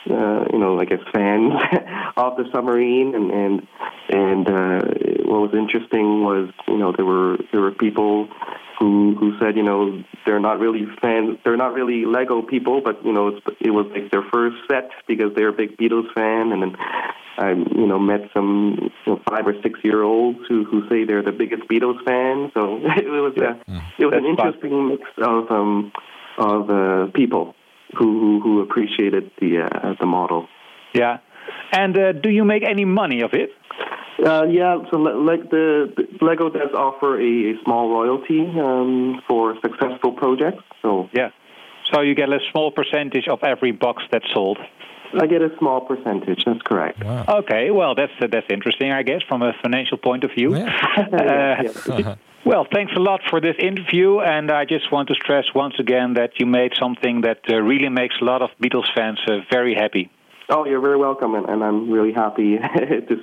[0.09, 1.53] uh, you know, I guess fans
[2.17, 3.67] of the submarine, and and
[4.09, 4.81] and uh,
[5.25, 8.27] what was interesting was you know there were there were people
[8.79, 13.05] who who said you know they're not really fans, they're not really Lego people, but
[13.05, 16.51] you know it's, it was like their first set because they're a big Beatles fan,
[16.51, 16.75] and then
[17.37, 21.05] I you know met some you know, five or six year olds who who say
[21.05, 22.51] they're the biggest Beatles fan.
[22.55, 23.61] So it was a,
[23.99, 25.91] it was an interesting mix of um
[26.39, 27.53] of uh, people
[27.97, 30.47] who, who who appreciated the uh, the model.
[30.93, 31.19] Yeah.
[31.71, 33.49] And uh, do you make any money of it?
[34.23, 39.21] Uh, yeah, so le- like the, the Lego does offer a, a small royalty um,
[39.27, 40.63] for successful projects.
[40.81, 41.29] So yeah,
[41.91, 44.59] so you get a small percentage of every box that's sold.
[45.19, 46.43] I get a small percentage.
[46.45, 47.01] That's correct.
[47.03, 50.55] Okay, well that's uh, that's interesting, I guess, from a financial point of view.
[51.01, 55.75] Uh, Well, thanks a lot for this interview, and I just want to stress once
[55.79, 59.37] again that you made something that uh, really makes a lot of Beatles fans uh,
[59.51, 60.09] very happy.
[60.49, 62.57] Oh, you're very welcome, and, and I'm really happy.
[62.57, 63.15] to,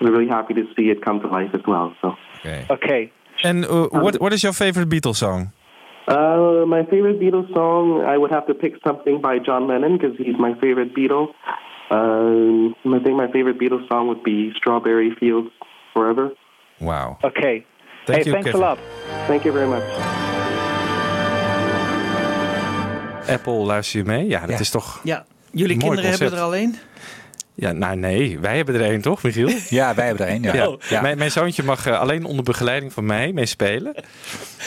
[0.00, 1.94] I'm really happy to see it come to life as well.
[2.02, 2.14] So.
[2.40, 2.66] Okay.
[2.68, 3.12] Okay.
[3.42, 5.52] And uh, what what is your favorite Beatles song?
[6.06, 10.16] Uh, my favorite Beatles song, I would have to pick something by John Lennon because
[10.18, 11.28] he's my favorite Beatle.
[11.90, 15.50] Um, I think my favorite Beatles song would be "Strawberry Fields
[15.94, 16.32] Forever."
[16.80, 17.18] Wow.
[17.24, 17.64] Okay.
[18.04, 18.62] Thank hey, you, thanks Kevin.
[18.62, 18.78] a lot.
[19.26, 19.82] Thank you very much.
[23.28, 24.26] Apple, luister je mee?
[24.26, 24.58] Ja, dat Ja.
[24.58, 25.00] is toch.
[25.02, 26.40] Ja, jullie Mooi kinderen hebben concept.
[26.40, 26.78] er al één?
[27.56, 29.48] Ja, nou nee, wij hebben er één toch, Michiel?
[29.68, 30.42] Ja, wij hebben er één.
[30.42, 30.52] Ja.
[30.64, 30.76] Ja.
[30.88, 31.00] Ja.
[31.00, 33.94] Mijn, mijn zoontje mag eh, alleen onder begeleiding van mij mee spelen.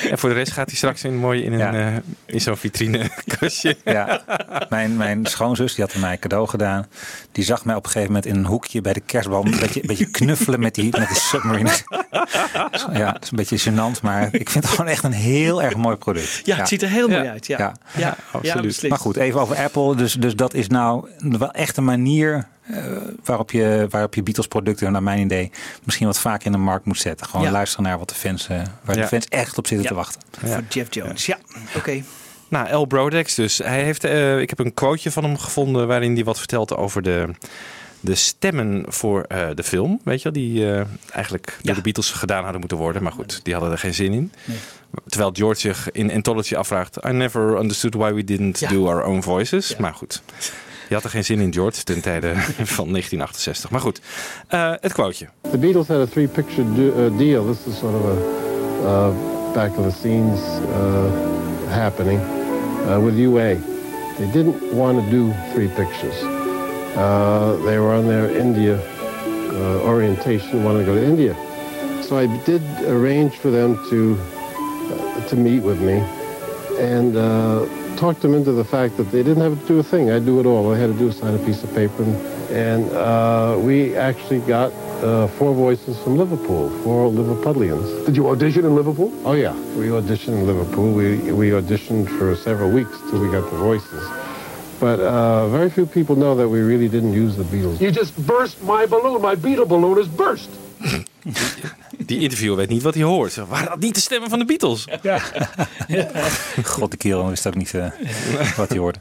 [0.09, 1.95] En voor de rest gaat hij straks in, mooi in, een, eh,
[2.25, 3.75] in zo'n vitrinekastje.
[3.83, 4.21] Ja,
[4.69, 6.87] mijn, mijn schoonzus die had er mij cadeau gedaan.
[7.31, 9.81] Die zag mij op een gegeven moment in een hoekje bij de kerstboom een beetje,
[9.81, 11.71] een beetje knuffelen met die, met die submarine.
[12.93, 15.75] Ja, dat is een beetje gênant, maar ik vind het gewoon echt een heel erg
[15.75, 16.41] mooi product.
[16.43, 17.47] Ja, het ziet er heel mooi uit.
[17.47, 18.89] Ja, Ja, ja, ja, beslist.
[18.89, 19.95] Maar goed, even over Apple.
[19.95, 22.83] Dus, dus dat is nou wel echt een manier eh,
[23.23, 25.51] waarop, je, waarop je Beatles producten, naar mijn idee,
[25.83, 27.27] misschien wat vaker in de markt moet zetten.
[27.27, 27.51] Gewoon Ja.
[27.51, 29.01] luisteren naar wat de fans, eh, waar Ja.
[29.01, 29.89] de fans echt op zitten Ja.
[29.91, 30.21] te wachten.
[30.39, 31.25] Voor Jeff Jones.
[31.25, 31.37] Ja,
[31.75, 32.03] oké.
[32.49, 33.57] Nou, El Brodex dus.
[33.57, 37.01] Hij heeft, eh, ik heb een quoteje van hem gevonden waarin hij wat vertelt over
[37.01, 37.29] de,
[37.99, 39.99] de stemmen voor eh, de film.
[40.03, 43.03] Weet je wel, die eh, eigenlijk door de Beatles gedaan hadden moeten worden.
[43.03, 44.31] Maar goed, die hadden er geen zin in.
[44.45, 44.57] Nee.
[45.07, 46.97] Terwijl George zich in Anthology afvraagt...
[47.05, 48.69] I never understood why we didn't Ja.
[48.69, 49.77] do our own voices.
[49.77, 50.21] Maar goed,
[50.87, 52.27] je had er geen zin in, George, ten tijde
[52.77, 53.69] van 1968.
[53.69, 54.01] Maar goed,
[54.47, 55.27] eh, het quoteje.
[55.51, 57.45] The Beatles had a three-picture uh, deal.
[57.45, 58.15] This is sort of a
[58.83, 62.19] uh, back of the scenes uh, happening
[63.03, 63.55] with UA.
[64.17, 66.19] They didn't want to do three pictures.
[67.65, 68.79] They were on their India
[69.83, 71.35] orientation, wanted to go to India.
[72.01, 74.17] So I did arrange for them to
[75.27, 76.01] to meet with me
[76.79, 77.17] and
[77.97, 80.11] talked them into the fact that they didn't have to do a thing.
[80.11, 80.67] I'd do it all.
[80.67, 82.15] All I had to do was sign a piece of paper, and,
[82.51, 84.71] and uh, we actually got
[85.03, 88.05] uh, four voices from Liverpool, four Liverpudlians.
[88.05, 89.11] Did you audition in Liverpool?
[89.25, 90.93] Oh yeah, we auditioned in Liverpool.
[90.93, 94.07] We we auditioned for several weeks till we got the voices.
[94.79, 97.81] But uh, very few people know that we really didn't use the Beatles.
[97.81, 99.21] You just burst my balloon.
[99.21, 100.51] My Beetle balloon is burst.
[102.07, 103.35] Die interviewer weet niet wat hij hoort.
[103.35, 104.87] Waren dat niet de stemmen van de Beatles?
[105.01, 105.21] Ja.
[106.63, 107.91] God, de kerel wist ook niet eh,
[108.57, 108.99] wat hij hoorde.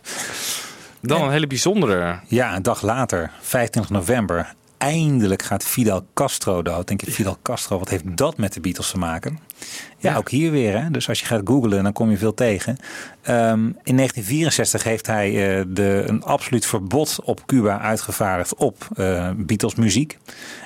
[1.00, 2.20] Dan een hele bijzondere.
[2.28, 4.54] Ja, een dag later, 25 november.
[4.78, 6.88] Eindelijk gaat Fidel Castro dood.
[6.88, 9.38] Denk je, Fidel Castro, wat heeft dat met de Beatles te maken?
[9.98, 10.80] Ja, ook hier weer.
[10.80, 10.90] Hè?
[10.90, 12.76] Dus als je gaat googlen, dan kom je veel tegen.
[13.22, 19.30] Ehm, in 1964 heeft hij eh, de, een absoluut verbod op Cuba uitgevaardigd op eh,
[19.36, 20.18] Beatles muziek.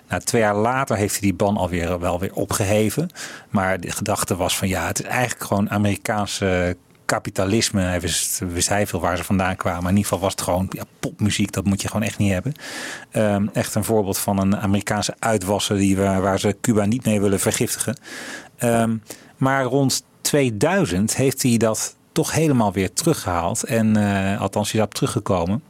[0.08, 3.10] Nou, twee jaar later heeft hij die ban alweer wel weer opgeheven.
[3.50, 6.76] Maar de gedachte was van ja, het is eigenlijk gewoon Amerikaanse
[7.10, 7.80] kapitalisme.
[7.80, 9.82] Hij wist, wist hij veel waar ze vandaan kwamen.
[9.82, 11.52] Maar in ieder geval was het gewoon ja, popmuziek.
[11.52, 12.54] Dat moet je gewoon echt niet hebben.
[13.10, 17.20] Ehm, echt een voorbeeld van een Amerikaanse uitwassen die, waar, waar ze Cuba niet mee
[17.20, 17.96] willen vergiftigen.
[18.60, 18.96] Ehm,
[19.36, 23.62] maar rond 2000 heeft hij dat toch helemaal weer teruggehaald.
[23.64, 25.62] En uh, althans, hij is daarop teruggekomen.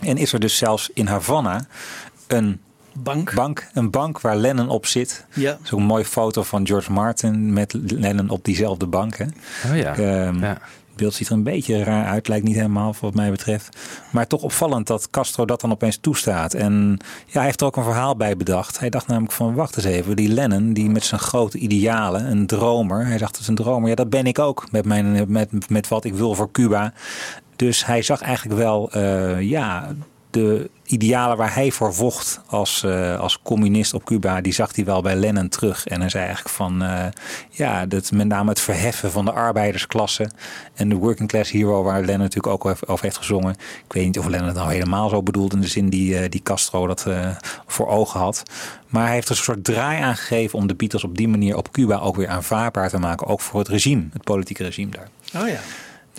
[0.00, 1.66] En is er dus zelfs in Havana
[2.26, 2.60] een
[2.92, 5.26] bank, bank een bank waar Lennon op zit.
[5.34, 5.58] Ja.
[5.62, 9.16] Zo'n mooie foto van George Martin met Lennon op diezelfde bank.
[9.16, 9.24] Hè.
[9.70, 9.94] Oh ja.
[9.96, 10.58] Ehm, Ja.
[11.00, 13.76] Beeld ziet er een beetje raar uit, lijkt niet helemaal wat mij betreft.
[14.12, 16.54] Maar toch opvallend dat Castro dat dan opeens toestaat.
[16.54, 18.78] En ja, hij heeft er ook een verhaal bij bedacht.
[18.78, 22.46] Hij dacht namelijk van, wacht eens even, die Lennon, die met zijn grote idealen, een
[22.46, 23.06] dromer.
[23.06, 23.88] Hij dacht, het is een dromer.
[23.88, 26.92] Ja, dat ben ik ook, met, mijn, met, met wat ik wil voor Cuba.
[27.56, 29.94] Dus hij zag eigenlijk wel, eh, ja,
[30.30, 34.84] de idealen waar hij voor vocht als, eh, als communist op Cuba, die zag hij
[34.84, 35.86] wel bij Lennon terug.
[35.86, 37.06] En hij zei eigenlijk van, eh,
[37.50, 40.30] ja, dat met name het verheffen van de arbeidersklasse
[40.74, 43.54] en de working class hero, waar Lennon natuurlijk ook over heeft gezongen.
[43.86, 46.28] Ik weet niet of Lennon het nou helemaal zo bedoelde in de zin die, eh,
[46.28, 47.06] die Castro dat
[47.66, 48.42] voor ogen had.
[48.88, 51.56] Maar hij heeft er een soort draai aan gegeven om de Beatles op die manier
[51.56, 53.26] op Cuba ook weer aanvaardbaar te maken.
[53.26, 55.08] Ook voor het regime, het politieke regime daar.
[55.42, 55.60] Oh ja.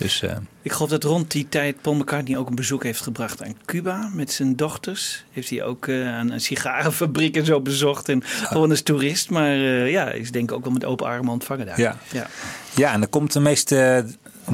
[0.02, 3.42] Dus eh, Ik geloof dat rond die tijd Paul McCartney ook een bezoek heeft gebracht
[3.42, 5.24] aan Cuba met zijn dochters.
[5.30, 8.08] Heeft hij ook eh, een, een sigarenfabriek en zo bezocht.
[8.08, 9.30] En gewoon als toerist.
[9.30, 11.80] Maar eh, ja, is denk ik ook wel met open armen ontvangen daar.
[11.80, 11.96] Ja.
[12.12, 12.26] ja.
[12.74, 13.74] Ja, en dan komt de meest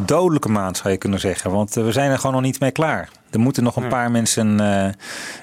[0.04, 1.50] dodelijke maand, zou je kunnen zeggen.
[1.50, 3.08] Want we zijn er gewoon nog niet mee klaar.
[3.30, 4.88] Er moeten nog een paar mensen eh,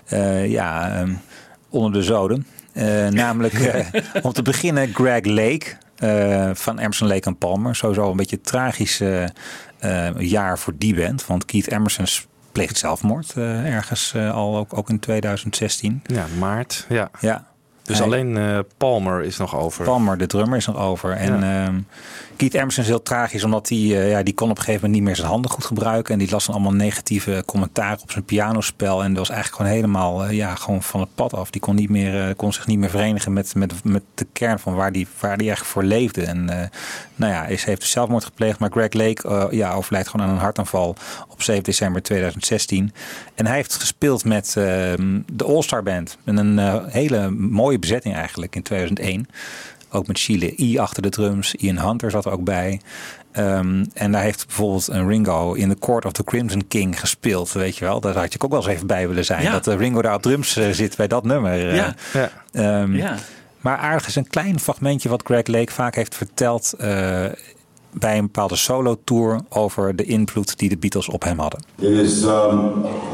[0.05, 1.13] eh, ja, ehm,
[1.69, 2.45] onder de zoden.
[2.75, 3.85] Eh, namelijk eh,
[4.21, 5.65] om te beginnen Greg Lake
[5.95, 7.75] eh, van Emerson, Lake en Palmer.
[7.75, 9.01] Sowieso een beetje tragisch
[10.17, 11.25] jaar voor die band.
[11.25, 12.05] Want Keith Emerson
[12.55, 16.01] pleegt zelfmoord eh, ergens eh, al, ook, ook in 2016.
[16.05, 16.85] Ja, maart.
[16.89, 17.09] Ja.
[17.19, 17.47] Ja.
[17.85, 19.85] Dus alleen eh, Palmer is nog over.
[19.85, 21.11] Palmer, de drummer, is nog over.
[21.11, 21.75] En ehm,
[22.35, 24.99] Keith Emerson is heel tragisch, omdat hij eh, ja, die kon op een gegeven moment
[24.99, 26.13] niet meer zijn handen goed gebruiken.
[26.13, 29.03] En die las dan allemaal negatieve commentaar op zijn pianospel.
[29.03, 31.49] En dat was eigenlijk gewoon helemaal eh, ja, gewoon van het pad af.
[31.49, 34.75] Die kon, niet meer, kon zich niet meer verenigen met, met, met de kern van
[34.75, 36.21] waar die, waar die eigenlijk voor leefde.
[36.21, 36.45] En
[37.15, 38.59] nou ja, is, heeft dus zelfmoord gepleegd.
[38.59, 40.95] Maar Greg Lake ja, overlijdt gewoon aan een hartaanval
[41.27, 42.93] op 7 december 2016.
[43.35, 46.17] En hij heeft gespeeld met ehm, de All-Star Band.
[46.23, 49.27] Met een hele mooie bezetting eigenlijk in 2001.
[49.91, 51.55] Ook met Chile I achter de drums.
[51.55, 52.81] Ian Hunter zat er ook bij.
[53.31, 57.51] Ehm, en daar heeft bijvoorbeeld een Ringo in The Court of the Crimson King gespeeld.
[57.51, 59.43] Weet je wel, daar had je ook wel eens even bij willen zijn.
[59.43, 59.51] Ja.
[59.51, 61.51] Dat eh, Ringo daar op drums eh, zit bij dat nummer.
[61.69, 61.75] eh.
[61.75, 61.95] Ja.
[62.13, 62.29] Ja.
[62.51, 63.15] Ehm, Ja.
[63.59, 67.25] Maar aardig is een klein fragmentje wat Greg Lake vaak heeft verteld eh,
[67.91, 71.63] bij een bepaalde solo-tour over de invloed die de Beatles op hem hadden.
[71.79, 72.71] It is um,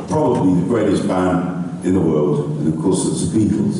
[0.07, 1.43] probably the greatest band
[1.81, 3.75] in the world, and of course it's the Beatles.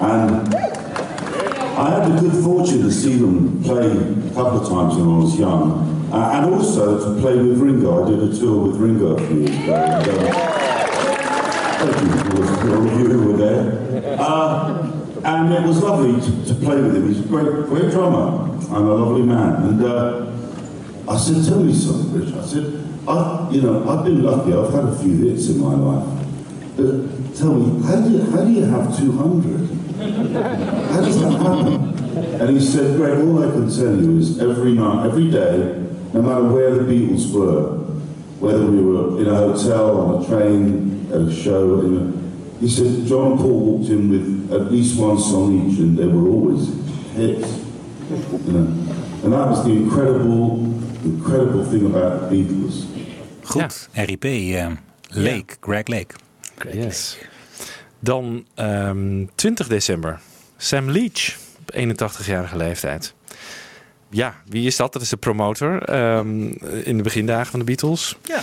[0.00, 5.08] And I had the good fortune to see them play a couple of times when
[5.08, 8.04] I was young, uh, and also to play with Ringo.
[8.04, 9.78] I did a tour with Ringo a few years ago.
[9.78, 10.34] And,
[11.78, 14.16] thank you all of you who were there.
[14.20, 14.88] Uh,
[15.24, 17.08] and it was lovely to, to play with him.
[17.08, 19.54] He's a great, great drummer and a lovely man.
[19.62, 20.32] And uh,
[21.08, 22.34] I said, tell me something, Rich.
[22.34, 24.52] I said, I, you know, I've been lucky.
[24.54, 26.27] I've had a few hits in my life.
[26.78, 29.66] But tell me, how do you, how do you have 200?
[29.98, 32.40] How does that happen?
[32.40, 36.22] And he said, Greg, all I can tell you is every night, every day, no
[36.22, 37.78] matter where the Beatles were,
[38.38, 42.68] whether we were in a hotel, on a train, at a show, in a, he
[42.68, 46.28] said, John and Paul walked in with at least one song each, and they were
[46.28, 46.68] always
[47.14, 47.58] hits.
[48.46, 48.94] You know?
[49.24, 50.60] And that was the incredible,
[51.04, 52.86] incredible thing about the Beatles.
[53.46, 54.76] Goed, RIP, eh,
[55.16, 56.14] Lake, Greg Lake.
[56.72, 57.18] Yes.
[57.98, 60.20] Dan ehm, 20 december.
[60.56, 63.14] Sam Leach, op 81-jarige leeftijd.
[64.10, 64.92] Ja, wie is dat?
[64.92, 66.42] Dat is de promotor ehm,
[66.84, 68.16] in de begindagen van de Beatles.
[68.22, 68.40] Ja.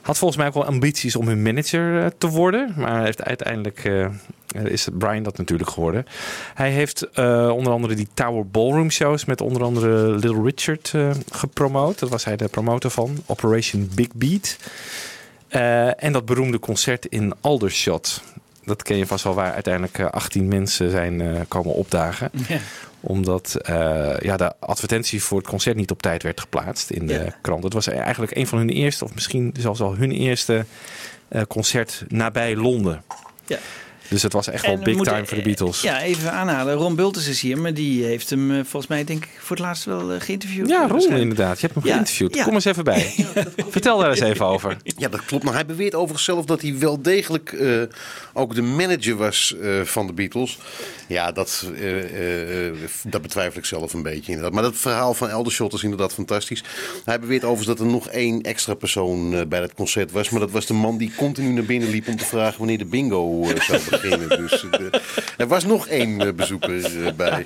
[0.00, 2.74] Had volgens mij ook wel ambities om hun manager eh, te worden.
[2.76, 4.06] Maar heeft uiteindelijk eh,
[4.64, 6.06] is Brian dat natuurlijk geworden.
[6.54, 10.94] Hij heeft eh, onder andere die Tower Ballroom shows met onder andere Little Richard
[11.30, 11.98] gepromoot.
[11.98, 13.18] Dat was hij de promotor van.
[13.26, 14.56] Operation Big Beat.
[15.50, 18.22] Eh, en dat beroemde concert in Aldershot.
[18.64, 22.30] Dat ken je vast wel, waar uiteindelijk eh, 18 mensen zijn eh, komen opdagen.
[22.48, 22.58] Ja.
[23.02, 27.12] Omdat eh, ja, de advertentie voor het concert niet op tijd werd geplaatst in de
[27.12, 27.34] Ja.
[27.40, 27.64] krant.
[27.64, 30.64] Het was eigenlijk een van hun eerste, of misschien zelfs al hun eerste
[31.28, 33.02] eh, concert nabij Londen.
[33.46, 33.58] Ja.
[34.10, 35.80] Dus het was echt wel we big time voor de Beatles.
[35.80, 36.74] Ja, even aanhalen.
[36.74, 39.64] Ron Bulters is hier, maar die heeft hem eh, volgens mij denk ik voor het
[39.64, 40.68] laatst wel eh, geïnterviewd.
[40.68, 41.60] Ja, Ron inderdaad.
[41.60, 42.34] Je hebt hem Ja, geïnterviewd.
[42.34, 42.44] ja.
[42.44, 43.14] Kom eens even bij.
[43.70, 44.76] Vertel daar eens even over.
[44.96, 45.44] Ja, dat klopt.
[45.44, 47.80] Maar hij beweert overigens zelf dat hij wel degelijk eh,
[48.32, 50.58] ook de manager was eh, van de Beatles.
[51.08, 54.52] Ja, dat, eh, eh, dat betwijfel ik zelf een beetje inderdaad.
[54.54, 56.64] Maar dat verhaal van Eldershot is inderdaad fantastisch.
[57.04, 60.30] Hij beweert overigens dat er nog één extra persoon eh, bij dat concert was.
[60.30, 62.84] Maar dat was de man die continu naar binnen liep om te vragen wanneer de
[62.84, 63.56] bingo zou
[63.90, 63.98] beginnen.
[64.02, 64.28] Beginnen.
[64.28, 65.00] Dus eh,
[65.36, 67.44] er was nog één eh, bezoeker eh, bij.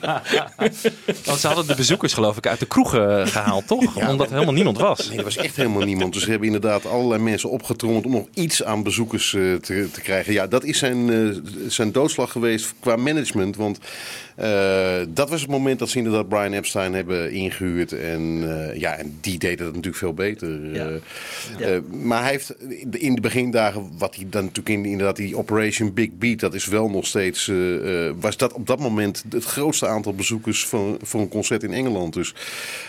[1.25, 4.09] Want ze hadden de bezoekers geloof ik uit de kroegen eh, gehaald, toch?
[4.09, 5.09] Omdat er helemaal niemand was.
[5.09, 6.13] Nee, er was echt helemaal niemand.
[6.13, 10.33] Dus ze hebben inderdaad allerlei mensen opgetrommeld om nog iets aan bezoekers te, te krijgen.
[10.33, 11.35] Ja, dat is zijn,
[11.69, 13.57] zijn doodslag geweest qua management.
[13.57, 13.79] Want
[14.37, 17.93] eh, dat was het moment dat ze inderdaad Brian Epstein hebben ingehuurd.
[17.93, 20.75] En, eh, ja, en die deden dat natuurlijk veel beter.
[20.75, 21.01] Ja.
[21.91, 22.55] Maar hij heeft
[22.91, 26.67] in de begindagen, wat hij dan natuurlijk in inderdaad die Operation Big Beat, dat is
[26.67, 30.99] wel nog steeds, eh, eh, was dat op dat moment het grootste aantal bezoekers van,
[31.03, 32.13] voor een concert in Engeland.
[32.13, 32.35] Dus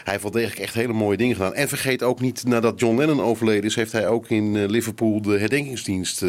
[0.04, 1.54] hij heeft wel degelijk echt hele mooie dingen gedaan.
[1.54, 5.22] En vergeet ook niet, nadat John Lennon overleden is, heeft hij ook in eh, Liverpool
[5.22, 6.24] de herdenkingsdienst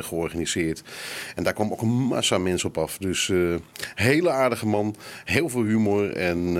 [0.00, 0.82] georganiseerd.
[1.34, 2.98] En daar kwam ook een massa mensen op af.
[2.98, 3.32] Dus
[3.94, 4.94] hele aardige man,
[5.24, 6.12] heel veel humor.
[6.12, 6.52] En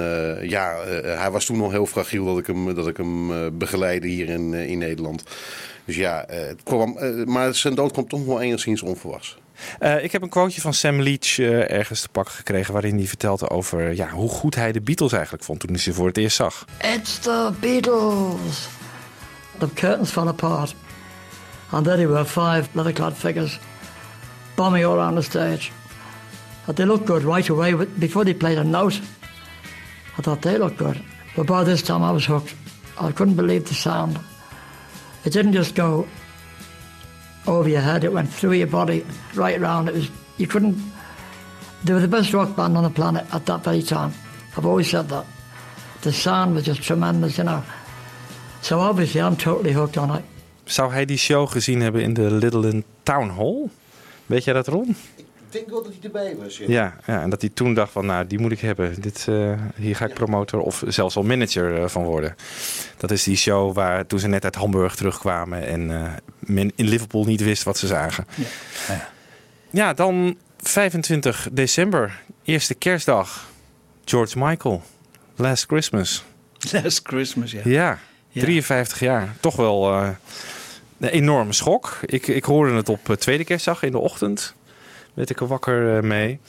[0.43, 4.29] ja, hij was toen al heel fragiel dat ik hem, dat ik hem begeleidde hier
[4.29, 5.25] in, in Nederland.
[5.85, 9.37] Dus ja, eh, het kwam, eh, maar zijn dood kwam toch wel enigszins onverwachts.
[9.79, 11.39] Eh, ik heb een quoteje van Sam Leach
[11.69, 12.73] ergens te pakken gekregen...
[12.73, 15.93] waarin hij vertelde over ja, hoe goed hij de Beatles eigenlijk vond toen hij ze
[15.93, 16.65] voor het eerst zag.
[16.95, 18.69] It's the Beatles.
[19.59, 20.75] The curtains fell apart,
[21.71, 23.59] and there they were, five leather-clad figures
[24.55, 25.71] bombing all around the stage.
[26.67, 27.77] But they looked good right away.
[27.77, 29.01] but Before they played a note,
[30.19, 31.01] I thought they looked good.
[31.37, 32.55] But by this time, I was hooked.
[33.01, 34.19] I couldn't believe the sound.
[35.25, 36.07] It didn't just go
[37.47, 39.05] over your head; it went through your body,
[39.35, 39.89] right around.
[39.89, 40.77] It was you couldn't.
[41.85, 44.13] They were the best rock band on the planet at that very time.
[44.57, 45.25] I've always said that.
[46.03, 47.63] The sound was just tremendous, you know.
[48.61, 50.25] So obviously, I'm totally hooked on it.
[50.65, 53.69] Zou hij die show gezien hebben in de Little Town Hall?
[54.27, 54.97] Weet jij dat, Ron?
[55.53, 56.57] Ik denk wel dat hij erbij was.
[56.57, 59.01] Ja, ja, en dat hij toen dacht van, nou, die moet ik hebben.
[59.01, 62.37] Dit, eh, hier ga ik promotor of zelfs al manager eh, van worden.
[62.97, 66.89] Dat is die show waar toen ze net uit Hamburg terugkwamen en eh, men in
[66.89, 68.27] Liverpool niet wist wat ze zagen.
[68.89, 69.09] Ja.
[69.71, 73.51] Ja, dan 25 december, eerste kerstdag.
[74.05, 74.83] George Michael,
[75.37, 76.25] Last Christmas.
[76.73, 77.61] Last Christmas, ja.
[77.65, 77.99] Ja,
[78.29, 78.41] Ja.
[78.41, 79.37] 53 jaar.
[79.41, 81.99] Toch wel een enorme schok.
[82.05, 84.55] Ik, ik hoorde het op tweede kerstdag in de ochtend.
[85.15, 86.41] Werd ik er wakker eh, mee.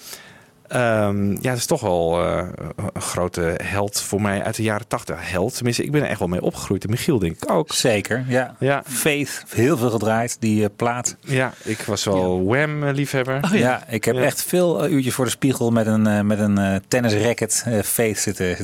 [0.74, 2.48] Ehm, ja, het is toch wel eh,
[2.94, 5.32] een grote held voor mij uit de jaren 80.
[5.32, 6.84] Held, tenminste, ik ben er echt wel mee opgegroeid.
[6.84, 7.74] En Michiel denk ik ook.
[7.74, 8.56] Zeker, ja.
[8.60, 8.84] Ja.
[8.88, 11.16] Faith, heel veel gedraaid, die eh, plaat.
[11.20, 13.58] Ja, ik was wel Wham-liefhebber.
[13.58, 13.84] ja.
[13.88, 14.22] ik heb Ja.
[14.22, 17.80] echt veel eh, uurtjes voor de spiegel met een, eh, met een eh, tennisracket eh,
[17.82, 18.56] Faith zitten.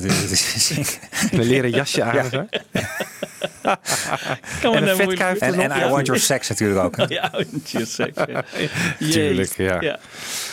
[1.31, 2.15] Een leren jasje aan.
[2.15, 2.23] Ja.
[2.29, 2.41] hè?
[4.61, 6.97] Kan en een vetkuif En, en I Want Your Sex natuurlijk ook.
[6.97, 7.05] hè.
[7.19, 8.11] Ja, I want your sex.
[8.27, 8.43] ja.
[9.11, 9.99] Tuurlijk, ja.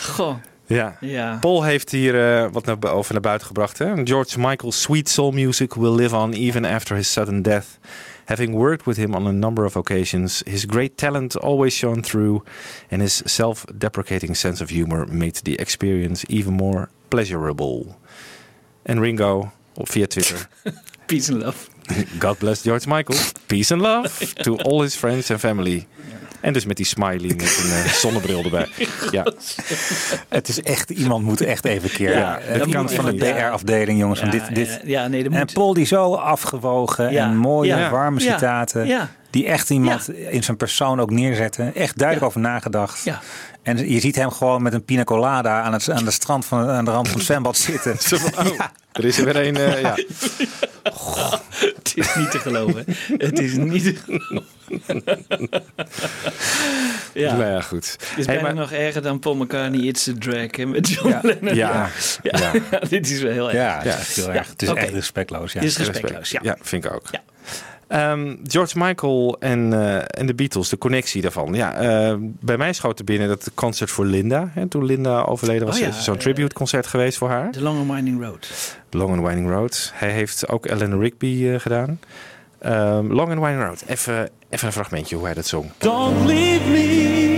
[0.01, 0.35] Goh.
[0.67, 0.97] Ja.
[0.99, 1.37] Ja.
[1.39, 3.77] Paul heeft hier eh, wat naar, over naar buiten gebracht.
[3.77, 4.05] Hè?
[4.05, 7.65] George Michael's sweet soul music will live on even after his sudden death.
[8.25, 12.43] Having worked with him on a number of occasions, his great talent always shone through,
[12.89, 17.95] and his self-deprecating sense of humor made the experience even more pleasurable.
[18.83, 20.47] En Ringo op via Twitter.
[21.05, 21.69] Peace and love.
[22.19, 23.15] God bless George Michael.
[23.45, 25.87] Peace and love to all his friends and family.
[26.39, 28.67] En dus met die smiley met een eh, zonnebril erbij.
[29.11, 29.25] Ja.
[30.29, 32.17] Het is echt, iemand moet echt even keer.
[32.17, 33.37] Ja, het kant moet van de echt.
[33.37, 34.19] DR-afdeling, jongens.
[34.19, 34.79] Ja, dit, dit.
[34.83, 35.53] ja, nee, dat en moet.
[35.53, 38.87] Paul die zo afgewogen Ja, en mooie, ja, warme ja, citaten.
[38.87, 39.09] ja.
[39.29, 41.75] Die echt iemand in zijn persoon ook neerzetten.
[41.75, 43.03] Echt duidelijk over nagedacht.
[43.75, 43.81] Ja.
[43.81, 46.69] En je ziet hem gewoon met een pina colada aan, het, aan de strand van
[46.69, 47.97] aan de rand van het zwembad zitten.
[48.37, 48.59] Oh,
[48.91, 49.95] Er is er weer een, eh, ja.
[51.77, 52.83] Het is niet te geloven.
[53.17, 54.45] Het is niet te geloven.
[57.13, 57.35] ja.
[57.35, 57.91] Nou ja, goed.
[57.91, 60.89] Het is Hey, bijna maar- nog erger dan Paul McCartney It's a Drag hè, met
[60.89, 61.19] John Ja.
[61.23, 61.55] Lennon.
[61.55, 61.89] Ja.
[62.23, 62.39] Ja.
[62.71, 62.79] Ja.
[62.89, 63.57] dit is wel heel erg.
[63.57, 64.47] Ja, het is echt heel erg.
[64.47, 64.79] Het is oké.
[64.79, 65.53] echt respectloos.
[65.53, 65.59] Ja.
[65.61, 66.39] Dit is respectloos, ja.
[66.43, 67.03] Ja, vind ik ook.
[67.87, 71.53] Ehm, George Michael en, eh, en de Beatles, de connectie daarvan.
[71.53, 74.51] Ja, eh, bij mij schoot er binnen dat concert voor Linda.
[74.53, 77.51] Hè, toen Linda overleden was, Oh ja, is er zo'n eh, tribute-concert geweest voor haar.
[77.51, 78.49] The Long and Winding Road.
[78.89, 79.91] Long and Winding Road.
[79.93, 81.99] Hij heeft ook Eleanor Rigby eh, gedaan.
[82.59, 83.83] Ehm, Long and Winding Road.
[83.87, 85.71] Even, even een fragmentje hoe hij dat zong.
[85.77, 87.36] Don't leave me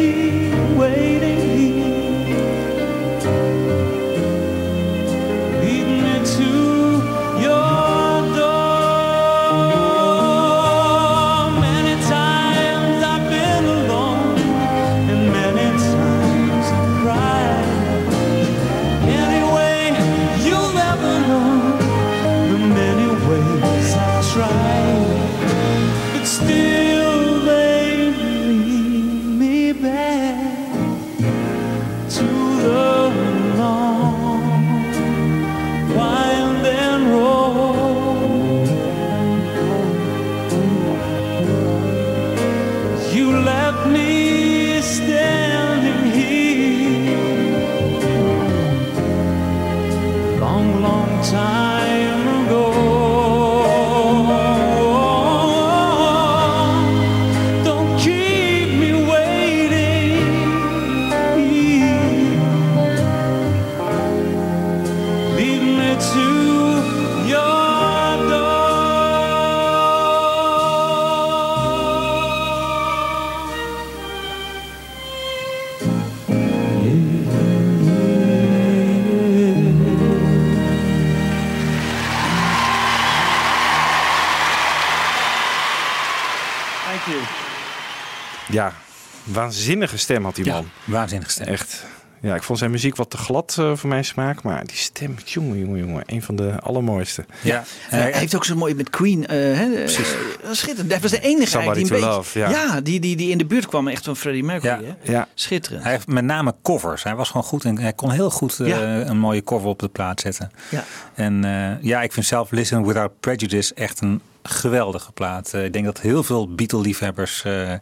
[89.50, 90.70] waanzinnige stem had die Ja, man.
[90.84, 91.48] waanzinnige stem.
[91.48, 91.84] Echt.
[92.22, 94.44] Ja, ik vond zijn muziek wat te glad eh, voor mijn smaak.
[94.44, 96.04] Maar die stem, jongen, jongen, jongen.
[96.06, 97.26] Een van de allermooiste.
[97.42, 97.64] Ja.
[97.90, 99.28] hij heeft ook zo mooi met Queen.
[99.28, 100.16] eh, hè, Precies.
[100.52, 100.92] schitterend.
[100.92, 102.50] Hij was de enige Somebody eigenlijk die een beetje...
[102.50, 102.82] love, ja.
[102.82, 104.86] die, die, die in de buurt kwam echt van Freddie Mercury.
[104.86, 104.96] Ja.
[105.04, 105.12] Hè?
[105.12, 105.28] Ja.
[105.34, 105.84] Schitterend.
[105.84, 107.04] Hij heeft met name covers.
[107.04, 108.80] Hij was gewoon goed en hij kon heel goed eh, Ja.
[109.06, 110.52] een mooie cover op de plaat zetten.
[110.70, 110.84] Ja.
[111.14, 115.54] En eh, ja, ik vind zelf Listen Without Prejudice echt een geweldige plaat.
[115.54, 117.74] Eh, ik denk dat heel veel Beatle-liefhebbers eh,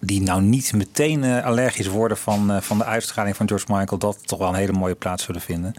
[0.00, 4.18] die nou niet meteen eh, allergisch worden van, van de uitstraling van George Michael, dat
[4.26, 5.74] toch wel een hele mooie plaat zullen vinden.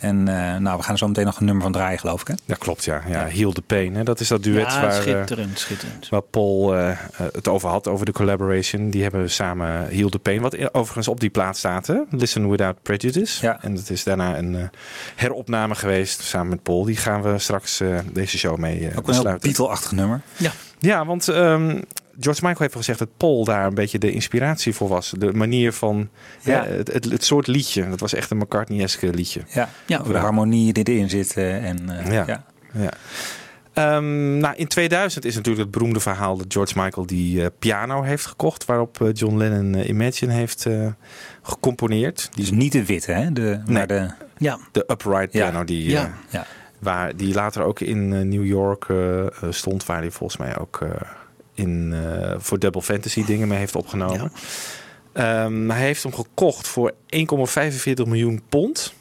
[0.00, 2.26] En eh, nou, we gaan er zo meteen nog een nummer van draaien, geloof ik.
[2.26, 2.34] Hè?
[2.44, 2.84] Ja, klopt.
[2.84, 3.26] Ja, ja.
[3.26, 3.94] Heal the Pain.
[3.94, 4.02] Hè.
[4.02, 6.08] Dat is dat duet Ja, waar, eh, schitterend, schitterend.
[6.08, 6.98] waar Paul eh,
[7.32, 8.90] het over had, over de collaboration.
[8.90, 11.86] Die hebben samen Heal the Pain, wat overigens op die plaat staat.
[11.86, 11.96] Hè?
[12.10, 13.46] Listen Without Prejudice.
[13.46, 13.58] Ja.
[13.62, 14.62] En dat is daarna een eh,
[15.16, 16.84] heropname geweest samen met Paul.
[16.84, 19.36] Die gaan we straks eh, deze show mee eh Ook een heel.
[19.40, 20.20] Beatle-achtig nummer.
[20.36, 20.50] Ja.
[20.78, 21.80] Ja, want ehm,
[22.20, 25.14] George Michael heeft gezegd dat Paul daar een beetje de inspiratie voor was.
[25.18, 26.08] De manier van
[26.42, 26.64] Ja.
[26.64, 27.88] hè, het, het, het soort liedje.
[27.88, 29.40] Dat was echt een McCartney-eske liedje.
[29.48, 29.98] Ja, Ja.
[29.98, 31.60] De harmonie die erin zitten.
[31.60, 32.24] En, eh, Ja.
[32.26, 32.44] ja.
[32.72, 32.90] Ja.
[33.72, 38.02] Ehm, nou, in 2000 is natuurlijk het beroemde verhaal dat George Michael die eh, piano
[38.02, 38.64] heeft gekocht.
[38.64, 40.86] Waarop eh, John Lennon eh, Imagine heeft eh,
[41.42, 42.30] gecomponeerd.
[42.34, 43.32] Dus niet de witte, hè?
[43.32, 43.76] De, Nee.
[43.76, 44.58] maar de, Ja.
[44.72, 45.48] De upright Ja.
[45.48, 46.04] piano die, Ja.
[46.04, 46.46] eh, ja.
[46.78, 49.86] waar, die later ook in eh, New York eh, eh, stond.
[49.86, 50.90] Waar hij volgens mij ook eh,
[51.58, 54.32] in, eh, voor Double Fantasy dingen mee heeft opgenomen.
[55.12, 58.94] Ehm, hij heeft hem gekocht voor 1,45 miljoen pond.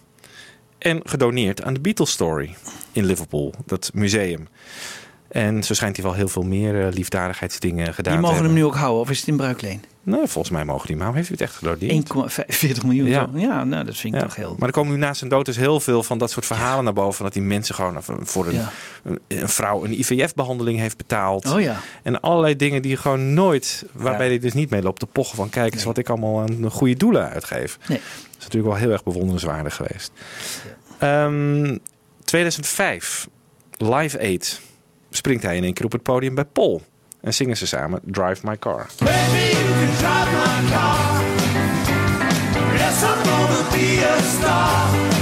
[0.77, 2.55] En gedoneerd aan de Beatles Story
[2.91, 4.47] in Liverpool, dat museum.
[5.27, 8.45] En zo schijnt hij wel heel veel meer eh, liefdadigheidsdingen gedaan Die te mogen hem
[8.45, 8.53] hebben.
[8.53, 9.83] nu ook houden, of is het in bruikleen?
[10.07, 11.91] Nee, volgens mij mogen die, maar heeft hij het echt gedoneerd?
[12.79, 13.07] 1,45 miljoen.
[13.07, 13.29] Ja.
[13.33, 14.25] Ja, nou, dat vind ik Ja.
[14.27, 14.55] toch heel...
[14.59, 16.93] Maar er komen nu na zijn dood dus heel veel van dat soort verhalen naar
[16.93, 17.23] boven.
[17.23, 18.71] Dat die mensen gewoon voor een, Ja.
[19.03, 21.51] een, een vrouw een IVF-behandling heeft betaald.
[21.51, 21.79] Oh ja.
[22.03, 24.31] En allerlei dingen die gewoon nooit, waarbij Ja.
[24.31, 26.95] hij dus niet mee loopt te pochen van kijk eens wat ik allemaal aan goede
[26.95, 27.77] doelen uitgeef.
[27.87, 27.97] Nee.
[27.97, 30.11] Dat is natuurlijk wel heel erg bewonderenswaardig geweest.
[30.99, 31.77] Ehm,
[32.23, 33.27] 2005,
[33.77, 34.61] Live Aid,
[35.09, 36.81] springt hij in één keer op het podium bij Paul.
[37.21, 38.85] En zingen ze samen Drive My Car.
[38.99, 39.56] Baby,
[39.99, 41.23] drive my car.
[42.79, 45.16] Yes, I'm gonna be a star.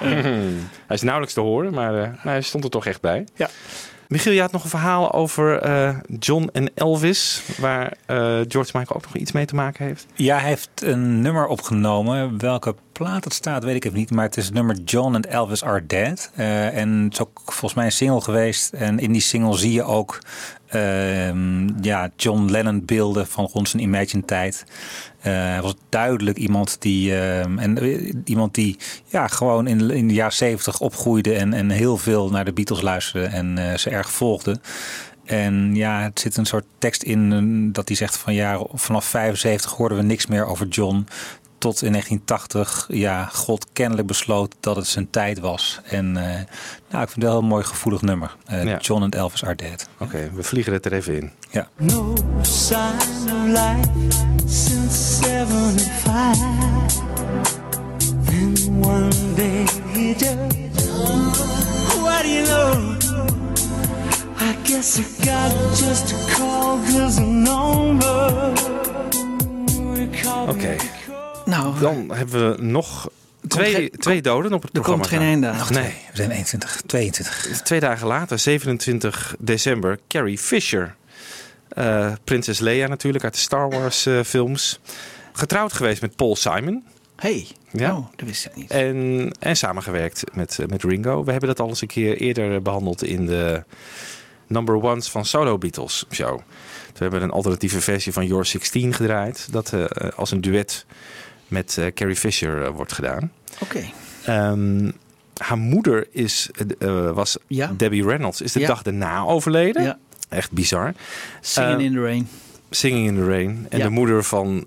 [0.86, 3.24] hij is nauwelijks te horen, maar eh, nou, hij stond er toch echt bij.
[3.34, 3.48] Ja.
[4.10, 8.16] Michiel, je had nog een verhaal over eh, John en Elvis, waar eh,
[8.48, 10.06] George Michael ook nog iets mee te maken heeft.
[10.14, 12.38] Ja, hij heeft een nummer opgenomen.
[12.38, 14.10] Welke plaat het staat, weet ik even niet.
[14.10, 16.30] Maar het is het nummer John and Elvis Are Dead.
[16.34, 18.72] Eh, en het is ook volgens mij een single geweest.
[18.72, 20.18] En in die single zie je ook
[20.66, 24.64] ehm, ja, John Lennon beelden van rond zijn Imagine tijd.
[25.20, 28.76] Eh, hij was duidelijk iemand die, ehm, en, eh, iemand die
[29.06, 32.80] ja, gewoon in, in de jaren zeventig opgroeide en, en heel veel naar de Beatles
[32.80, 34.60] luisterde en eh, ze erg volgde.
[35.30, 39.04] En ja, het zit een soort tekst in eh, dat hij zegt van ja, vanaf
[39.04, 41.06] 75 hoorden we niks meer over John.
[41.60, 45.80] Tot in 1980, ja, God kennelijk besloot dat het zijn tijd was.
[45.84, 46.24] En eh,
[46.90, 48.36] nou, ik vind het wel een mooi gevoelig nummer.
[48.46, 48.76] Eh, Ja.
[48.78, 49.88] John and Elvis are dead.
[49.98, 51.30] Oké, we vliegen het er even in.
[51.50, 51.68] Ja.
[51.76, 53.88] No sign of life
[54.46, 56.38] since 75.
[58.24, 60.90] Then one day he just,
[62.00, 62.96] what do you know?
[64.40, 68.52] I guess I got just a call cause a number.
[70.48, 70.76] Oké.
[71.50, 73.10] Nou, Dan hebben we nog
[73.48, 75.02] twee, geen- twee doden op het er programma.
[75.02, 75.56] komt geen einde aan.
[75.58, 75.82] Nog Nee.
[76.10, 77.60] We zijn 21, 22.
[77.62, 80.94] Twee dagen later, 27 december, Carrie Fisher.
[81.68, 84.80] Eh, Prinses Leia natuurlijk uit de Star Wars eh, films.
[85.32, 86.84] Getrouwd geweest met Paul Simon.
[87.16, 87.96] Hey, Ja.
[87.96, 88.70] oh, dat wist ik niet.
[88.70, 91.24] En, en samengewerkt met, eh, met Ringo.
[91.24, 93.64] We hebben dat al eens een keer eerder behandeld in de
[94.46, 96.38] Number Ones van Solo Beatles show.
[96.92, 99.48] We hebben een alternatieve versie van Your 16 gedraaid.
[99.52, 99.84] Dat eh,
[100.16, 100.86] als een duet
[101.50, 103.32] met eh, Carrie Fisher eh, wordt gedaan.
[103.58, 103.84] Oké.
[104.24, 104.90] Ehm,
[105.36, 107.72] haar moeder is, eh, was Ja.
[107.76, 108.40] Debbie Reynolds.
[108.40, 108.66] Is de Ja.
[108.66, 109.82] dag daarna overleden.
[109.82, 109.98] Ja.
[110.28, 110.92] Echt bizar.
[111.40, 112.28] Singing in the Rain.
[112.70, 113.66] Singing in the Rain.
[113.68, 114.66] En de moeder van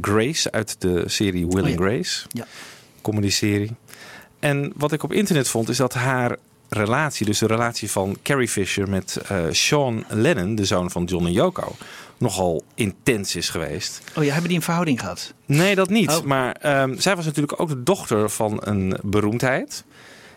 [0.00, 1.76] Grace uit de serie Will Oh and.
[1.80, 2.26] Grace.
[2.28, 2.46] Ja.
[3.02, 3.70] Comedy-serie.
[4.38, 6.36] En wat ik op internet vond is dat haar
[6.68, 11.32] relatie, dus de relatie van Carrie Fisher met Sean Lennon, de zoon van John en
[11.32, 11.76] Yoko,
[12.18, 14.02] nogal intens is geweest.
[14.16, 15.34] Oh, ja, hebben die een verhouding gehad?
[15.46, 16.10] Nee, dat niet.
[16.10, 16.22] Oh.
[16.22, 19.84] Maar ehm, zij was natuurlijk ook de dochter van een beroemdheid.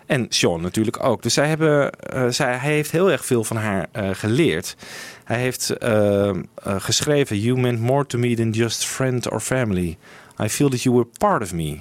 [0.06, 1.24] En Sean natuurlijk ook.
[1.24, 4.76] Dus zij hebben, eh, zij, hij heeft heel erg veel van haar eh, geleerd.
[5.24, 9.98] Hij heeft eh, eh, geschreven: You meant more to me than just friend or family.
[10.44, 11.80] I feel that you were part of me.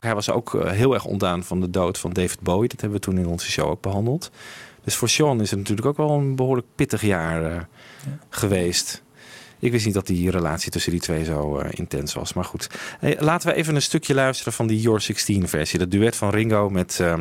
[0.00, 2.68] Hij was ook heel erg ontdaan van de dood van David Bowie.
[2.68, 4.30] Dat hebben we toen in onze show ook behandeld.
[4.84, 7.68] Dus voor Sean is het natuurlijk ook wel een behoorlijk pittig jaar
[8.28, 9.02] geweest.
[9.62, 12.32] Ik wist niet dat die relatie tussen die twee zo eh, intens was.
[12.32, 12.68] Maar goed,
[12.98, 15.78] hey, laten we even een stukje luisteren van die Your 16 versie.
[15.78, 17.18] Dat duet van Ringo met, eh,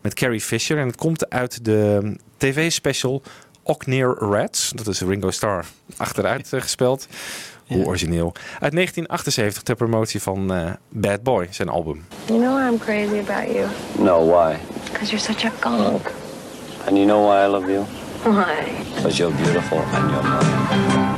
[0.00, 0.78] met Carrie Fisher.
[0.78, 3.22] En het komt uit de tv-special
[3.62, 4.72] Okneer Rats.
[4.74, 5.64] Dat is Ringo Starr
[5.96, 7.06] achteruit gespeld.
[7.66, 8.32] Hoe origineel.
[8.60, 12.04] Uit 1978 ter promotie van eh, Bad Boy, zijn album.
[12.26, 13.66] You know I'm crazy about you.
[13.98, 14.56] No, why?
[14.90, 16.12] Because you're such a gunk.
[16.86, 17.99] And you know why I love you?
[18.22, 18.84] Why?
[18.96, 21.16] Because you're beautiful and you're mine.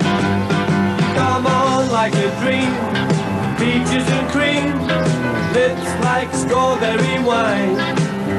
[1.17, 2.71] Come on like a dream,
[3.59, 4.79] peaches and cream,
[5.53, 7.75] lips like strawberry wine.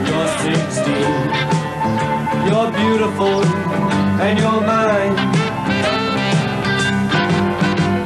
[0.08, 0.96] You're 16,
[2.48, 3.44] you're beautiful
[4.24, 5.16] and you're mine.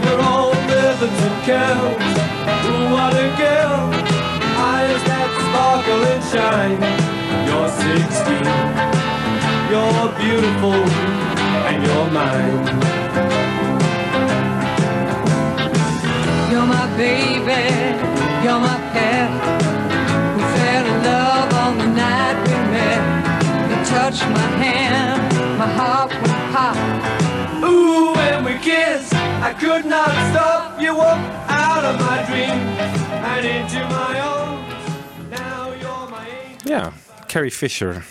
[0.03, 2.01] You're all ribbons and curls,
[2.65, 3.93] ooh what a girl,
[4.57, 6.81] eyes that sparkle and shine.
[7.45, 9.06] You're 16,
[9.71, 10.79] you're beautiful
[11.67, 12.65] and you're mine.
[16.51, 17.63] You're my baby,
[18.43, 19.29] you're my pet.
[20.35, 23.01] We fell in love on the night we met.
[23.69, 25.21] You touched my hand,
[25.57, 26.77] my heart went pop.
[27.63, 30.79] Ooh, when we kissed, I could not stop.
[30.81, 32.59] You walked out of my dream
[33.31, 35.29] and into my own.
[35.29, 36.71] Now you're my angel.
[36.71, 36.91] Ja,
[37.27, 38.03] Carrie Fisher,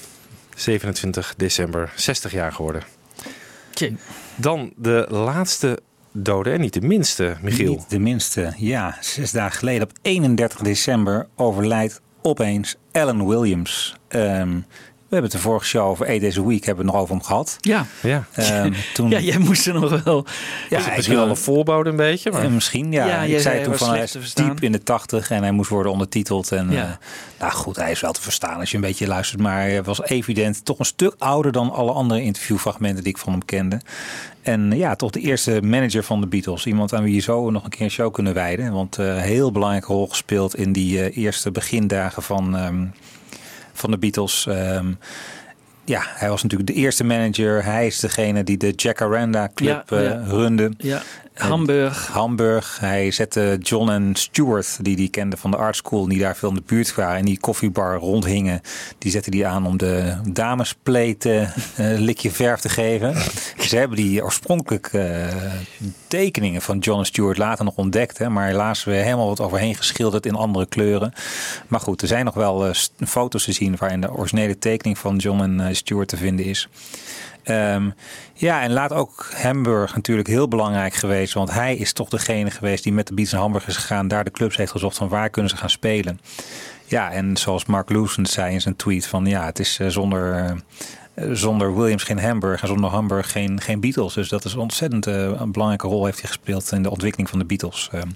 [0.56, 2.82] 27 december, 60 jaar geworden.
[4.36, 5.78] Dan de laatste
[6.12, 7.72] dode en niet de minste, Michiel.
[7.72, 8.96] Niet de minste, ja.
[9.00, 13.96] Zes dagen geleden, op 31 december, overlijdt opeens Alan Williams.
[14.08, 16.92] Ehm, we hebben het de vorige show over Eight Days a Week hebben we het
[16.92, 17.56] nog over hem gehad.
[17.60, 17.86] Ja.
[18.02, 18.24] Ja.
[18.32, 20.26] Ehm, toen, Ja, jij moest er nog wel.
[20.70, 22.30] Ja, hij misschien wel een voorbode een beetje.
[22.30, 22.42] Maar...
[22.42, 23.22] Eh, misschien, ja.
[23.22, 26.52] Ik zei toen van hij is diep in de tachtig en hij moest worden ondertiteld.
[26.52, 26.82] En Ja.
[26.84, 26.90] eh,
[27.38, 29.40] nou goed, hij is wel te verstaan als je een beetje luistert.
[29.40, 33.32] Maar hij was evident toch een stuk ouder dan alle andere interviewfragmenten die ik van
[33.32, 33.80] hem kende.
[34.42, 36.66] En ja, toch de eerste manager van de Beatles.
[36.66, 38.72] Iemand aan wie je zo nog een keer een show kunnen wijden.
[38.72, 42.84] Want eh, een heel belangrijke rol gespeeld in die eh, eerste begindagen van, ehm,
[43.76, 44.46] van de Beatles.
[44.46, 44.92] Ehm,
[45.84, 47.64] ja, hij was natuurlijk de eerste manager.
[47.64, 50.22] Hij is degene die de Jacaranda Club Ja, eh, ja.
[50.26, 50.72] runde.
[50.78, 51.02] Ja,
[51.38, 52.06] Hamburg.
[52.06, 52.78] Hamburg.
[52.80, 56.48] Hij zette John en Stuart, die die kende van de art school, die daar veel
[56.48, 58.60] in de buurt waren en die koffiebar rondhingen.
[58.98, 63.14] Die zette die aan om de damespleten een likje verf te geven.
[63.58, 65.26] Ze hebben die oorspronkelijk eh,
[66.06, 68.18] tekeningen van John en Stuart later nog ontdekt.
[68.18, 71.12] Hè, maar helaas weer helemaal wat overheen geschilderd in andere kleuren.
[71.68, 72.74] Maar goed, er zijn nog wel eh,
[73.06, 76.68] foto's te zien waarin de originele tekening van John en eh, Stuart te vinden is.
[77.46, 77.90] Ehm,
[78.34, 81.34] ja, en laat ook Hamburg natuurlijk heel belangrijk geweest.
[81.34, 84.08] Want hij is toch degene geweest die met de naar Hamburg is gegaan.
[84.08, 86.20] Daar de clubs heeft gezocht van waar kunnen ze gaan spelen.
[86.86, 90.34] Ja, en zoals Mark Lewson zei in zijn tweet van ja, het is eh, zonder...
[90.34, 90.52] eh,
[91.32, 94.14] zonder Williams geen Hamburg en zonder Hamburg geen, geen Beatles.
[94.14, 97.38] Dus dat is ontzettend eh, een belangrijke rol heeft hij gespeeld in de ontwikkeling van
[97.38, 97.88] de Beatles.
[97.92, 98.08] Ehm,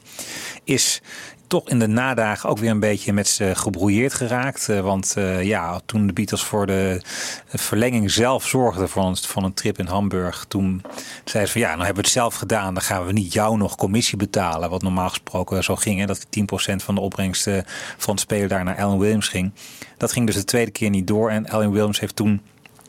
[0.64, 1.02] is
[1.50, 4.68] toch in de nadagen ook weer een beetje met ze gebrouilleerd geraakt.
[4.68, 7.00] Eh, want eh, ja, toen de Beatles voor de
[7.48, 10.44] verlenging zelf zorgden een, van een trip in Hamburg.
[10.48, 10.82] Toen
[11.24, 12.74] zeiden ze van ja, nou hebben we het zelf gedaan.
[12.74, 14.70] Dan gaan we niet jou nog commissie betalen.
[14.70, 16.00] Wat normaal gesproken zo ging.
[16.00, 17.58] Hè, dat 10% van de opbrengst eh,
[17.96, 19.52] van het spelen daar naar Alan Williams ging.
[19.96, 21.30] Dat ging dus de tweede keer niet door.
[21.30, 22.40] En Alan Williams heeft toen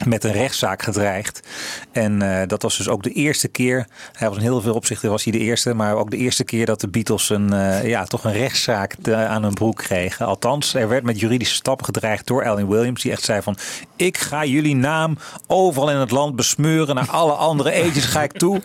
[0.06, 1.40] met een rechtszaak gedreigd.
[1.92, 3.88] En eh, dat was dus ook de eerste keer.
[4.14, 6.66] Hij was in heel veel opzichten was hij de eerste, maar ook de eerste keer
[6.66, 10.26] dat de Beatles een, eh, ja, toch een rechtszaak te- aan hun broek kregen.
[10.26, 13.58] Althans, er werd met juridische stappen gedreigd door Alan Williams, die echt zei van:
[13.96, 15.18] ik ga jullie naam
[15.48, 16.96] overal in het land besmeuren.
[16.96, 18.62] Naar alle andere eetjes ga ik toe.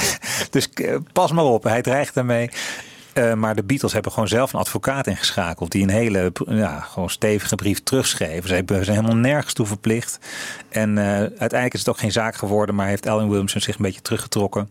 [0.50, 2.50] dus eh, pas maar op, hij dreigt daarmee.
[3.12, 5.70] Eh, maar de Beatles hebben gewoon zelf een advocaat ingeschakeld.
[5.72, 8.46] Die een hele ja, gewoon stevige brief terugschreef.
[8.46, 10.18] Ze hebben- zijn helemaal nergens toe verplicht.
[10.68, 12.74] En eh, uiteindelijk is het ook geen zaak geworden.
[12.74, 14.68] Maar heeft Alan Williamson zich een beetje teruggetrokken.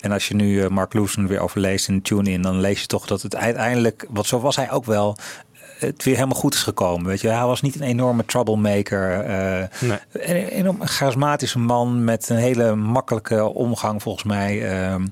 [0.00, 2.42] En als je nu eh, Mark Lewson weer overleest in Tune In.
[2.42, 4.06] Dan lees je toch dat het uiteindelijk.
[4.10, 5.16] Want zo was hij ook wel.
[5.80, 7.06] Het weer helemaal goed is gekomen.
[7.06, 9.28] Weet je, hij was niet een enorme troublemaker.
[9.80, 10.58] Nee.
[10.58, 14.70] een charismatische man met een hele makkelijke omgang volgens mij.
[14.70, 15.06] Ehm,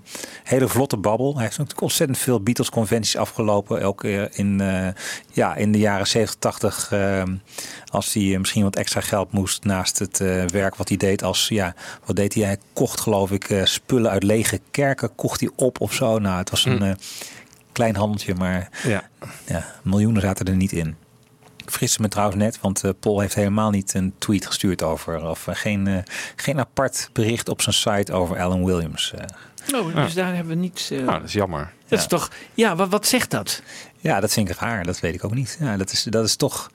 [0.45, 1.35] hele vlotte babbel.
[1.35, 3.83] Hij heeft natuurlijk ontzettend veel Beatles conventies afgelopen.
[3.83, 4.89] Ook eh, in, eh,
[5.33, 6.93] ja, in de jaren 70, 80.
[6.93, 7.35] ehm,
[7.91, 11.49] als hij misschien wat extra geld moest naast het eh, werk wat hij deed als,
[11.49, 11.75] ja,
[12.05, 12.43] wat deed hij?
[12.45, 16.19] Hij kocht geloof ik spullen uit lege kerken, kocht hij op of zo.
[16.19, 16.95] Nou, het was een Hm.
[17.79, 19.09] Eh, klein handeltje, maar Ja.
[19.47, 20.97] ja, miljoenen zaten er niet in.
[21.65, 25.29] Ik friste me trouwens net, want eh, Paul heeft helemaal niet een tweet gestuurd over,
[25.29, 25.97] of eh, geen, eh,
[26.37, 29.13] geen apart bericht op zijn site over Alan Williams.
[29.15, 29.25] eh.
[29.81, 30.91] Oh, dus daar hebben we niets...
[30.91, 31.73] eh, Nou, dat is jammer.
[31.89, 32.31] dat is toch...
[32.55, 33.63] Ja, wat, wat zegt dat?
[34.01, 34.85] Ja, dat vind ik raar.
[34.85, 35.57] Dat weet ik ook niet.
[35.61, 36.71] Ja, dat is, dat is toch.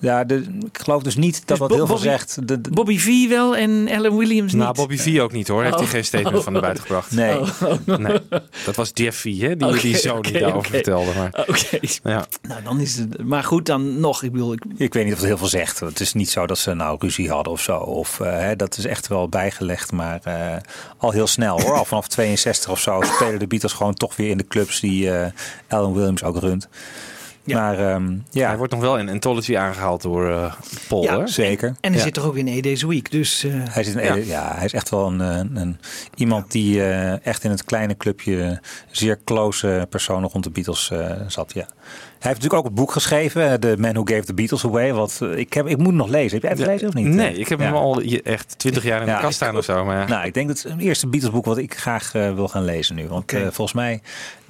[0.00, 0.36] Ja, de,
[0.72, 2.48] ik geloof dus niet dat Dus dat Bo- heel veel Bobby- zegt.
[2.48, 4.62] De, de- Bobby V wel en Alan Williams niet?
[4.62, 5.62] Nou, Bobby V ook niet hoor.
[5.62, 5.90] Heeft hij Oh.
[5.90, 7.10] geen statement van naar buiten gebracht.
[7.12, 7.40] Nee.
[7.86, 8.18] nee.
[8.64, 9.56] Dat was Jeff V, hè?
[9.56, 10.68] Die, die zo niet daarover oké.
[10.68, 11.12] vertelde.
[11.16, 11.78] Maar, Oké.
[12.02, 12.26] ja.
[12.42, 13.24] Nou, dan is het...
[13.24, 14.22] Maar goed, dan nog.
[14.22, 15.80] Ik bedoel, ik, Ik weet niet of het heel veel zegt.
[15.80, 17.76] Het is niet zo dat ze nou ruzie hadden of zo.
[17.78, 20.56] Of, eh, hè, dat is echt wel bijgelegd, maar eh,
[20.96, 21.72] al heel snel hoor.
[21.76, 25.10] Al vanaf 62 of zo spelen de Beatles gewoon toch weer in de clubs die
[25.10, 25.26] eh,
[25.68, 26.68] Alan Williams ook runt.
[27.54, 30.52] Maar ehm, ja, Hij wordt nog wel in Anthology aangehaald door eh,
[30.88, 31.26] Paul, Ja, hè?
[31.26, 31.68] zeker.
[31.68, 32.04] en hij Ja.
[32.04, 33.44] zit toch ook in A Days Week, dus...
[33.44, 34.14] eh, Hij, zit in, Ja.
[34.14, 34.52] ja.
[34.56, 35.78] hij is echt wel een, een, een-
[36.14, 38.60] iemand die eh, echt in het kleine clubje
[38.90, 41.52] zeer close personen rond de Beatles eh, zat.
[41.54, 41.66] Ja.
[42.26, 44.92] Hij heeft natuurlijk ook een boek geschreven, eh, The Man Who Gave the Beatles Away.
[44.92, 46.32] Wat eh, ik, heb, ik moet nog lezen.
[46.32, 47.06] Heb jij het gelezen of niet?
[47.06, 49.84] Nee, ik heb hem al echt twintig jaar in de kast staan of zo.
[49.84, 50.08] Maar.
[50.08, 52.94] Nou, ik denk dat het het eerste Beatles-boek wat ik graag eh, wil gaan lezen
[52.94, 53.08] nu.
[53.08, 54.00] Want volgens mij,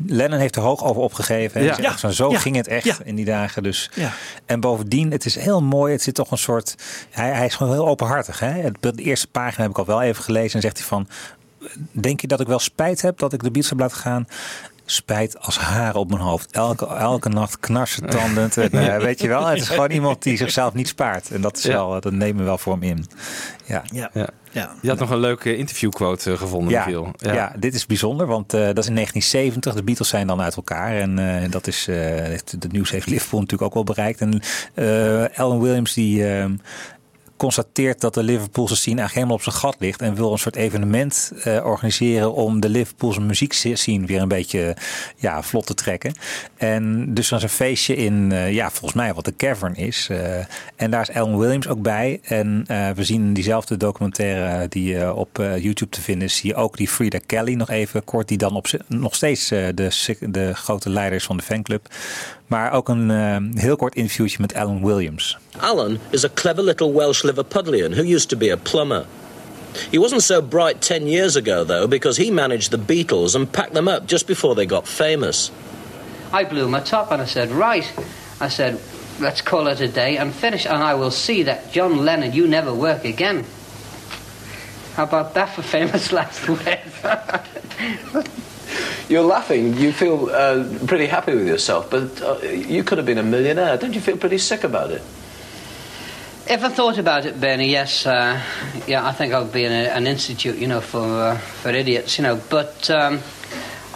[0.07, 1.63] Lennon heeft er hoog over opgegeven.
[1.63, 1.97] Ja.
[2.11, 2.39] Zo, Ja.
[2.39, 2.97] ging het echt Ja.
[3.05, 3.63] in die dagen.
[3.63, 3.91] Dus.
[3.95, 4.13] Ja.
[4.47, 5.93] En bovendien, het is heel mooi.
[5.93, 6.75] Het zit toch een soort...
[7.11, 8.39] Hij, hij is gewoon heel openhartig.
[8.41, 8.49] Hè?
[8.51, 10.55] Het- De eerste pagina heb ik al wel even gelezen.
[10.55, 11.09] En zegt hij van...
[11.91, 14.27] Denk je dat ik wel spijt heb dat ik de Beatles heb laten gaan?
[14.89, 16.51] Spijt als haren op mijn hoofd.
[16.53, 18.57] Elke, elke nacht knarsen tandend.
[18.57, 21.31] En, eh, weet je wel, het is gewoon iemand die zichzelf niet spaart.
[21.31, 21.73] En dat, is Ja.
[21.73, 23.07] wel, dat nemen we wel voor hem in.
[23.65, 23.83] Ja.
[23.93, 24.11] ja.
[24.15, 24.29] Ja.
[24.51, 24.71] Ja.
[24.83, 27.11] Je had nog een leuke interviewquote eh, gevonden, Ja, Michiel.
[27.17, 27.53] ja.
[27.59, 29.75] dit is bijzonder, want eh, dat is in 1970.
[29.75, 30.97] De Beatles zijn dan uit elkaar.
[30.97, 34.21] En eh, dat is, eh, heeft- de nieuws heeft Liverpool natuurlijk ook wel bereikt.
[34.21, 34.41] En
[34.75, 36.45] eh Alan Williams die eh,
[37.37, 40.03] constateert dat de Liverpoolse scene eigenlijk helemaal op zijn gat ligt.
[40.03, 44.77] En wil een soort evenement eh, organiseren om de Liverpoolse muziekscene weer een beetje
[45.17, 46.15] ja, vlot te trekken.
[46.57, 50.09] En dus dan is een feestje in, eh, ja, volgens mij wat de Cavern is.
[50.11, 50.39] Eh,
[50.77, 52.21] en daar is Alan Williams ook bij.
[52.23, 52.65] En
[52.95, 57.19] we zien diezelfde documentaire die op YouTube te vinden is, zie je ook die Frida
[57.27, 61.43] Kelly nog even kort, die dan op, nog steeds de, de grote leiders van de
[61.43, 61.89] fanclub.
[62.47, 65.39] Maar ook een heel kort interviewtje met Alan Williams.
[65.61, 69.07] Alan is a clever little Welsh Liverpudlian who used to be a plumber.
[69.91, 73.75] He wasn't so bright 10 years ago, though, because he managed the Beatles and packed
[73.75, 75.51] them up just before they got famous.
[76.33, 77.91] I blew my top and I said, right.
[78.41, 78.81] I said,
[79.21, 82.47] let's call it a day and finish, and I will see that John Lennon, you
[82.47, 83.45] never work again.
[84.95, 86.97] How about that for famous last words?
[89.09, 89.77] You're laughing.
[89.77, 93.77] You feel uh, pretty happy with yourself, but uh, you could have been a millionaire.
[93.77, 95.03] Don't you feel pretty sick about it?
[96.49, 98.41] If I thought about it, Bernie, yes, uh,
[98.87, 101.71] yeah, I think I would be in a, an institute, you know, for uh, for
[101.71, 102.41] idiots, you know.
[102.49, 103.21] But um,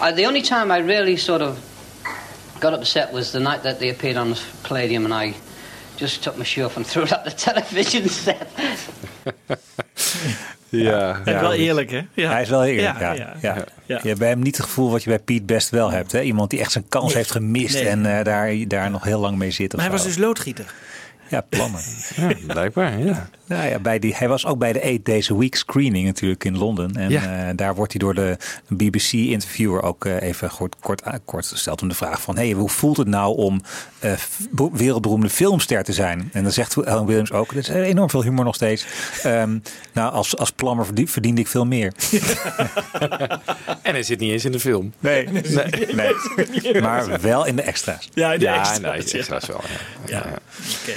[0.01, 1.59] I, the only time I really sort of
[2.61, 5.35] got upset was the night that they appeared on the Palladium, and I
[5.97, 8.47] just took my shoe off and threw it at the television set.
[10.69, 12.01] Ja, En wel eerlijk, hè?
[12.15, 12.31] Ja.
[12.31, 13.35] Hij is wel eerlijk, Ja, ja.
[13.41, 13.99] ja, ja, ja.
[14.03, 16.13] Je hebt bij hem niet het gevoel wat je bij Piet best wel hebt.
[16.13, 16.21] Hè?
[16.21, 17.15] Iemand die echt zijn kans Nee.
[17.17, 17.89] heeft gemist Nee.
[17.89, 19.73] en eh, daar, daar nog heel lang mee zit.
[19.73, 20.65] Maar hij was dus loodgieter.
[21.31, 21.81] Ja, plannen.
[22.17, 23.29] Ja, blijkbaar, ja.
[23.47, 26.45] Nou ja, bij die, hij was ook bij de Eight Days a Week screening natuurlijk
[26.45, 26.97] in Londen.
[26.97, 27.47] En Ja.
[27.49, 28.37] eh, daar wordt hij door de
[28.69, 32.37] BBC-interviewer ook eh, even kort, kort, kort gesteld om de vraag van...
[32.37, 33.61] Hey, hoe voelt het nou om
[33.99, 34.13] eh,
[34.73, 36.29] wereldberoemde filmster te zijn?
[36.33, 38.87] En dan zegt Alan Williams ook, er is enorm veel humor nog steeds.
[39.23, 39.59] Ehm,
[39.93, 41.93] nou, als, als plammer verdien- verdiende ik veel meer.
[43.83, 44.93] En hij zit niet eens in de film.
[44.99, 45.29] Nee,
[45.95, 46.81] nee.
[46.83, 48.09] maar wel in de extra's.
[48.15, 49.19] Ja, de ja, extra's, nee, de ja.
[49.19, 49.61] extra's wel.
[50.07, 50.17] Ja.
[50.17, 50.27] Ja,
[50.87, 50.93] Ja.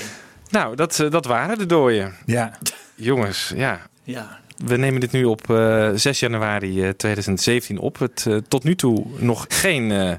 [0.54, 2.14] Nou, dat, eh, dat waren de dooien.
[2.26, 2.58] Ja.
[2.96, 3.80] Jongens, ja.
[4.04, 4.40] Ja.
[4.66, 8.00] We nemen dit nu op eh, 6 januari eh, 2017 op.
[8.00, 10.14] Het, eh, tot nu toe nog geen eh,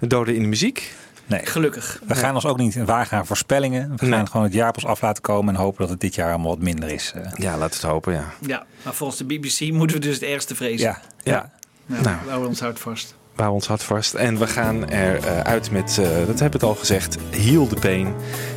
[0.00, 0.94] doden in de muziek.
[1.26, 1.46] Nee.
[1.46, 2.00] Gelukkig.
[2.06, 3.90] We gaan ons ook niet wagen aan voorspellingen.
[3.90, 4.26] We gaan Nee.
[4.26, 6.58] gewoon het jaar pas af laten komen en hopen dat het dit jaar allemaal wat
[6.62, 7.12] minder is.
[7.14, 7.22] eh.
[7.34, 8.32] Ja, laten we het hopen, ja.
[8.46, 10.86] Ja, maar volgens de BBC moeten we dus het ergste vrezen.
[10.88, 11.50] Ja, ja.
[11.86, 12.16] Nou, Nou.
[12.22, 13.14] we houden ons hart vast.
[13.34, 14.14] Houden ons hart vast.
[14.14, 17.74] En we gaan er eh, uit met, eh, dat heb ik al gezegd, Heal the
[17.74, 18.14] Pain.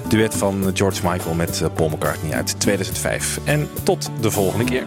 [0.08, 3.40] Duet van George Michael met eh, Paul McCartney uit 2005.
[3.44, 4.84] En tot de volgende keer.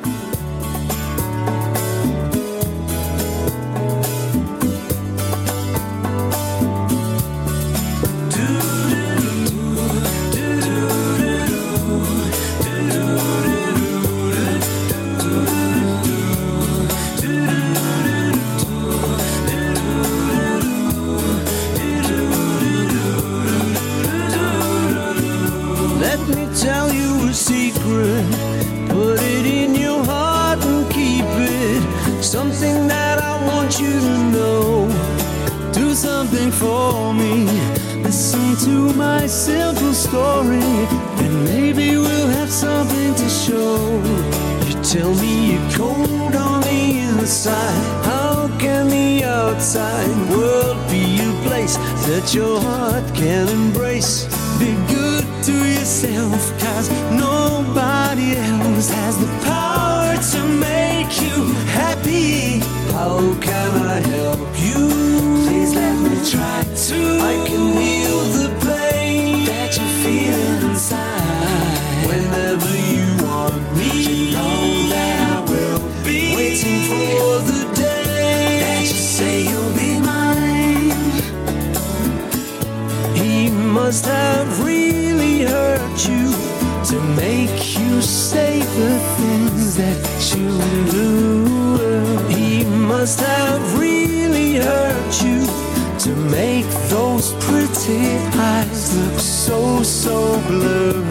[96.08, 98.16] to make those pretty
[98.52, 101.04] eyes look so, so blue.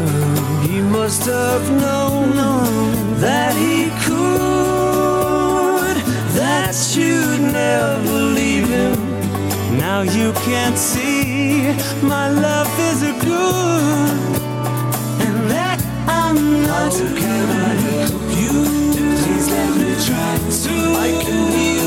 [0.67, 2.35] He must have known
[3.19, 5.97] that he could,
[6.41, 8.97] that you'd never leave him.
[9.77, 14.41] Now you can't see my love is a good,
[15.25, 16.93] and that I'm not.
[16.93, 18.55] How can I help you?
[19.21, 20.31] Please let me try
[20.63, 20.73] to.
[21.05, 21.86] I can heal.